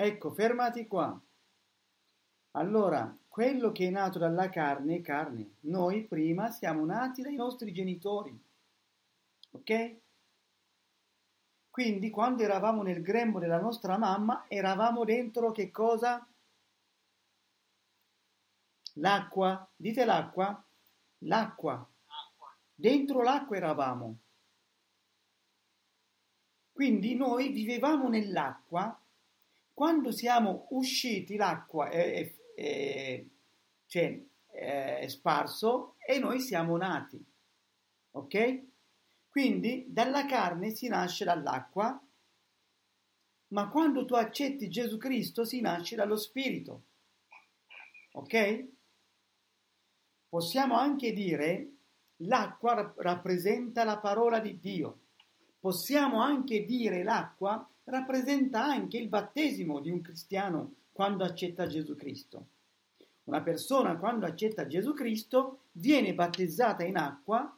Ecco, 0.00 0.30
fermati 0.30 0.86
qua. 0.86 1.20
Allora, 2.52 3.18
quello 3.26 3.72
che 3.72 3.88
è 3.88 3.90
nato 3.90 4.20
dalla 4.20 4.48
carne 4.48 4.98
è 4.98 5.00
carne. 5.00 5.56
Noi 5.62 6.04
prima 6.04 6.52
siamo 6.52 6.84
nati 6.84 7.20
dai 7.20 7.34
nostri 7.34 7.72
genitori. 7.72 8.32
Ok? 9.50 9.96
Quindi 11.68 12.10
quando 12.10 12.44
eravamo 12.44 12.82
nel 12.82 13.02
grembo 13.02 13.40
della 13.40 13.60
nostra 13.60 13.98
mamma, 13.98 14.44
eravamo 14.46 15.04
dentro 15.04 15.50
che 15.50 15.72
cosa? 15.72 16.24
L'acqua. 18.94 19.68
Dite 19.74 20.04
l'acqua? 20.04 20.64
L'acqua. 21.22 21.84
Dentro 22.72 23.22
l'acqua 23.22 23.56
eravamo. 23.56 24.16
Quindi 26.70 27.16
noi 27.16 27.48
vivevamo 27.48 28.08
nell'acqua 28.08 28.96
quando 29.78 30.10
siamo 30.10 30.66
usciti 30.70 31.36
l'acqua 31.36 31.88
è, 31.88 32.12
è, 32.12 32.34
è, 32.56 33.24
cioè, 33.86 34.26
è 34.50 35.06
sparso 35.06 35.94
e 36.04 36.18
noi 36.18 36.40
siamo 36.40 36.76
nati. 36.76 37.24
Ok? 38.10 38.62
Quindi 39.28 39.86
dalla 39.88 40.26
carne 40.26 40.70
si 40.70 40.88
nasce 40.88 41.24
dall'acqua, 41.24 41.96
ma 43.52 43.68
quando 43.68 44.04
tu 44.04 44.14
accetti 44.14 44.68
Gesù 44.68 44.96
Cristo 44.96 45.44
si 45.44 45.60
nasce 45.60 45.94
dallo 45.94 46.16
Spirito. 46.16 46.86
Ok? 48.14 48.68
Possiamo 50.28 50.76
anche 50.76 51.12
dire 51.12 51.74
l'acqua 52.22 52.94
rappresenta 52.96 53.84
la 53.84 54.00
parola 54.00 54.40
di 54.40 54.58
Dio. 54.58 55.02
Possiamo 55.60 56.20
anche 56.20 56.64
dire 56.64 57.02
l'acqua 57.02 57.68
rappresenta 57.84 58.64
anche 58.64 58.96
il 58.98 59.08
battesimo 59.08 59.80
di 59.80 59.90
un 59.90 60.00
cristiano 60.00 60.74
quando 60.92 61.24
accetta 61.24 61.66
Gesù 61.66 61.96
Cristo. 61.96 62.46
Una 63.24 63.42
persona 63.42 63.96
quando 63.96 64.26
accetta 64.26 64.66
Gesù 64.66 64.94
Cristo 64.94 65.64
viene 65.72 66.14
battezzata 66.14 66.84
in 66.84 66.96
acqua, 66.96 67.56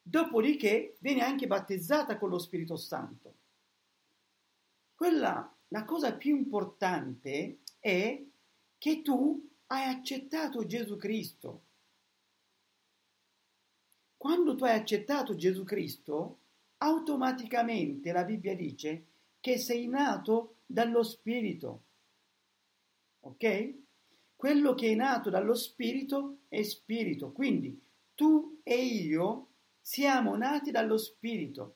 dopodiché 0.00 0.96
viene 1.00 1.22
anche 1.22 1.46
battezzata 1.46 2.16
con 2.16 2.30
lo 2.30 2.38
Spirito 2.38 2.76
Santo. 2.76 3.34
quella, 4.94 5.52
la 5.68 5.84
cosa 5.84 6.14
più 6.14 6.36
importante 6.36 7.58
è 7.80 8.24
che 8.78 9.02
tu 9.02 9.46
hai 9.66 9.84
accettato 9.84 10.64
Gesù 10.64 10.96
Cristo. 10.96 11.62
Quando 14.16 14.54
tu 14.54 14.64
hai 14.64 14.78
accettato 14.78 15.34
Gesù 15.34 15.64
Cristo, 15.64 16.38
automaticamente 16.78 18.12
la 18.12 18.24
Bibbia 18.24 18.54
dice 18.54 19.04
che 19.40 19.58
sei 19.58 19.86
nato 19.86 20.56
dallo 20.66 21.02
Spirito. 21.02 21.82
Ok? 23.20 23.74
Quello 24.34 24.74
che 24.74 24.92
è 24.92 24.94
nato 24.94 25.30
dallo 25.30 25.54
Spirito 25.54 26.38
è 26.48 26.62
Spirito. 26.62 27.32
Quindi 27.32 27.80
tu 28.14 28.60
e 28.62 28.76
io 28.84 29.48
siamo 29.80 30.36
nati 30.36 30.70
dallo 30.70 30.98
Spirito. 30.98 31.74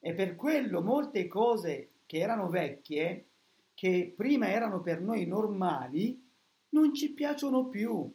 E 0.00 0.14
per 0.14 0.34
quello 0.36 0.82
molte 0.82 1.28
cose 1.28 1.90
che 2.06 2.18
erano 2.18 2.48
vecchie, 2.48 3.26
che 3.74 4.12
prima 4.14 4.50
erano 4.50 4.80
per 4.80 5.00
noi 5.00 5.26
normali, 5.26 6.20
non 6.70 6.92
ci 6.94 7.10
piacciono 7.10 7.68
più. 7.68 8.12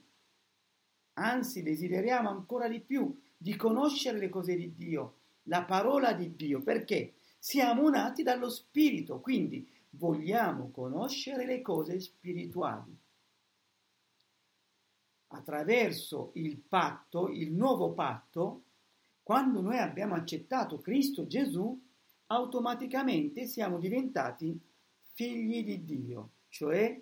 Anzi, 1.14 1.64
desideriamo 1.64 2.30
ancora 2.30 2.68
di 2.68 2.82
più 2.82 3.18
di 3.38 3.56
conoscere 3.56 4.18
le 4.18 4.30
cose 4.30 4.56
di 4.56 4.76
Dio, 4.76 5.14
la 5.46 5.64
parola 5.64 6.14
di 6.14 6.36
Dio, 6.36 6.62
perché 6.62 7.16
siamo 7.40 7.90
nati 7.90 8.24
dallo 8.24 8.50
Spirito, 8.50 9.20
quindi 9.20 9.68
vogliamo 9.92 10.72
conoscere 10.72 11.46
le 11.46 11.62
cose 11.62 12.00
spirituali. 12.00 12.98
Attraverso 15.28 16.32
il 16.36 16.58
patto, 16.58 17.30
il 17.30 17.52
nuovo 17.52 17.94
patto, 17.94 18.64
quando 19.22 19.62
noi 19.62 19.78
abbiamo 19.78 20.16
accettato 20.16 20.80
Cristo 20.80 21.28
Gesù, 21.28 21.82
automaticamente 22.28 23.46
siamo 23.48 23.80
diventati 23.80 24.60
figli 25.14 25.64
di 25.64 25.84
Dio, 25.84 26.30
cioè 26.50 27.00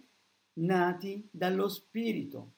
nati 0.54 1.28
dallo 1.32 1.68
Spirito. 1.68 2.54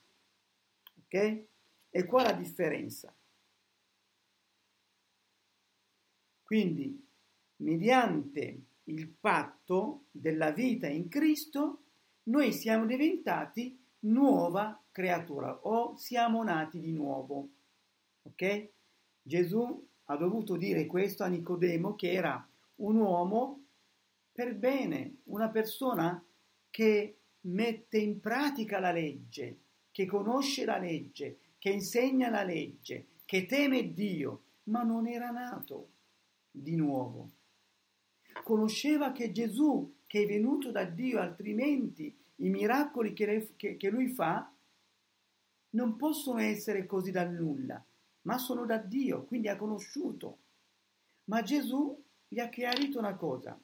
Ok? 1.06 1.44
E 1.90 2.06
qua 2.06 2.24
la 2.24 2.34
differenza. 2.34 3.14
Quindi, 6.46 7.04
mediante 7.58 8.66
il 8.84 9.10
patto 9.10 10.04
della 10.12 10.52
vita 10.52 10.86
in 10.86 11.10
Cristo, 11.10 11.86
noi 12.26 12.54
siamo 12.54 12.86
diventati 12.86 13.84
nuova 14.02 14.80
creatura 14.92 15.58
o 15.64 15.96
siamo 15.98 16.44
nati 16.44 16.80
di 16.80 16.92
nuovo. 16.92 17.50
Ok? 18.22 18.70
Gesù 19.24 19.88
ha 20.04 20.16
dovuto 20.18 20.56
dire 20.56 20.86
questo 20.86 21.24
a 21.24 21.28
Nicodemo 21.28 21.96
che 21.96 22.12
era 22.12 22.48
un 22.76 22.98
uomo 22.98 23.64
per 24.32 24.54
bene, 24.56 25.22
una 25.24 25.50
persona 25.50 26.24
che 26.70 27.18
mette 27.42 27.98
in 27.98 28.20
pratica 28.20 28.78
la 28.80 28.92
legge, 28.92 29.62
che 29.90 30.06
conosce 30.06 30.64
la 30.64 30.78
legge, 30.78 31.40
che 31.58 31.72
insegna 31.72 32.30
la 32.30 32.44
legge, 32.44 33.08
che 33.26 33.48
teme 33.48 33.94
Dio, 33.94 34.44
ma 34.66 34.84
non 34.84 35.08
era 35.08 35.32
nato 35.32 35.94
di 36.62 36.76
nuovo. 36.76 37.32
Conosceva 38.44 39.12
che 39.12 39.32
Gesù, 39.32 39.98
che 40.06 40.24
è 40.24 40.26
venuto 40.26 40.72
da 40.72 40.84
Dio, 40.84 41.20
altrimenti 41.20 42.16
i 42.38 42.50
miracoli 42.50 43.14
che, 43.14 43.90
lui 43.90 44.10
fa 44.10 44.52
non 45.72 45.96
possono 45.96 46.40
essere 46.40 46.86
così 46.86 47.12
dal 47.12 47.32
nulla, 47.34 47.84
ma 48.22 48.38
sono 48.38 48.66
da 48.66 48.78
Dio, 48.78 49.26
quindi 49.26 49.48
ha 49.48 49.56
conosciuto. 49.56 50.40
Ma 51.26 51.42
Gesù 51.42 52.02
gli 52.28 52.40
ha 52.40 52.50
chiarito 52.50 53.00
una 53.00 53.16
cosa. 53.16 53.60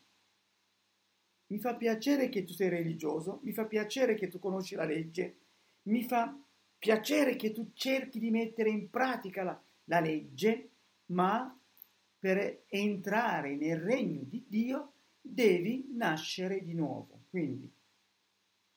Mi 1.47 1.59
fa 1.59 1.75
piacere 1.75 2.29
che 2.29 2.43
tu 2.43 2.53
sei 2.53 2.69
religioso, 2.69 3.39
mi 3.43 3.51
fa 3.51 3.65
piacere 3.65 4.15
che 4.15 4.29
tu 4.29 4.39
conosci 4.39 4.75
la 4.75 4.85
legge, 4.85 5.37
mi 5.83 6.03
fa 6.03 6.37
piacere 6.77 7.35
che 7.35 7.51
tu 7.51 7.71
cerchi 7.73 8.19
di 8.19 8.31
mettere 8.31 8.69
in 8.69 8.89
pratica 8.89 9.43
la, 9.43 9.61
la 9.85 9.99
legge, 9.99 10.69
ma 11.07 11.55
per 12.21 12.65
entrare 12.67 13.55
nel 13.55 13.79
regno 13.79 14.21
di 14.21 14.45
Dio 14.47 14.91
devi 15.19 15.89
nascere 15.93 16.63
di 16.63 16.75
nuovo. 16.75 17.23
Quindi 17.31 17.67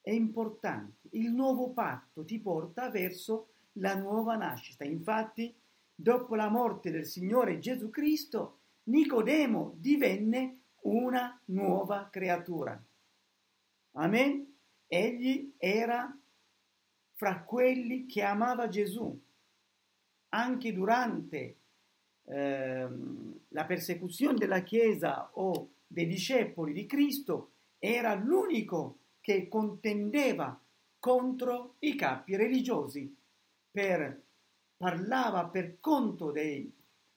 è 0.01 0.11
importante. 0.11 1.09
Il 1.11 1.31
nuovo 1.31 1.69
patto 1.69 2.25
ti 2.25 2.41
porta 2.41 2.89
verso 2.89 3.49
la 3.73 3.97
nuova 3.97 4.37
nascita. 4.37 4.85
Infatti, 4.85 5.55
dopo 5.95 6.35
la 6.35 6.49
morte 6.49 6.91
del 6.91 7.05
Signore 7.05 7.59
Gesù 7.59 7.91
Cristo, 7.91 8.61
Nicodemo 8.85 9.75
divenne 9.77 10.61
una 10.85 11.39
nuova 11.47 12.09
creatura. 12.11 12.83
Amen? 13.93 14.57
Egli 14.87 15.53
era 15.59 16.19
fra 17.13 17.43
quelli 17.43 18.07
che 18.07 18.23
amava 18.23 18.69
Gesù. 18.69 19.21
Anche 20.31 20.73
durante 20.73 21.57
Ehm, 22.27 23.41
la 23.49 23.65
persecuzione 23.65 24.39
della 24.39 24.63
Chiesa 24.63 25.31
o 25.35 25.71
dei 25.87 26.07
discepoli 26.07 26.73
di 26.73 26.87
Cristo 26.87 27.53
era 27.79 28.15
l'unico 28.15 28.99
che 29.21 29.49
contendeva 29.49 30.59
contro 30.99 31.77
i 31.81 31.95
capi 31.95 32.35
religiosi, 32.37 33.15
per, 33.71 34.23
parlava 34.77 35.49
per 35.49 35.79
conto 35.81 36.31
dei, 36.31 36.73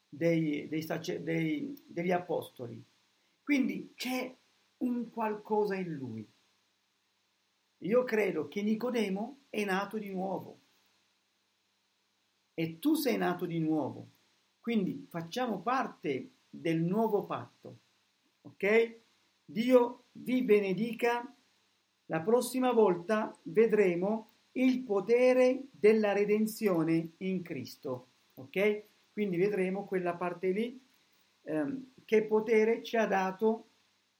dei, 0.08 0.68
dei, 0.68 1.84
degli 1.86 2.12
apostoli. 2.12 2.82
Quindi 3.42 3.92
c'è 3.94 4.34
un 4.78 5.10
qualcosa 5.10 5.74
in 5.74 5.92
lui. 5.94 6.28
Io 7.82 8.04
credo 8.04 8.48
che 8.48 8.62
Nicodemo 8.62 9.44
è 9.48 9.64
nato 9.64 9.98
di 9.98 10.10
nuovo. 10.10 10.60
E 12.54 12.78
tu 12.78 12.94
sei 12.94 13.16
nato 13.16 13.46
di 13.46 13.58
nuovo. 13.60 14.08
Quindi 14.68 15.06
facciamo 15.08 15.60
parte 15.60 16.32
del 16.50 16.82
nuovo 16.82 17.24
patto. 17.24 17.78
Ok? 18.42 18.96
Dio 19.46 20.02
vi 20.12 20.42
benedica. 20.42 21.34
La 22.04 22.20
prossima 22.20 22.72
volta 22.72 23.34
vedremo 23.44 24.28
il 24.52 24.80
potere 24.80 25.68
della 25.70 26.12
redenzione 26.12 27.12
in 27.16 27.40
Cristo. 27.40 28.08
Ok? 28.34 28.82
Quindi 29.10 29.38
vedremo 29.38 29.86
quella 29.86 30.14
parte 30.16 30.50
lì. 30.50 30.78
Ehm, 31.44 31.92
che 32.04 32.24
potere 32.24 32.82
ci 32.82 32.98
ha 32.98 33.06
dato 33.06 33.68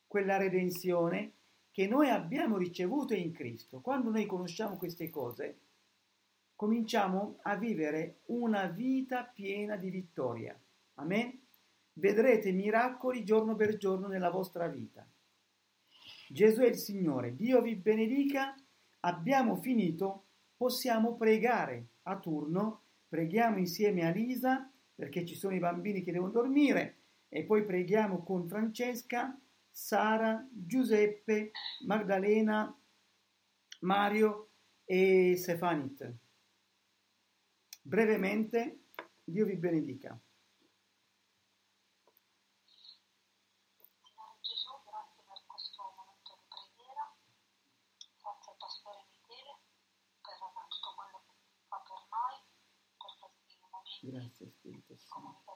quella 0.07 0.39
redenzione 0.39 1.33
che 1.71 1.87
noi 1.87 2.09
abbiamo 2.09 2.57
ricevuto 2.57 3.13
in 3.13 3.33
Cristo. 3.33 3.81
Quando 3.81 4.09
noi 4.09 4.25
conosciamo 4.25 4.79
queste 4.79 5.11
cose, 5.11 5.59
cominciamo 6.59 7.39
a 7.43 7.55
vivere 7.55 8.23
una 8.27 8.67
vita 8.67 9.23
piena 9.23 9.77
di 9.77 9.91
vittoria. 9.91 10.61
Amen? 10.95 11.41
Vedrete 11.93 12.51
miracoli 12.51 13.23
giorno 13.23 13.55
per 13.55 13.77
giorno 13.77 14.09
nella 14.09 14.31
vostra 14.31 14.67
vita. 14.67 15.09
Gesù 16.29 16.63
è 16.63 16.67
il 16.67 16.77
Signore, 16.77 17.37
Dio 17.37 17.63
vi 17.63 17.77
benedica. 17.77 18.57
Abbiamo 19.01 19.55
finito, 19.55 20.25
possiamo 20.57 21.15
pregare 21.15 21.91
a 22.03 22.19
turno. 22.19 22.87
Preghiamo 23.07 23.59
insieme 23.59 24.05
a 24.05 24.11
Lisa 24.11 24.69
perché 24.97 25.25
ci 25.25 25.37
sono 25.37 25.55
i 25.55 25.61
bambini 25.61 26.03
che 26.03 26.11
devono 26.11 26.33
dormire 26.33 27.03
e 27.29 27.45
poi 27.45 27.65
preghiamo 27.65 28.25
con 28.25 28.49
Francesca, 28.49 29.41
Sara, 29.71 30.45
Giuseppe, 30.51 31.53
Magdalena, 31.87 32.77
Mario 33.83 34.49
e 34.85 35.37
Stefanit. 35.37 36.27
Brevemente, 37.89 38.81
Dio 39.25 39.47
vi 39.47 39.57
benedica. 39.57 40.21
Grazie 54.03 54.53
per 54.61 54.83
questo 54.85 55.48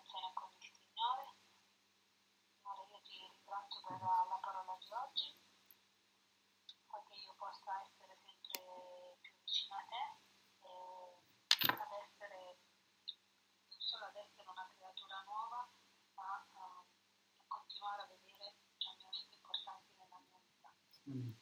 Amen. 21.09 21.42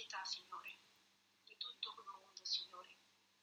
Pietà, 0.00 0.24
Signore, 0.24 0.80
di 1.44 1.56
tutto 1.58 1.92
il 1.92 2.04
mondo, 2.06 2.42
Signore, 2.42 2.96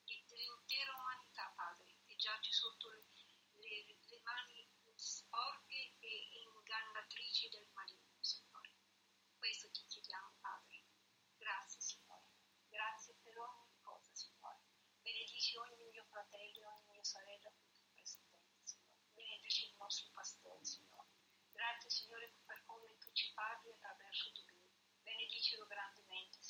di- 0.03 0.26
dell'intera 0.26 0.91
umanità, 0.97 1.53
Padre, 1.55 1.97
che 2.03 2.16
giace 2.16 2.51
sotto 2.51 2.89
le, 2.89 3.05
le- 3.62 3.97
le 4.08 4.20
mani 4.24 4.68
sporche 4.95 5.97
e 5.99 6.30
ingannatrici 6.34 7.49
del 7.49 7.68
maligno, 7.74 8.18
Signore. 8.24 8.74
Questo 9.38 9.70
ti 9.70 9.86
chiediamo, 9.86 10.34
Padre. 10.41 10.82
Grazie, 11.38 11.80
Signore. 11.80 12.32
Grazie 12.70 13.14
per 13.22 13.38
ogni 13.38 13.78
cosa, 13.84 14.10
Signore. 14.16 14.62
Benedici 14.99 15.55
ogni 15.58 15.84
mio 15.91 16.05
fratello 16.10 16.60
e 16.60 16.66
ogni 16.66 16.86
mia 16.89 17.03
sorella 17.03 17.51
qui 17.70 17.70
presente, 17.93 18.66
Signore. 18.66 18.97
Benedici 19.14 19.66
il 19.70 19.76
nostro 19.78 20.10
pastore, 20.12 20.66
Signore. 20.66 21.10
Grazie, 21.51 21.91
Signore, 21.91 22.34
per 22.45 22.64
come 22.66 22.97
tu 22.97 23.12
ci 23.14 23.32
parli 23.34 23.70
attraverso 23.70 24.32
di 24.32 24.43
lui. 24.47 24.66
Benedicilo 25.08 25.66
grandemente, 25.68 26.41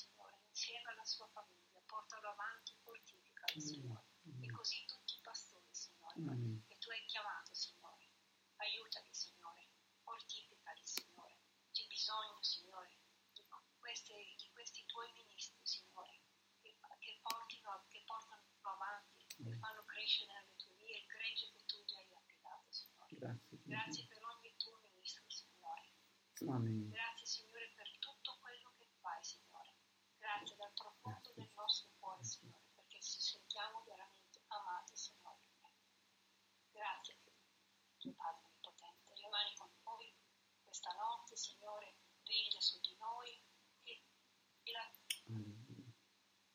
insieme 0.67 0.91
alla 0.91 1.05
sua 1.05 1.27
famiglia. 1.27 1.79
Portalo 1.87 2.27
avanti 2.27 2.73
e 2.73 2.79
fortificalo, 2.83 3.59
Signore. 3.59 4.03
E 4.41 4.51
così 4.51 4.83
tutti 4.85 5.15
i 5.15 5.21
pastori, 5.21 5.71
Signore, 5.71 6.19
che 6.67 6.77
tu 6.77 6.89
hai 6.89 7.05
chiamato, 7.05 7.53
Signore. 7.53 8.11
Aiutali, 8.57 9.13
Signore. 9.13 9.69
Fortificali, 10.03 10.83
Signore. 10.83 11.39
C'è 11.71 11.87
bisogno, 11.87 12.43
Signore, 12.43 12.99
di 13.31 13.47
questi, 13.79 14.35
di 14.35 14.49
questi 14.51 14.85
tuoi 14.87 15.09
ministri, 15.13 15.57
Signore, 15.63 16.19
che, 16.59 16.75
che 16.99 17.19
portino, 17.23 17.85
che 17.87 18.03
portano 18.05 18.43
avanti, 18.63 19.25
che 19.37 19.57
fanno 19.59 19.85
crescere 19.85 20.33
nelle 20.33 20.55
tue 20.57 20.75
vie 20.75 20.99
il 20.99 21.05
gregge 21.05 21.49
che 21.53 21.63
tu 21.63 21.77
gli 21.79 21.95
hai 21.95 22.13
affidato, 22.13 22.67
Signore. 22.69 23.15
Grazie. 23.15 23.57
Grazie 23.63 24.07
per 24.07 24.25
ogni 24.25 24.53
tuo 24.57 24.75
ministro, 24.83 25.23
Signore. 25.29 25.93
Amen. 26.41 26.89
Grazie, 26.89 27.25
Signore, 27.25 27.71
per 27.73 27.89
tutto 27.99 28.37
quello 28.41 28.73
che 28.75 28.89
fai, 28.99 29.23
Signore. 29.23 29.77
Grazie 30.27 30.57
dal 30.57 30.73
profondo 30.73 31.31
del 31.35 31.49
nostro 31.55 31.89
cuore, 31.99 32.23
Signore, 32.23 32.67
perché 32.75 33.01
ci 33.01 33.21
sentiamo 33.21 33.81
veramente 33.85 34.43
amati, 34.47 34.95
Signore. 34.97 35.39
Grazie, 36.71 37.17
Dio 37.97 38.13
Padre 38.13 38.43
Onnipotente. 38.45 39.13
Rimani 39.13 39.55
con 39.55 39.71
noi 39.85 40.13
questa 40.65 40.91
notte, 40.93 41.37
Regna 42.37 42.61
su 42.61 42.79
di 42.81 42.95
noi 42.99 43.29
e, 43.83 44.03
e 44.63 44.71
la. 44.71 44.85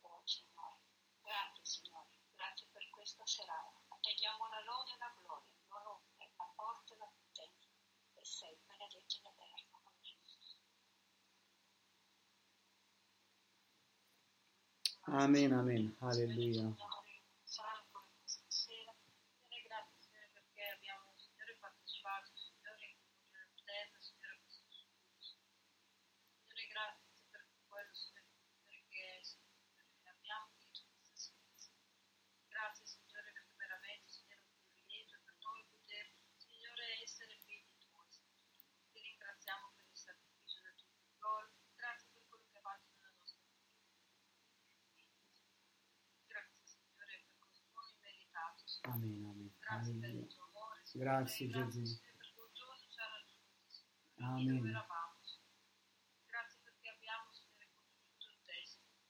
Oh, 0.03 0.23
Signore. 0.25 0.79
Grazie, 1.21 1.65
Signore. 1.65 2.11
Grazie 2.37 2.67
per 2.71 2.89
questa 2.91 3.27
serata. 3.27 3.83
A 3.89 3.97
te 4.01 4.15
diamo 4.17 4.49
la 4.49 4.63
lode 4.63 4.93
e 4.93 4.99
la 4.99 5.13
gloria, 5.19 5.51
l'onore, 5.67 6.05
la 6.37 6.53
forza 6.55 6.95
e 6.95 6.99
la 6.99 7.11
potenza. 7.19 7.69
E 8.15 8.25
sei 8.25 8.57
benedetto 8.65 9.17
in 9.17 9.27
eterno. 9.27 9.81
Amen, 15.07 15.53
amen. 15.53 15.97
Alleluia. 15.99 16.77
Santo 17.43 18.09
questa 18.21 18.49
sera. 18.49 18.95
Signore, 19.03 19.63
grazie 19.67 19.99
Signore 19.99 20.31
perché 20.33 20.63
abbiamo 20.71 21.13
Signore 21.17 21.57
partecipato, 21.59 22.31
Signore, 22.37 22.87
in 22.87 22.97
comunione 23.03 23.51
interna, 23.59 24.01
Signore, 24.01 24.33
a 24.33 24.41
questo 24.43 24.65
studio. 24.71 25.11
Signore, 25.19 26.67
grazie 26.71 27.11
per 27.31 27.43
quello, 27.67 27.95
Signore, 27.95 28.31
perché 28.69 29.21
Signore, 29.23 29.91
abbiamo 30.07 30.49
vinto 30.57 30.81
questa 30.95 31.13
sera. 31.19 31.43
Grazie 32.49 32.87
Signore 32.87 33.33
perché 33.33 33.55
veramente 33.57 34.09
Signore 34.09 34.41
è 34.41 34.47
un 34.47 34.63
privilegio 34.63 35.19
per 35.25 35.35
noi 35.43 35.65
poter 35.67 36.07
Signore 36.39 37.03
essere 37.03 37.37
figli 37.45 37.75
tuoi. 37.83 38.07
Signore. 38.09 38.55
Ti 38.93 39.01
ringraziamo 39.01 39.73
per 39.75 39.87
il 39.91 39.97
sacrificio 39.99 40.61
del 40.63 40.77
tuo 40.77 40.89
figlio. 40.95 41.51
Grazie 41.75 42.09
per 42.13 42.23
quello 42.29 42.47
che 42.49 42.57
hai 42.57 42.63
fatto 42.63 42.87
nella 42.95 43.13
nostra 43.19 43.43
vita. 43.51 43.71
Grazie 46.27 46.65
Signore 46.65 47.25
per 47.27 47.37
questo 47.39 47.67
dono 47.73 47.91
immeritato. 47.99 48.63
Signore. 48.67 48.82
Amen, 48.93 49.25
amen. 49.25 49.55
Grazie 49.59 49.93
Alleluia. 49.93 50.29
Grazie, 50.93 51.49
Gesù. 51.49 51.85
Signore 51.85 52.13
perché 52.19 52.41
un 52.41 52.53
giorno 52.53 52.85
ci 52.93 53.01
ha 53.01 53.09
raggiunti. 53.09 53.73
Signore. 53.73 54.21
Amen. 54.21 54.45
Lì 54.45 54.57
dove 54.59 54.69
eravamo. 54.69 55.17
Signore. 55.25 55.65
Grazie 56.27 56.61
perché 56.63 56.89
abbiamo 56.91 57.33
Signore 57.33 57.69
conosciuto 57.73 58.27
te. 58.45 58.67
Signore. 58.69 59.09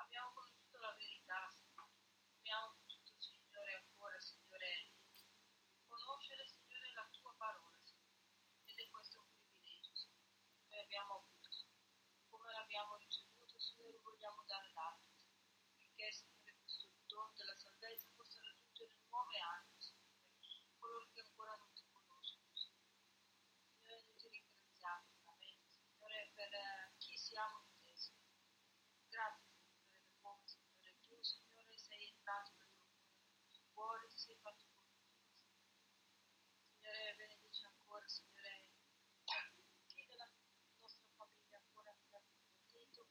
Abbiamo 0.00 0.32
conosciuto 0.32 0.78
la 0.80 0.94
verità. 0.96 1.38
Signore. 1.52 1.92
Abbiamo 2.40 2.66
potuto 2.80 3.12
Signore 3.20 3.70
ancora 3.84 4.18
Signore 4.20 4.96
conoscere 5.84 6.48
Signore 6.48 6.92
la 6.94 7.08
tua 7.12 7.34
parola. 7.36 7.76
Signore. 7.84 8.32
Ed 8.64 8.78
è 8.80 8.88
questo 8.88 9.20
un 9.20 9.28
privilegio. 9.28 9.92
Signore. 9.92 10.40
Noi 10.72 10.80
abbiamo 10.80 11.12
avuto. 11.20 11.52
Signore. 11.52 11.84
Come 12.32 12.48
l'abbiamo 12.52 12.96
ricevuto 12.96 13.58
Signore 13.60 13.92
lo 13.92 14.00
vogliamo 14.08 14.40
dare 14.48 14.72
l'altro. 14.72 15.12
Perché 15.76 16.12
Signore 16.12 16.56
questo 16.64 16.88
dono 17.04 17.32
della 17.36 17.56
salvezza 17.56 18.08
possa 18.16 18.40
raggiungere 18.40 18.96
nuove 19.08 19.38
anime. 19.38 19.80
Signore. 19.80 20.04
Coloro 20.78 21.08
che 21.12 21.20
ancora 21.20 21.56
non 21.56 21.72
ti 21.72 21.84
conoscono. 21.90 22.54
Signore. 22.54 22.94
Signore, 23.66 24.02
noi 24.04 24.16
ti 24.16 24.28
ringraziamo 24.28 25.04
veramente, 25.16 25.72
Signore, 25.72 26.30
per 26.34 26.50
chi 27.36 27.42
siamo 27.42 27.60
in 27.68 27.84
te, 27.84 27.92
Signore. 27.94 28.48
Grazie, 29.10 29.44
Signore, 29.52 30.00
per 30.00 30.16
come, 30.22 30.46
Signore, 30.48 30.96
tu, 31.04 31.22
Signore, 31.22 31.76
sei 31.76 32.08
entrato 32.08 32.52
nel 32.56 32.70
nostro 33.36 33.62
cuore, 33.74 34.08
ti 34.08 34.16
sei 34.16 34.36
fatto 34.40 34.64
conoscere, 34.72 35.20
Signore. 35.20 35.68
Signore, 36.64 37.14
benedici 37.18 37.64
ancora, 37.66 38.08
Signore, 38.08 38.68
chi 39.84 40.06
della 40.06 40.26
nostra 40.80 41.04
famiglia 41.14 41.58
ancora 41.58 41.92
non 41.92 42.08
l'ha 42.08 42.22
sentito. 42.24 43.06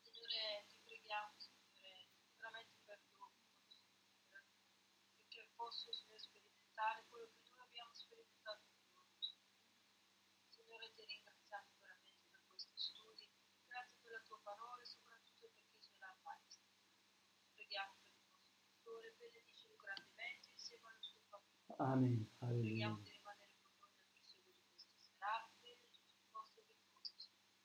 Signore, 0.00 0.64
ti 0.68 0.78
preghiamo, 0.82 1.38
Signore, 1.38 2.08
veramente 2.38 2.80
perdono, 2.84 3.32
Signore, 3.68 4.48
perché 5.12 5.50
posso, 5.56 5.92
Signore, 5.92 6.18
sperimentare 6.18 7.04
quello 7.08 7.28
che 7.28 7.42
noi 7.50 7.60
abbiamo 7.60 7.92
sperimentato 7.92 8.64
in 8.64 8.80
loro, 8.94 9.12
Signore. 9.20 9.60
Signore, 10.48 10.92
ti 10.94 11.04
ringraziamo 11.04 11.76
veramente 11.80 12.24
per 12.30 12.42
questi 12.46 12.76
studi, 12.78 13.30
grazie 13.66 13.98
per 14.00 14.12
la 14.12 14.22
tua 14.22 14.40
parola 14.40 14.80
e 14.80 14.86
soprattutto 14.86 15.48
perché 15.52 15.78
ce 15.80 15.92
la 15.98 16.16
fai. 16.22 16.40
Signore. 16.48 16.94
Il 17.68 17.82
insieme 20.52 20.84
alla 20.88 21.00
sua 21.00 21.20
famiglia. 21.28 21.74
Amen. 21.78 22.30
Alleluia. 22.38 22.88
di 23.02 23.10
rimanere 23.10 23.56
noi 23.62 23.90
nel 23.90 24.02
proseguo 24.10 24.52
di 24.52 24.62
questa 24.70 24.96
serata 24.98 25.50
e 25.62 25.76
di 25.80 25.90
tutti 25.90 26.14
i 26.14 26.28
vostri 26.30 26.62
riposo. 26.66 27.12
Signore. 27.18 27.58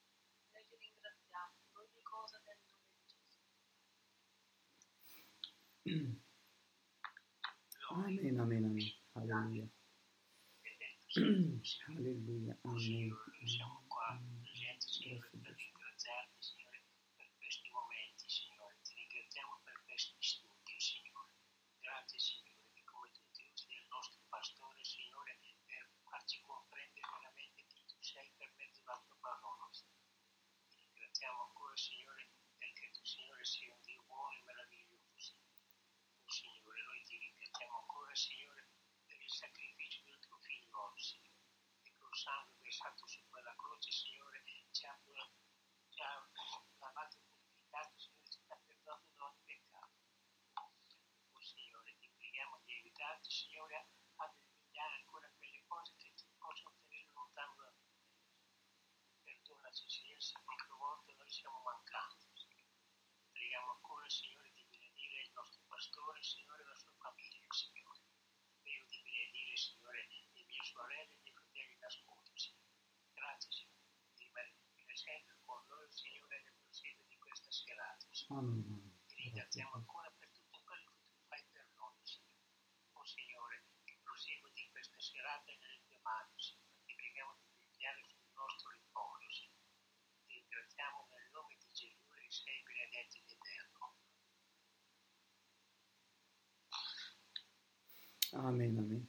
Noi 0.52 0.66
ti 0.66 0.76
ringraziamo 0.76 1.54
per 1.62 1.76
ogni 1.78 2.02
cosa 2.02 2.42
nel 2.44 2.58
nome 2.66 2.90
di 2.92 3.04
Gesù. 3.06 3.40
Amen, 7.92 8.38
amen, 8.40 8.64
amen. 8.64 8.90
Alleluia. 9.12 9.68
Alleluia. 11.88 12.58
Amen. 12.64 13.10
Siamo 13.44 13.84
qua 13.86 14.18
presenti, 14.40 14.86
Signore, 14.88 15.28
per 15.30 15.40
Gesù. 15.40 15.54
ringraziarti, 15.56 16.42
Signore, 16.42 16.82
per 17.16 17.30
questi 17.36 17.68
momenti, 17.70 18.28
Signore. 18.28 18.78
Ti 18.82 18.94
ringraziamo 18.94 19.60
per 19.64 19.82
questi 19.84 20.16
studi, 20.22 20.80
Signore. 20.80 21.32
Grazie, 21.80 22.18
Signore, 22.18 22.64
che 22.72 22.84
come 22.84 23.10
tu 23.12 23.20
ti 23.32 23.44
usi 23.52 23.66
del 23.66 23.86
nostro 23.90 24.22
pastore, 24.28 24.84
Signore, 24.84 25.38
per 25.66 25.90
farci 26.04 26.40
comprendere 26.40 27.06
veramente 27.18 27.66
chi 27.66 27.84
tu 27.86 27.96
sei 28.00 28.32
per 28.36 28.52
mezzo 28.56 28.80
della 28.80 29.02
tua 29.04 29.16
parola. 29.20 29.68
Signore. 29.70 30.16
Ti 30.70 30.80
ringraziamo 31.22 31.42
ancora, 31.46 31.76
Signore, 31.76 32.30
perché 32.58 32.90
tu, 32.90 33.04
Signore, 33.04 33.44
sei 33.44 33.68
un 33.68 33.80
Dio 33.82 34.02
buono 34.02 34.34
e 34.34 34.42
meraviglioso, 34.42 35.14
Signore. 35.14 35.62
Oh, 36.18 36.30
Signore, 36.32 36.82
noi 36.82 37.04
ti 37.04 37.16
ringraziamo 37.16 37.78
ancora, 37.78 38.14
Signore, 38.16 38.68
per 39.06 39.22
il 39.22 39.30
sacrificio 39.30 40.02
del 40.02 40.18
tuo 40.18 40.36
figlio, 40.40 40.92
Signore 40.96 41.46
e 41.82 41.94
col 41.96 42.16
sangue 42.16 42.58
versato 42.58 43.06
su 43.06 43.22
quella 43.28 43.54
croce, 43.54 43.92
Signore, 43.92 44.42
ci 44.72 44.84
ha, 44.84 44.98
ci 45.94 46.02
ha 46.02 46.28
lavato 46.78 47.16
e 47.18 47.22
purificato, 47.30 47.98
Signore, 48.00 48.26
ci 48.26 48.40
sta 48.42 48.56
perdonando 48.56 49.12
da 49.14 49.24
ogni 49.24 49.42
peccato. 49.44 49.94
Oh 50.58 51.40
Signore, 51.40 51.98
ti 52.00 52.10
preghiamo 52.10 52.58
di 52.64 52.72
aiutarci, 52.72 53.30
Signore, 53.30 53.86
ad 54.16 54.34
eliminare 54.34 54.94
ancora 54.96 55.30
quelle 55.38 55.62
cose 55.68 55.94
che 55.98 56.12
ci 56.16 56.26
possono 56.36 56.74
tenere 56.82 57.12
lontano 57.12 57.54
da 57.62 57.70
te. 57.78 57.90
Perdonaci, 59.22 59.88
Signore, 59.88 60.20
se 60.20 60.34
qualche 60.42 60.66
volta 60.76 61.11
siamo 61.32 61.62
mancati. 61.64 62.28
Preghiamo 63.32 63.72
ancora, 63.72 64.06
Signore, 64.10 64.52
di 64.52 64.66
benedire 64.68 65.22
il 65.22 65.32
nostro 65.32 65.62
pastore, 65.66 66.22
Signore, 66.22 66.62
la 66.68 66.76
sua 66.76 66.92
famiglia, 67.00 67.48
Signore. 67.48 68.04
Prego 68.60 68.86
di 68.92 69.00
benedire, 69.00 69.56
Signore, 69.56 70.08
le 70.34 70.44
mie 70.44 70.62
sorelle 70.62 71.08
e 71.08 71.16
i 71.16 71.16
miei 71.16 71.32
fratelli 71.32 71.72
in 71.72 71.84
ascolto, 71.84 72.36
Signore. 72.36 72.76
Grazie, 73.14 73.50
Signore, 73.50 73.80
di 74.12 74.24
rimanere 74.28 74.96
sempre 74.96 75.40
con 75.48 75.66
noi, 75.68 75.90
Signore, 75.90 76.42
nel 76.44 76.54
prosieguo 76.60 77.04
di 77.08 77.16
questa 77.16 77.50
serata, 77.50 78.06
Signore. 78.12 79.00
Ti 79.08 79.14
ringraziamo 79.16 79.72
ancora 79.72 80.12
per 80.12 80.28
tutto 80.36 80.60
quello 80.60 80.92
che 80.92 81.08
tu 81.08 81.16
fai 81.32 81.42
per 81.50 81.66
noi, 81.72 81.96
Signore. 82.04 82.44
Oh, 82.92 83.04
Signore, 83.06 83.64
il 83.88 83.98
prosieguo 84.04 84.50
di 84.52 84.68
questa 84.68 85.00
serata 85.00 85.50
è 85.50 85.56
nelle 85.56 85.80
tue 85.80 85.98
mani, 86.04 86.36
Signore. 86.36 86.71
Sei 92.42 92.60
benedetto 92.64 93.18
in 93.18 93.28
eterno. 93.28 93.94
Amen, 98.32 98.78
amen. 98.78 99.08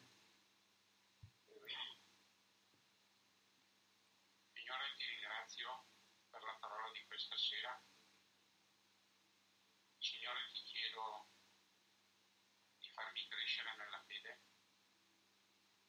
Signore, 4.54 4.96
ti 4.98 5.06
ringrazio 5.08 5.86
per 6.30 6.44
la 6.44 6.58
parola 6.60 6.92
di 6.92 7.04
questa 7.08 7.36
sera. 7.38 7.84
Signore, 9.98 10.52
ti 10.54 10.62
chiedo 10.70 11.32
di 12.78 12.90
farmi 12.92 13.28
crescere 13.30 13.76
nella 13.78 14.04
fede. 14.06 14.42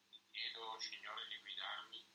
Ti 0.09 0.23
chiedo, 0.31 0.81
Signore, 0.81 1.29
di 1.29 1.41
guidarmi 1.43 2.09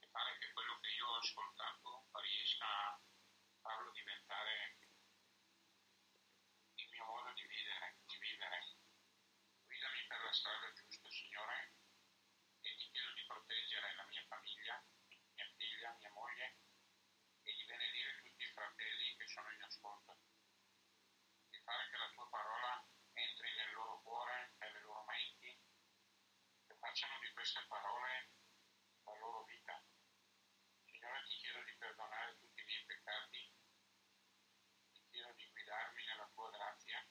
e 0.00 0.06
fare 0.10 0.36
che 0.38 0.52
quello 0.52 0.80
che 0.80 0.90
io 0.90 1.06
ho 1.06 1.16
ascoltato 1.18 2.08
riesca 2.22 2.66
a 2.66 3.00
farlo 3.68 3.90
diventare 3.92 4.78
il 6.72 6.88
mio 6.88 7.04
modo 7.04 7.32
di 7.34 7.44
vivere, 7.46 7.98
di 8.06 8.16
vivere. 8.16 8.64
Guidami 9.66 10.06
per 10.08 10.20
la 10.22 10.32
strada 10.32 10.72
giusta, 10.72 11.10
Signore, 11.10 11.74
e 12.62 12.76
ti 12.76 12.88
chiedo 12.88 13.12
di 13.12 13.26
proteggere 13.26 13.94
la 13.94 14.06
mia 14.06 14.24
famiglia, 14.24 14.82
mia 15.34 15.52
figlia, 15.58 15.94
mia 16.00 16.12
moglie 16.12 16.56
e 17.42 17.52
di 17.52 17.64
benedire 17.66 18.22
tutti 18.22 18.42
i 18.42 18.52
fratelli 18.56 19.16
che 19.16 19.26
sono 19.28 19.52
in 19.52 19.62
ascolto. 19.62 20.16
Di 21.50 21.60
fare 21.60 21.90
che 21.90 21.96
la 21.98 22.10
tua 22.12 22.28
parola 22.30 22.88
entri 23.12 23.54
nel 23.54 23.72
loro 23.74 24.00
cuore, 24.00 24.54
nelle 24.60 24.80
loro 24.80 25.04
menti, 25.04 25.60
che 26.64 26.74
facciano 26.80 27.18
di 27.20 27.30
queste 27.34 27.60
parole 27.68 28.30
la 29.04 29.12
loro 29.18 29.44
vita. 29.44 29.84
Signore, 30.86 31.22
ti 31.28 31.36
chiedo 31.36 31.62
di 31.64 31.76
perdonare 31.76 32.38
tutti 32.38 32.62
i 32.62 32.64
miei 32.64 32.84
peccati, 32.86 33.56
ti 34.92 35.06
chiedo 35.10 35.32
di 35.34 35.48
guidarmi 35.50 36.04
nella 36.04 36.28
tua 36.34 36.50
grazia. 36.50 37.06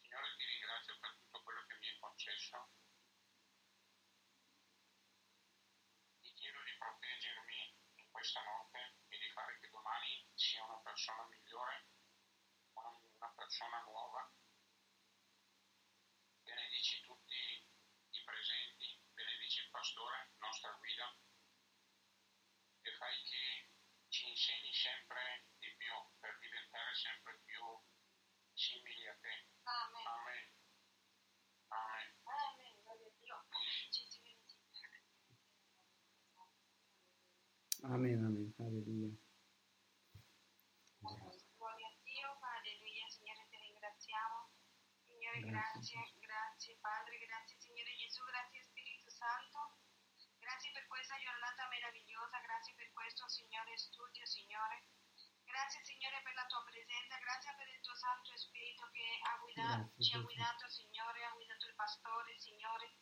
Signore, 0.00 0.34
ti 0.36 0.44
ringrazio 0.44 0.98
per 0.98 1.16
tutto 1.16 1.42
quello 1.42 1.64
che 1.66 1.76
mi 1.78 1.88
hai 1.88 1.98
concesso. 1.98 2.68
Ti 6.20 6.32
chiedo 6.34 6.62
di 6.62 6.76
proteggermi 6.78 7.74
in 7.94 8.10
questa 8.10 8.42
notte 8.42 8.96
e 9.08 9.18
di 9.18 9.28
fare 9.30 9.58
che 9.60 9.68
domani 9.70 10.26
sia 10.34 10.64
una 10.64 10.80
persona 10.80 11.26
migliore, 11.28 11.86
una, 12.74 12.90
una 12.90 13.32
persona 13.36 13.82
nuova. 13.82 14.30
Benedici 16.42 17.00
tutti 17.02 17.34
i 18.10 18.22
presenti, 18.24 19.00
benedici 19.14 19.60
il 19.60 19.70
pastore, 19.70 20.32
nostra 20.38 20.72
guida, 20.72 21.16
e 22.86 22.92
fai 22.96 23.22
che 23.24 23.70
ci 24.08 24.28
insegni 24.28 24.72
sempre 24.72 25.46
di 25.58 25.74
più 25.76 25.92
per 26.20 26.38
diventare 26.38 26.94
sempre 26.94 27.40
più 27.44 27.60
simili 28.54 29.08
a 29.08 29.16
te. 29.20 29.46
Amen. 29.64 30.06
Amen. 30.06 30.54
Amen. 31.68 32.14
Amen. 32.24 32.80
Gloria 32.82 33.06
a 33.06 33.10
Dio. 33.18 33.44
Ci 33.90 34.06
benedica. 34.08 35.04
Amen, 37.96 38.20
amen. 38.28 38.52
Alleluia. 38.60 39.08
Gloria 41.00 41.88
a 41.88 41.96
Dio, 42.04 42.28
alleluia, 42.44 43.08
Signore 43.08 43.48
ti 43.48 43.56
ringraziamo. 43.56 44.52
Signore, 45.00 45.40
Grazie. 45.40 45.96
grazie, 45.96 46.20
grazie 46.20 46.76
Padre, 46.76 47.16
grazie 47.24 47.56
Signore 47.56 47.96
Gesù, 47.96 48.20
grazie 48.28 48.60
Spirito 48.68 49.08
Santo. 49.08 49.80
Grazie 50.36 50.76
per 50.76 50.84
questa 50.92 51.16
giornata 51.24 51.64
meravigliosa, 51.72 52.36
grazie 52.44 52.76
per 52.76 52.92
questo 52.92 53.24
Signore 53.32 53.72
studio, 53.80 54.26
Signore. 54.28 54.92
Grazie 55.48 55.80
Signore 55.80 56.20
per 56.20 56.34
la 56.36 56.44
tua 56.52 56.60
presenza, 56.68 57.16
grazie 57.16 57.56
per 57.56 57.68
il 57.72 57.80
tuo 57.80 57.96
Santo 57.96 58.36
Spirito 58.36 58.92
che 58.92 59.08
ha 59.24 59.40
guidato, 59.40 59.88
Grazie, 59.88 60.04
ci 60.04 60.12
ha 60.12 60.20
guidato, 60.20 60.68
Signore, 60.68 61.24
ha 61.24 61.32
guidato 61.32 61.64
il 61.64 61.74
pastore, 61.74 62.36
Signore. 62.36 62.92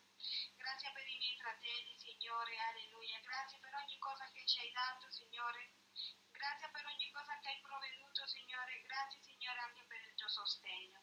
Grazie 0.85 1.01
per 1.01 1.09
i 1.09 1.17
miei 1.17 1.37
fratelli, 1.41 1.97
Signore, 1.97 2.53
alleluia. 2.61 3.19
Grazie 3.25 3.57
per 3.57 3.73
ogni 3.73 3.97
cosa 3.97 4.29
che 4.29 4.45
ci 4.45 4.59
hai 4.59 4.69
dato, 4.69 5.09
Signore. 5.09 5.81
Grazie 6.29 6.69
per 6.69 6.85
ogni 6.85 7.09
cosa 7.09 7.39
che 7.41 7.49
hai 7.49 7.59
provveduto, 7.59 8.27
Signore. 8.27 8.81
Grazie, 8.85 9.19
Signore, 9.23 9.59
anche 9.65 9.83
per 9.89 10.01
il 10.05 10.13
tuo 10.13 10.29
sostegno. 10.29 11.01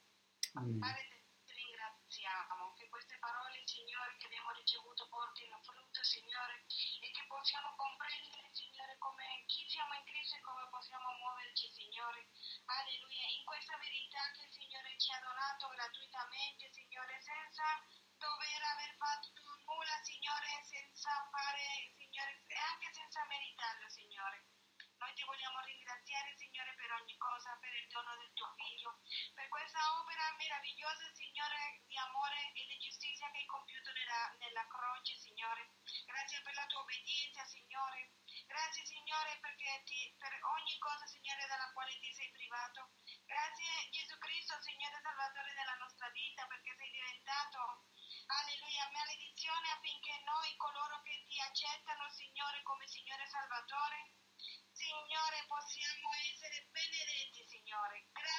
Amen. 0.54 0.78
Padre, 0.78 1.26
ti 1.42 1.54
ringraziamo 1.54 2.74
che 2.78 2.88
queste 2.94 3.18
parole, 3.18 3.66
Signore, 3.66 4.16
che 4.22 4.26
abbiamo 4.26 4.52
ricevuto 4.54 5.08
portino 5.08 5.58
frutto, 5.66 6.04
Signore, 6.04 6.62
e 7.02 7.10
che 7.10 7.26
possiamo 7.26 7.74
comprendere, 7.74 8.54
Signore, 8.54 8.94
come 9.02 9.42
chi 9.50 9.66
siamo 9.66 9.94
in 9.98 10.04
Cristo 10.06 10.36
e 10.36 10.46
come 10.46 10.62
possiamo 10.70 11.10
muoverci, 11.10 11.66
Signore. 11.74 12.30
Alleluia. 12.70 13.26
In 13.34 13.44
questa 13.44 13.76
verità 13.82 14.30
che 14.30 14.46
il 14.46 14.52
Signore 14.54 14.94
ci 14.94 15.10
ha 15.10 15.18
donato 15.18 15.66
gratuitamente, 15.74 16.70
Signore, 16.70 17.18
senza 17.18 17.66
dover 18.22 18.62
aver 18.62 18.94
fatto 18.94 19.34
nulla, 19.66 19.98
Signore, 20.06 20.62
senza 20.62 21.10
fare, 21.34 21.90
Signore, 21.98 22.44
e 22.46 22.54
anche 22.54 22.92
senza 22.94 23.24
meritarlo, 23.26 23.88
Signore. 23.90 24.46
Noi 25.02 25.12
ti 25.14 25.24
vogliamo 25.24 25.58
ringraziare, 25.66 26.36
Signore, 26.38 26.72
per 26.78 26.92
ogni 27.02 27.16
cosa, 27.18 27.58
per 27.58 27.74
il 27.74 27.88
dono 27.88 28.14
del 28.22 28.32
tuo 28.34 28.46
figlio, 28.54 29.02
per 29.34 29.48
questa 29.48 29.82
opera 29.98 30.22
meravigliosa, 30.38 31.10
Signore, 31.10 31.82
di 31.90 31.98
amore 31.98 32.52
e 32.54 32.66
di 32.66 32.78
giustizia 32.78 33.28
che 33.32 33.38
hai 33.38 33.46
compiuto 33.46 33.90
nella, 33.90 34.36
nella 34.38 34.66
croce, 34.68 35.18
Signore. 35.18 35.74
Grazie 36.06 36.42
per 36.42 36.54
la 36.54 36.66
tua 36.66 36.80
obbedienza, 36.82 37.42
Signore. 37.44 38.14
Grazie, 38.46 38.86
Signore, 38.86 39.38
perché 39.40 39.82
ti, 39.84 40.14
per 40.16 40.38
ogni 40.54 40.78
cosa, 40.78 41.06
Signore, 41.06 41.46
dalla 41.48 41.72
quale 41.72 41.98
ti 41.98 42.14
sei 42.14 42.30
privato. 42.30 42.90
Grazie, 43.26 43.90
Gesù 43.90 44.16
Cristo, 44.18 44.54
Signore 44.60 45.00
Salvatore 45.02 45.52
della 45.54 45.76
nostra 45.82 46.08
vita, 46.10 46.46
perché 46.46 46.74
sei 46.76 46.90
diventato, 46.90 47.90
alleluia, 48.40 48.88
maledizione 48.92 49.68
affinché 49.76 50.16
noi, 50.24 50.56
coloro 50.56 51.02
che 51.02 51.24
ti 51.28 51.38
accettano, 51.40 52.08
Signore, 52.08 52.62
come 52.62 52.86
Signore 52.86 53.26
Salvatore, 53.28 54.12
Signore, 54.72 55.44
possiamo 55.46 56.08
essere 56.32 56.64
benedetti, 56.72 57.44
Signore. 57.44 58.08
Grazie, 58.12 58.31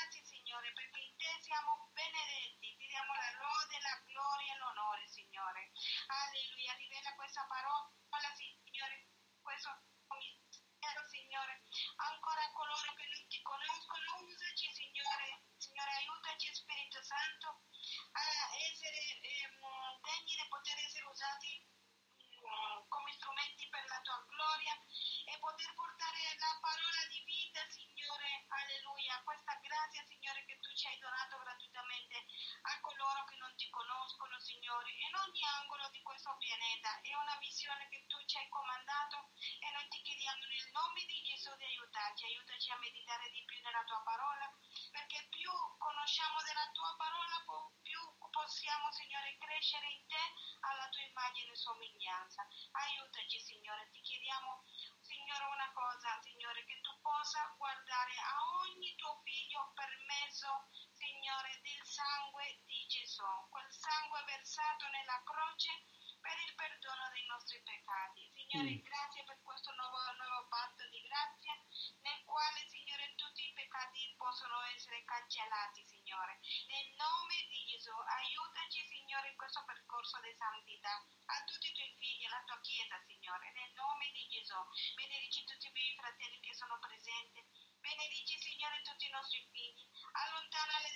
somiglianza. 51.63 52.43
Aiutaci, 52.71 53.39
Signore, 53.39 53.87
ti 53.91 54.01
chiediamo, 54.01 54.63
Signore, 54.99 55.45
una 55.47 55.71
cosa, 55.71 56.19
Signore, 56.21 56.65
che 56.65 56.81
tu 56.81 56.91
possa 56.99 57.39
guardare 57.55 58.15
a 58.19 58.35
ogni 58.67 58.93
tuo 58.95 59.21
figlio 59.23 59.71
per 59.73 59.87
mezzo, 60.03 60.67
Signore, 60.91 61.61
del 61.63 61.83
sangue 61.87 62.59
di 62.67 62.85
Gesù, 62.87 63.23
quel 63.49 63.71
sangue 63.71 64.23
versato 64.25 64.87
nella 64.91 65.21
croce 65.23 65.71
per 66.19 66.35
il 66.39 66.53
perdono 66.55 67.09
dei 67.13 67.25
nostri 67.27 67.61
peccati. 67.63 68.27
Signore, 68.33 68.71
Mm. 68.75 68.83
Tutti 88.83 89.07
i 89.07 89.11
nostri 89.11 89.43
figli. 89.51 89.83
Allontanali 90.13 90.87
del 90.87 90.92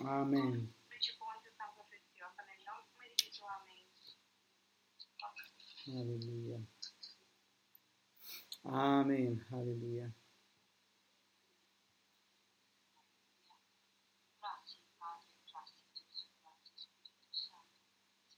Amen. 0.00 0.74
Reciponte 0.88 1.52
tanto 1.56 1.84
preziosa, 1.88 2.42
nel 2.44 2.62
nome 2.64 2.86
di 3.08 3.14
Gesù. 3.14 3.44
Amen. 3.44 3.86
Alleluia. 5.86 6.60
Amen. 8.64 9.46
Alleluia. 9.50 10.12
Grazie 14.38 14.80
Padre, 14.96 15.36
grazie 15.46 15.86
Gesù, 15.92 16.28
grazie 16.40 16.76
Spirito 16.76 17.32
Santo, 17.32 17.80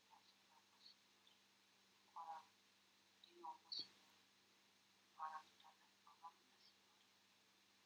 grazie 0.07 0.43
Papa 0.53 0.79
Signore, 0.83 1.39
ora 2.13 2.45
di 3.21 3.35
nuovo 3.39 3.71
Signore, 3.71 4.29
ora 5.17 5.43
ti 5.49 5.57
dà 5.59 5.69
la 5.73 5.85
tua 6.01 6.15
parola 6.21 6.35
Signore, 6.61 7.09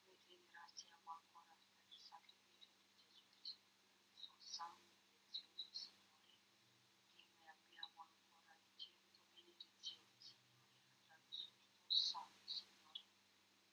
noi 0.05 0.19
ti 0.27 0.35
ringraziamo 0.37 1.11
ancora 1.11 1.57
per 1.63 1.79
il 1.87 1.93
sacrificio 2.01 2.71
di 2.75 2.91
Gesù 2.99 3.17
Cristo, 3.23 3.63
il 4.11 4.19
suo 4.19 4.37
sangue 4.41 4.91
prezioso 5.07 5.73
Signore, 5.75 6.41
che 7.17 7.27
noi 7.31 7.47
abbiamo 7.49 8.03
ancora 8.03 8.57
ricevuto 8.67 9.21
benedizione 9.33 10.19
Signore, 10.19 10.75
attraverso 10.99 11.53
il 11.55 11.63
tuo 11.77 11.89
sangue 11.89 12.47
Signore, 12.49 13.03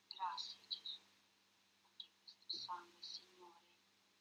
grazie 0.08 0.62
Gesù, 0.68 1.02
perché 1.82 2.12
questo 2.16 2.50
sangue 2.50 3.02
Signore 3.02 3.64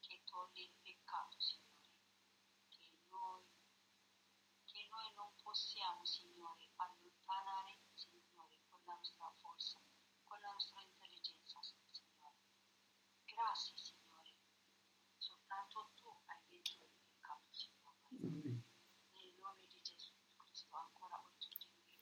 che 0.01 0.23
toglie 0.25 0.63
il 0.65 0.73
peccato, 0.83 1.39
Signore, 1.41 1.89
che 2.69 2.91
noi, 3.09 3.45
che 4.65 4.87
noi 4.91 5.13
non 5.15 5.33
possiamo, 5.43 6.05
Signore, 6.05 6.73
allontanare, 6.77 7.81
Signore, 7.95 8.61
con 8.69 8.83
la 8.85 8.95
nostra 8.95 9.33
forza, 9.39 9.81
con 10.25 10.39
la 10.41 10.51
nostra 10.53 10.83
intelligenza, 10.83 11.59
Signore. 11.63 12.37
Grazie, 13.25 13.77
Signore, 13.79 14.35
soltanto 15.17 15.93
tu 15.95 16.09
hai 16.27 16.43
vinto 16.49 16.85
il 16.85 16.91
peccato, 17.01 17.49
Signore. 17.53 18.05
Amen. 18.21 18.65
Nel 19.15 19.35
nome 19.41 19.67
di 19.67 19.81
Gesù 19.81 20.13
Cristo, 20.37 20.77
ancora 20.77 21.19
oggi 21.25 21.49
noi 21.65 21.99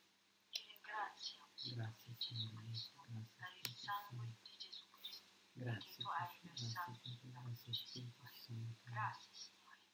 ti 0.51 0.66
ringraziamo, 0.66 1.51
Signore 1.55 1.89
Grazie, 1.93 2.16
Gesù 2.16 2.49
Signore. 2.49 2.66
Cristo, 2.82 3.02
per 3.36 3.52
il 3.62 3.76
sangue 3.76 4.26
di 4.42 4.56
Gesù 4.56 4.88
Cristo 4.90 5.30
che 5.52 5.94
tu 5.94 6.09
hai 6.09 6.40
versato 6.42 6.98
sulla 7.04 7.42
croce, 7.42 7.84
Signore. 7.84 8.78
Grazie, 8.82 9.32
Signore, 9.32 9.86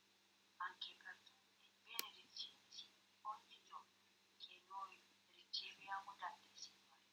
anche 0.57 0.97
per 0.97 1.21
tutte 1.23 1.59
le 1.61 1.75
benedizioni, 1.83 2.65
Signore, 2.71 3.19
ogni 3.21 3.61
giorno 3.65 3.93
che 4.39 4.65
noi 4.69 5.05
riceviamo 5.35 6.15
da 6.17 6.33
te, 6.41 6.57
Signore. 6.57 7.05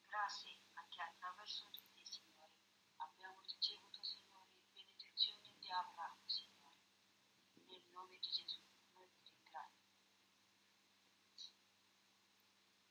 Grazie 0.00 0.64
anche 0.72 1.00
attraverso 1.02 1.68
di 1.68 1.84
te, 1.92 2.06
Signore. 2.06 2.54
Abbiamo 2.96 3.40
ricevuto, 3.42 4.02
Signore, 4.02 4.56
benedizioni 4.72 5.54
di 5.60 5.70
Abramo, 5.70 6.24
Signore. 6.24 6.80
Nel 7.66 7.84
nome 7.92 8.16
di 8.16 8.30
Gesù, 8.32 8.64
noi 8.94 9.10
ti 9.12 9.22
ringraziamo. 9.28 9.78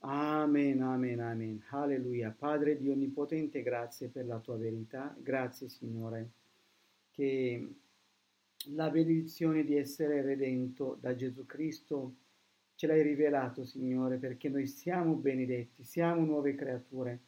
Amen, 0.02 1.20
amen. 1.20 1.64
Alleluia. 1.72 2.32
Padre 2.32 2.78
Dio 2.78 2.94
Onnipotente, 2.94 3.62
grazie 3.62 4.08
per 4.08 4.26
la 4.26 4.40
tua 4.40 4.56
verità. 4.56 5.14
Grazie, 5.20 5.68
Signore, 5.68 6.30
che 7.12 7.76
la 8.68 8.90
benedizione 8.90 9.66
di 9.66 9.76
essere 9.76 10.22
redento 10.22 10.98
da 11.02 11.16
Gesù 11.16 11.46
Cristo 11.46 12.16
ce 12.76 12.88
l'hai 12.88 13.02
rivelato, 13.02 13.66
Signore, 13.66 14.18
perché 14.18 14.48
noi 14.48 14.68
siamo 14.68 15.16
benedetti, 15.16 15.84
siamo 15.84 16.24
nuove 16.24 16.56
creature. 16.56 17.20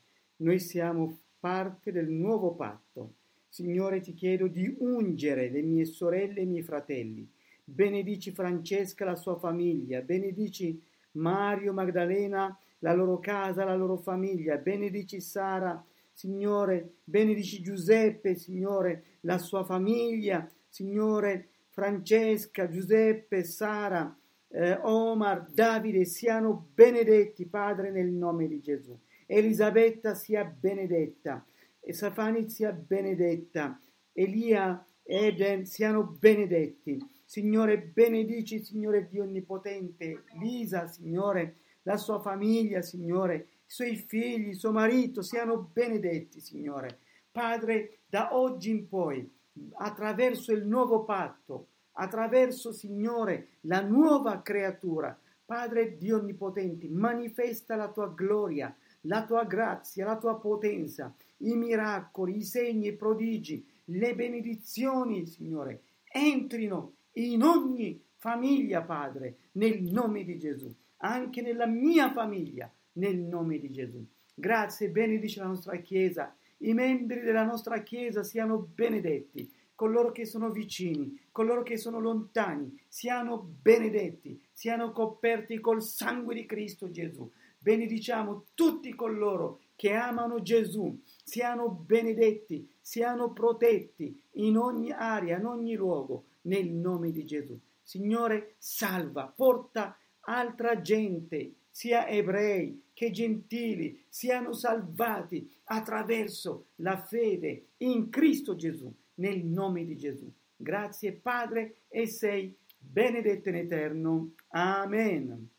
Noi 0.41 0.59
siamo 0.59 1.19
parte 1.39 1.91
del 1.91 2.09
nuovo 2.09 2.55
patto. 2.55 3.13
Signore, 3.47 3.99
ti 3.99 4.13
chiedo 4.13 4.47
di 4.47 4.75
ungere 4.79 5.49
le 5.51 5.61
mie 5.61 5.85
sorelle 5.85 6.39
e 6.39 6.43
i 6.43 6.47
miei 6.47 6.63
fratelli. 6.63 7.29
Benedici 7.63 8.31
Francesca 8.31 9.03
e 9.03 9.07
la 9.07 9.15
sua 9.15 9.35
famiglia. 9.35 10.01
Benedici 10.01 10.81
Mario, 11.11 11.73
Magdalena, 11.73 12.57
la 12.79 12.93
loro 12.93 13.19
casa, 13.19 13.65
la 13.65 13.75
loro 13.75 13.97
famiglia. 13.97 14.57
Benedici 14.57 15.21
Sara, 15.21 15.83
Signore. 16.11 16.93
Benedici 17.03 17.61
Giuseppe, 17.61 18.33
Signore, 18.33 19.03
la 19.21 19.37
sua 19.37 19.63
famiglia. 19.63 20.49
Signore, 20.67 21.49
Francesca, 21.69 22.67
Giuseppe, 22.67 23.43
Sara, 23.43 24.17
eh, 24.47 24.79
Omar, 24.81 25.51
Davide 25.51 26.03
siano 26.03 26.69
benedetti, 26.73 27.45
Padre, 27.45 27.91
nel 27.91 28.09
nome 28.09 28.47
di 28.47 28.59
Gesù. 28.59 28.97
Elisabetta 29.33 30.13
sia 30.13 30.43
benedetta, 30.43 31.45
e 31.79 31.93
Safani 31.93 32.49
sia 32.49 32.73
benedetta, 32.73 33.79
Elia, 34.11 34.85
Eden 35.03 35.65
siano 35.65 36.03
benedetti. 36.03 36.99
Signore, 37.23 37.79
benedici, 37.79 38.61
Signore 38.61 39.07
Dio 39.07 39.23
Onnipotente, 39.23 40.23
Lisa, 40.37 40.85
Signore, 40.87 41.55
la 41.83 41.95
sua 41.95 42.19
famiglia, 42.19 42.81
Signore, 42.81 43.35
i 43.35 43.45
suoi 43.67 43.95
figli, 43.95 44.53
suo 44.53 44.73
marito 44.73 45.21
siano 45.21 45.69
benedetti, 45.71 46.41
Signore. 46.41 46.99
Padre, 47.31 47.99
da 48.07 48.35
oggi 48.35 48.69
in 48.71 48.89
poi, 48.89 49.31
attraverso 49.75 50.51
il 50.51 50.65
nuovo 50.65 51.05
patto, 51.05 51.67
attraverso, 51.93 52.73
Signore, 52.73 53.47
la 53.61 53.79
nuova 53.79 54.41
creatura, 54.41 55.17
Padre 55.45 55.97
Dio 55.97 56.17
Onnipotente, 56.17 56.89
manifesta 56.89 57.77
la 57.77 57.89
tua 57.89 58.07
gloria, 58.07 58.75
la 59.01 59.25
tua 59.25 59.45
grazia, 59.45 60.05
la 60.05 60.17
tua 60.17 60.37
potenza, 60.37 61.13
i 61.37 61.55
miracoli, 61.55 62.37
i 62.37 62.43
segni, 62.43 62.87
i 62.87 62.93
prodigi, 62.93 63.65
le 63.85 64.15
benedizioni, 64.15 65.25
Signore, 65.25 65.81
entrino 66.11 66.93
in 67.13 67.43
ogni 67.43 68.01
famiglia, 68.15 68.81
Padre, 68.81 69.37
nel 69.53 69.81
nome 69.81 70.23
di 70.23 70.37
Gesù, 70.37 70.73
anche 70.97 71.41
nella 71.41 71.65
mia 71.65 72.11
famiglia, 72.11 72.71
nel 72.93 73.17
nome 73.17 73.59
di 73.59 73.71
Gesù. 73.71 74.05
Grazie, 74.33 74.89
benedice 74.89 75.39
la 75.39 75.47
nostra 75.47 75.75
Chiesa, 75.77 76.35
i 76.57 76.73
membri 76.73 77.21
della 77.21 77.43
nostra 77.43 77.81
Chiesa 77.81 78.23
siano 78.23 78.69
benedetti, 78.73 79.51
coloro 79.75 80.11
che 80.11 80.25
sono 80.25 80.51
vicini, 80.51 81.19
coloro 81.31 81.63
che 81.63 81.75
sono 81.75 81.99
lontani, 81.99 82.79
siano 82.87 83.39
benedetti, 83.61 84.39
siano 84.51 84.91
coperti 84.91 85.59
col 85.59 85.81
sangue 85.81 86.35
di 86.35 86.45
Cristo 86.45 86.91
Gesù. 86.91 87.29
Benediciamo 87.61 88.47
tutti 88.55 88.93
coloro 88.95 89.61
che 89.75 89.93
amano 89.93 90.41
Gesù, 90.41 90.99
siano 91.23 91.69
benedetti, 91.69 92.67
siano 92.81 93.31
protetti 93.33 94.19
in 94.33 94.57
ogni 94.57 94.91
area, 94.91 95.37
in 95.37 95.45
ogni 95.45 95.75
luogo, 95.75 96.25
nel 96.43 96.69
nome 96.69 97.11
di 97.11 97.23
Gesù. 97.23 97.57
Signore, 97.83 98.55
salva, 98.57 99.27
porta 99.27 99.95
altra 100.21 100.81
gente, 100.81 101.53
sia 101.69 102.07
ebrei 102.07 102.89
che 102.93 103.11
gentili, 103.11 104.03
siano 104.09 104.53
salvati 104.53 105.49
attraverso 105.65 106.67
la 106.77 106.97
fede 106.97 107.67
in 107.77 108.09
Cristo 108.09 108.55
Gesù, 108.55 108.91
nel 109.15 109.43
nome 109.45 109.85
di 109.85 109.95
Gesù. 109.95 110.31
Grazie 110.55 111.13
Padre 111.13 111.83
e 111.87 112.07
sei 112.07 112.55
benedetto 112.77 113.49
in 113.49 113.55
eterno. 113.55 114.33
Amen. 114.49 115.50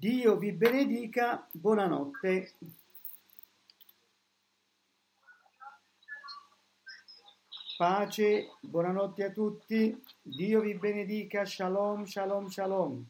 Dio 0.00 0.38
vi 0.38 0.50
benedica, 0.52 1.46
buonanotte. 1.52 2.54
Pace, 7.76 8.46
buonanotte 8.62 9.24
a 9.24 9.30
tutti. 9.30 10.02
Dio 10.22 10.62
vi 10.62 10.74
benedica. 10.74 11.44
Shalom, 11.44 12.06
shalom, 12.06 12.48
shalom. 12.48 13.06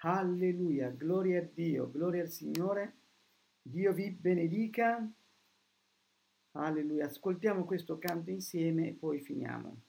Alleluia, 0.00 0.90
gloria 0.90 1.40
a 1.40 1.48
Dio, 1.50 1.90
gloria 1.90 2.20
al 2.20 2.28
Signore. 2.28 2.96
Dio 3.62 3.94
vi 3.94 4.10
benedica. 4.10 5.10
Alleluia. 6.50 7.06
Ascoltiamo 7.06 7.64
questo 7.64 7.98
canto 7.98 8.28
insieme 8.28 8.88
e 8.88 8.92
poi 8.92 9.22
finiamo. 9.22 9.87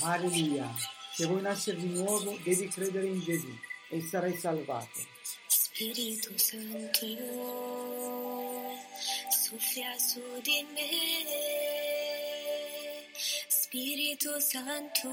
Alleluia. 0.00 0.72
Se 1.12 1.26
vuoi 1.26 1.42
nascere 1.42 1.76
di 1.78 1.88
nuovo, 1.88 2.38
devi 2.44 2.68
credere 2.68 3.06
in 3.06 3.20
Gesù 3.20 3.52
e 3.88 4.00
sarai 4.00 4.36
salvato. 4.36 5.00
Spirito 5.48 6.30
Santo, 6.36 7.06
soffia 9.28 9.98
su 9.98 10.20
di 10.42 10.64
me. 10.72 10.86
Spirito 13.48 14.38
Santo, 14.38 15.10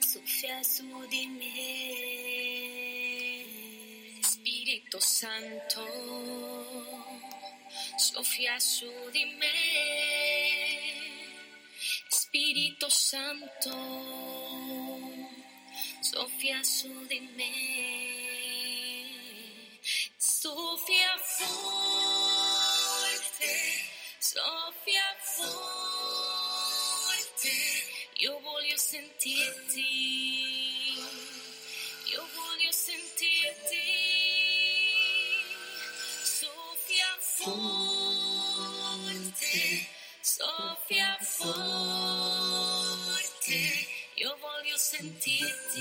soffia 0.00 0.60
su 0.62 1.06
di 1.08 1.26
me. 1.38 1.54
Spirito 4.22 4.98
Santo, 4.98 5.86
soffia 7.96 8.58
su 8.58 8.90
di 9.12 9.24
me. 9.38 10.25
Spirito 12.36 12.90
Santo, 12.90 13.72
soffia 16.00 16.62
su 16.62 17.06
di 17.06 17.18
me, 17.34 17.54
soffia 20.18 21.16
forte, 21.38 22.28
soffia 24.18 25.16
forte, 25.22 26.28
io 28.18 28.38
voglio 28.40 28.76
sentirti, 28.76 29.80
io 32.12 32.28
voglio 32.34 32.70
sentirti, 32.70 33.80
soffia 36.22 37.16
forte, 37.18 38.34
soffia 40.20 41.16
forte, 41.20 42.05
io 44.76 44.82
voglio 44.82 44.92
sentirti, 44.92 45.80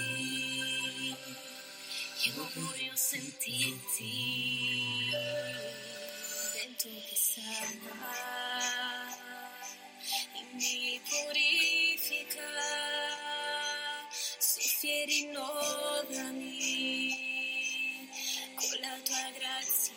io 2.24 2.50
voglio 2.54 2.96
sentirti, 2.96 4.10
vento 6.54 6.88
che 6.88 7.16
sana 7.18 7.58
e 10.34 10.42
mi 10.54 11.02
purifica, 11.10 12.48
soffia 14.38 14.94
e 14.94 15.06
rinnovami 15.06 16.54
con 18.56 18.80
la 18.80 18.98
tua 19.04 19.30
grazia, 19.38 19.94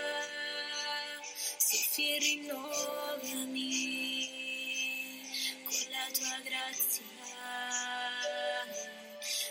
e 1.99 2.19
rinnovami 2.19 3.71
con 5.65 5.81
la 5.91 6.07
tua 6.13 6.39
grazia. 6.45 7.05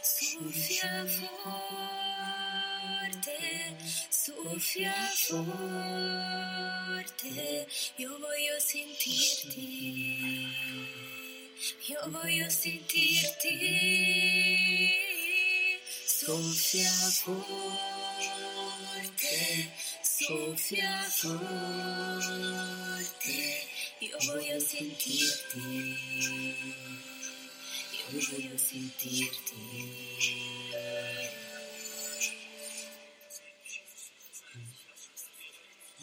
Soffia 0.02 1.06
forte, 1.08 2.50
soffia 4.10 4.94
forte, 5.28 6.48
io 7.96 8.18
voglio 8.20 8.60
sentirti, 8.60 10.18
io 11.88 12.02
voglio 12.10 12.50
sentirti. 12.50 13.56
Soffia 16.06 16.92
forte, 17.24 17.74
soffia 20.26 21.06
forte, 21.12 21.38
io 24.00 24.18
voglio 24.26 24.60
sentirti, 24.60 25.60
io 27.92 28.20
voglio 28.32 28.58
sentirti. 28.58 29.54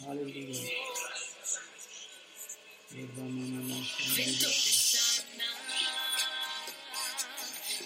Alleluia. 0.07 0.71
Vento 4.15 4.47
che 4.47 4.71
sana 4.71 5.49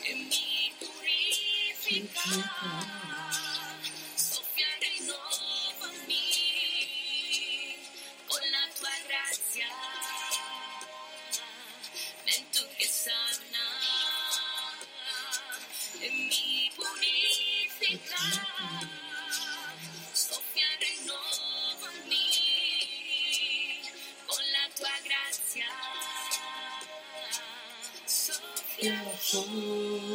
e 0.04 0.14
mi 0.14 0.72
purifica, 0.78 2.30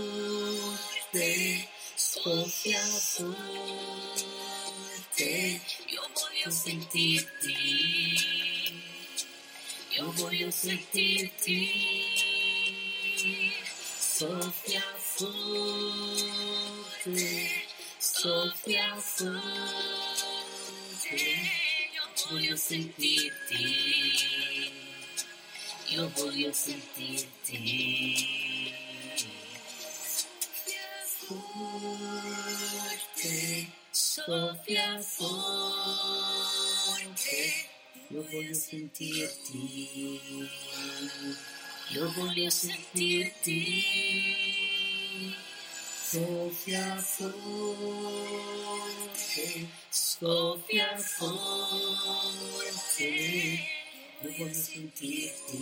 Forte, 0.02 1.30
soffia 1.94 2.82
forte, 2.82 3.30
io 5.86 6.10
voglio 6.12 6.50
sentirti, 6.50 7.54
io 9.90 10.10
voglio 10.16 10.50
sentirti. 10.50 11.70
Soffia 13.96 14.82
forte, 14.98 15.30
soffia 17.98 18.96
forte, 18.96 20.40
io 21.94 22.10
voglio 22.28 22.56
sentirti. 22.56 24.10
Io 25.92 26.10
voglio 26.16 26.50
sentirti. 26.52 28.41
Forte, 32.32 33.30
soffia 33.90 35.00
forte, 35.00 35.30
io 38.08 38.22
voglio 38.30 38.54
sentirti. 38.54 39.88
Io 41.94 42.12
voglio 42.12 42.50
sentirti. 42.50 43.84
Soffia 46.12 46.96
forte, 46.96 47.28
soffia 49.88 50.98
forte, 50.98 52.28
io 54.20 54.30
voglio 54.36 54.52
sentirti, 54.52 55.56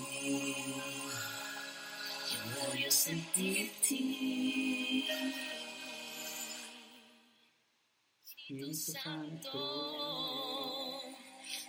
io 2.32 2.51
voglio 2.59 2.90
sentirti. 2.90 4.10
Spirito 8.51 8.74
Santo, 8.74 9.52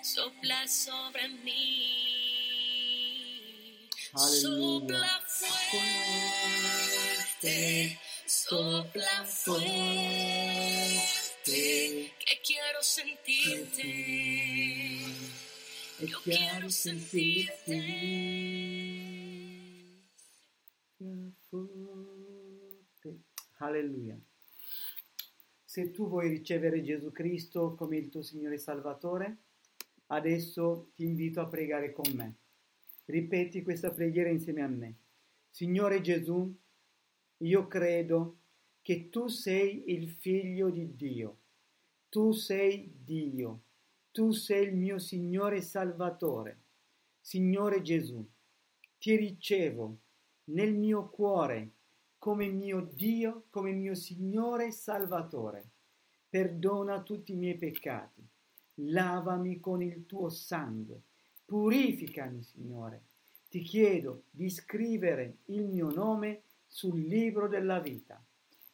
sopla 0.02 0.68
sobre 0.68 1.30
mí. 1.30 2.68
Sopla 4.16 5.22
fuerte, 7.38 8.00
sopla 8.26 9.26
fuerte, 9.26 9.62
que 11.46 12.42
quiero 12.44 12.82
sentirte. 12.82 13.84
Chiaro 16.00 16.22
quiero 16.24 16.70
sentirti. 16.72 17.78
Forte. 21.48 21.92
Se 25.72 25.90
tu 25.92 26.10
vuoi 26.10 26.28
ricevere 26.28 26.84
Gesù 26.84 27.14
Cristo 27.14 27.76
come 27.76 27.96
il 27.96 28.10
tuo 28.10 28.22
Signore 28.22 28.58
Salvatore, 28.58 29.38
adesso 30.08 30.92
ti 30.96 31.06
invito 31.06 31.40
a 31.40 31.48
pregare 31.48 31.94
con 31.94 32.12
me. 32.14 32.40
Ripeti 33.06 33.62
questa 33.62 33.90
preghiera 33.90 34.28
insieme 34.28 34.64
a 34.64 34.68
me. 34.68 34.96
Signore 35.50 36.02
Gesù, 36.02 36.54
io 37.38 37.68
credo 37.68 38.40
che 38.82 39.08
tu 39.08 39.30
sei 39.30 39.94
il 39.94 40.10
figlio 40.10 40.70
di 40.70 40.94
Dio. 40.94 41.38
Tu 42.10 42.34
sei 42.34 42.94
Dio. 43.06 43.62
Tu 44.12 44.32
sei 44.32 44.68
il 44.68 44.76
mio 44.76 45.00
Signore 45.00 45.62
Salvatore. 45.62 46.64
Signore 47.22 47.82
Gesù, 47.82 48.22
ti 48.98 49.16
ricevo 49.16 50.00
nel 50.50 50.76
mio 50.76 51.08
cuore 51.08 51.76
come 52.22 52.50
mio 52.50 52.82
Dio, 52.82 53.46
come 53.50 53.72
mio 53.72 53.96
Signore 53.96 54.68
e 54.68 54.72
Salvatore. 54.72 55.72
Perdona 56.30 57.02
tutti 57.02 57.32
i 57.32 57.36
miei 57.36 57.58
peccati. 57.58 58.24
Lavami 58.76 59.60
con 59.60 59.82
il 59.82 60.06
tuo 60.06 60.30
sangue. 60.30 61.02
Purificami, 61.44 62.44
Signore. 62.44 63.06
Ti 63.50 63.62
chiedo 63.62 64.26
di 64.30 64.52
scrivere 64.52 65.38
il 65.46 65.66
mio 65.66 65.90
nome 65.90 66.44
sul 66.68 67.00
libro 67.00 67.48
della 67.48 67.80
vita. 67.80 68.24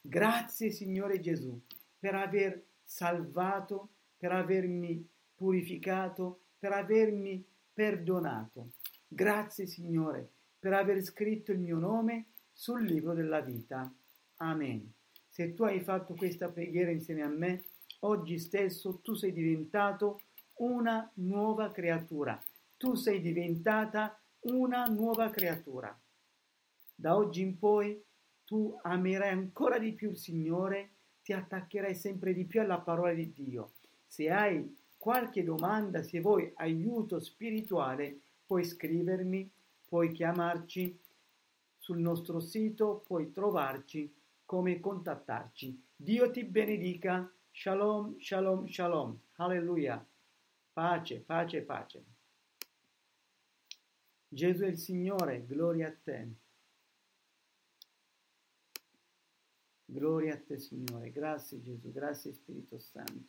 Grazie, 0.02 0.70
Signore 0.70 1.22
Gesù, 1.22 1.58
per 1.98 2.16
aver 2.16 2.62
salvato, 2.84 3.92
per 4.18 4.34
avermi 4.34 5.08
purificato, 5.34 6.42
per 6.60 6.74
avermi 6.74 7.46
perdonato. 7.72 8.72
Grazie, 9.08 9.66
Signore, 9.68 10.30
per 10.60 10.74
aver 10.74 11.02
scritto 11.02 11.54
il 11.54 11.60
mio 11.60 11.78
nome 11.78 12.26
sul 12.58 12.84
libro 12.84 13.14
della 13.14 13.42
vita. 13.42 13.94
Amen. 14.38 14.92
Se 15.28 15.54
tu 15.54 15.64
hai 15.64 15.80
fatto 15.80 16.16
questa 16.16 16.50
preghiera 16.50 16.90
insieme 16.90 17.22
a 17.22 17.28
me, 17.28 17.66
oggi 18.00 18.40
stesso 18.40 19.00
tu 19.04 19.14
sei 19.14 19.32
diventato 19.32 20.22
una 20.56 21.08
nuova 21.18 21.70
creatura. 21.72 22.44
Tu 22.76 22.96
sei 22.96 23.22
diventata 23.22 24.20
una 24.42 24.86
nuova 24.86 25.30
creatura. 25.30 25.96
Da 26.96 27.16
oggi 27.16 27.42
in 27.42 27.60
poi 27.60 28.04
tu 28.44 28.76
amerai 28.82 29.30
ancora 29.30 29.78
di 29.78 29.94
più 29.94 30.10
il 30.10 30.18
Signore, 30.18 30.94
ti 31.22 31.34
attaccherai 31.34 31.94
sempre 31.94 32.34
di 32.34 32.46
più 32.46 32.60
alla 32.60 32.80
parola 32.80 33.14
di 33.14 33.32
Dio. 33.34 33.74
Se 34.08 34.32
hai 34.32 34.76
qualche 34.98 35.44
domanda, 35.44 36.02
se 36.02 36.22
vuoi 36.22 36.52
aiuto 36.56 37.20
spirituale, 37.20 38.20
puoi 38.48 38.64
scrivermi, 38.64 39.48
puoi 39.88 40.12
chiamarci 40.12 41.00
sul 41.88 42.00
nostro 42.00 42.42
sito, 42.42 43.02
puoi 43.08 43.32
trovarci 43.32 44.14
come 44.44 44.82
contattarci. 44.82 45.86
Dio 45.96 46.30
ti 46.32 46.44
benedica. 46.44 47.34
Shalom, 47.50 48.20
shalom, 48.20 48.68
shalom. 48.68 49.18
Alleluia. 49.38 50.06
Pace, 50.74 51.22
pace, 51.22 51.62
pace. 51.62 52.04
Gesù 54.28 54.64
è 54.64 54.68
il 54.68 54.78
Signore, 54.78 55.46
gloria 55.46 55.88
a 55.88 55.96
te. 56.04 56.28
Gloria 59.86 60.34
a 60.34 60.38
te, 60.38 60.58
Signore. 60.58 61.10
Grazie 61.12 61.62
Gesù, 61.62 61.90
grazie 61.94 62.34
Spirito 62.34 62.78
Santo. 62.80 63.24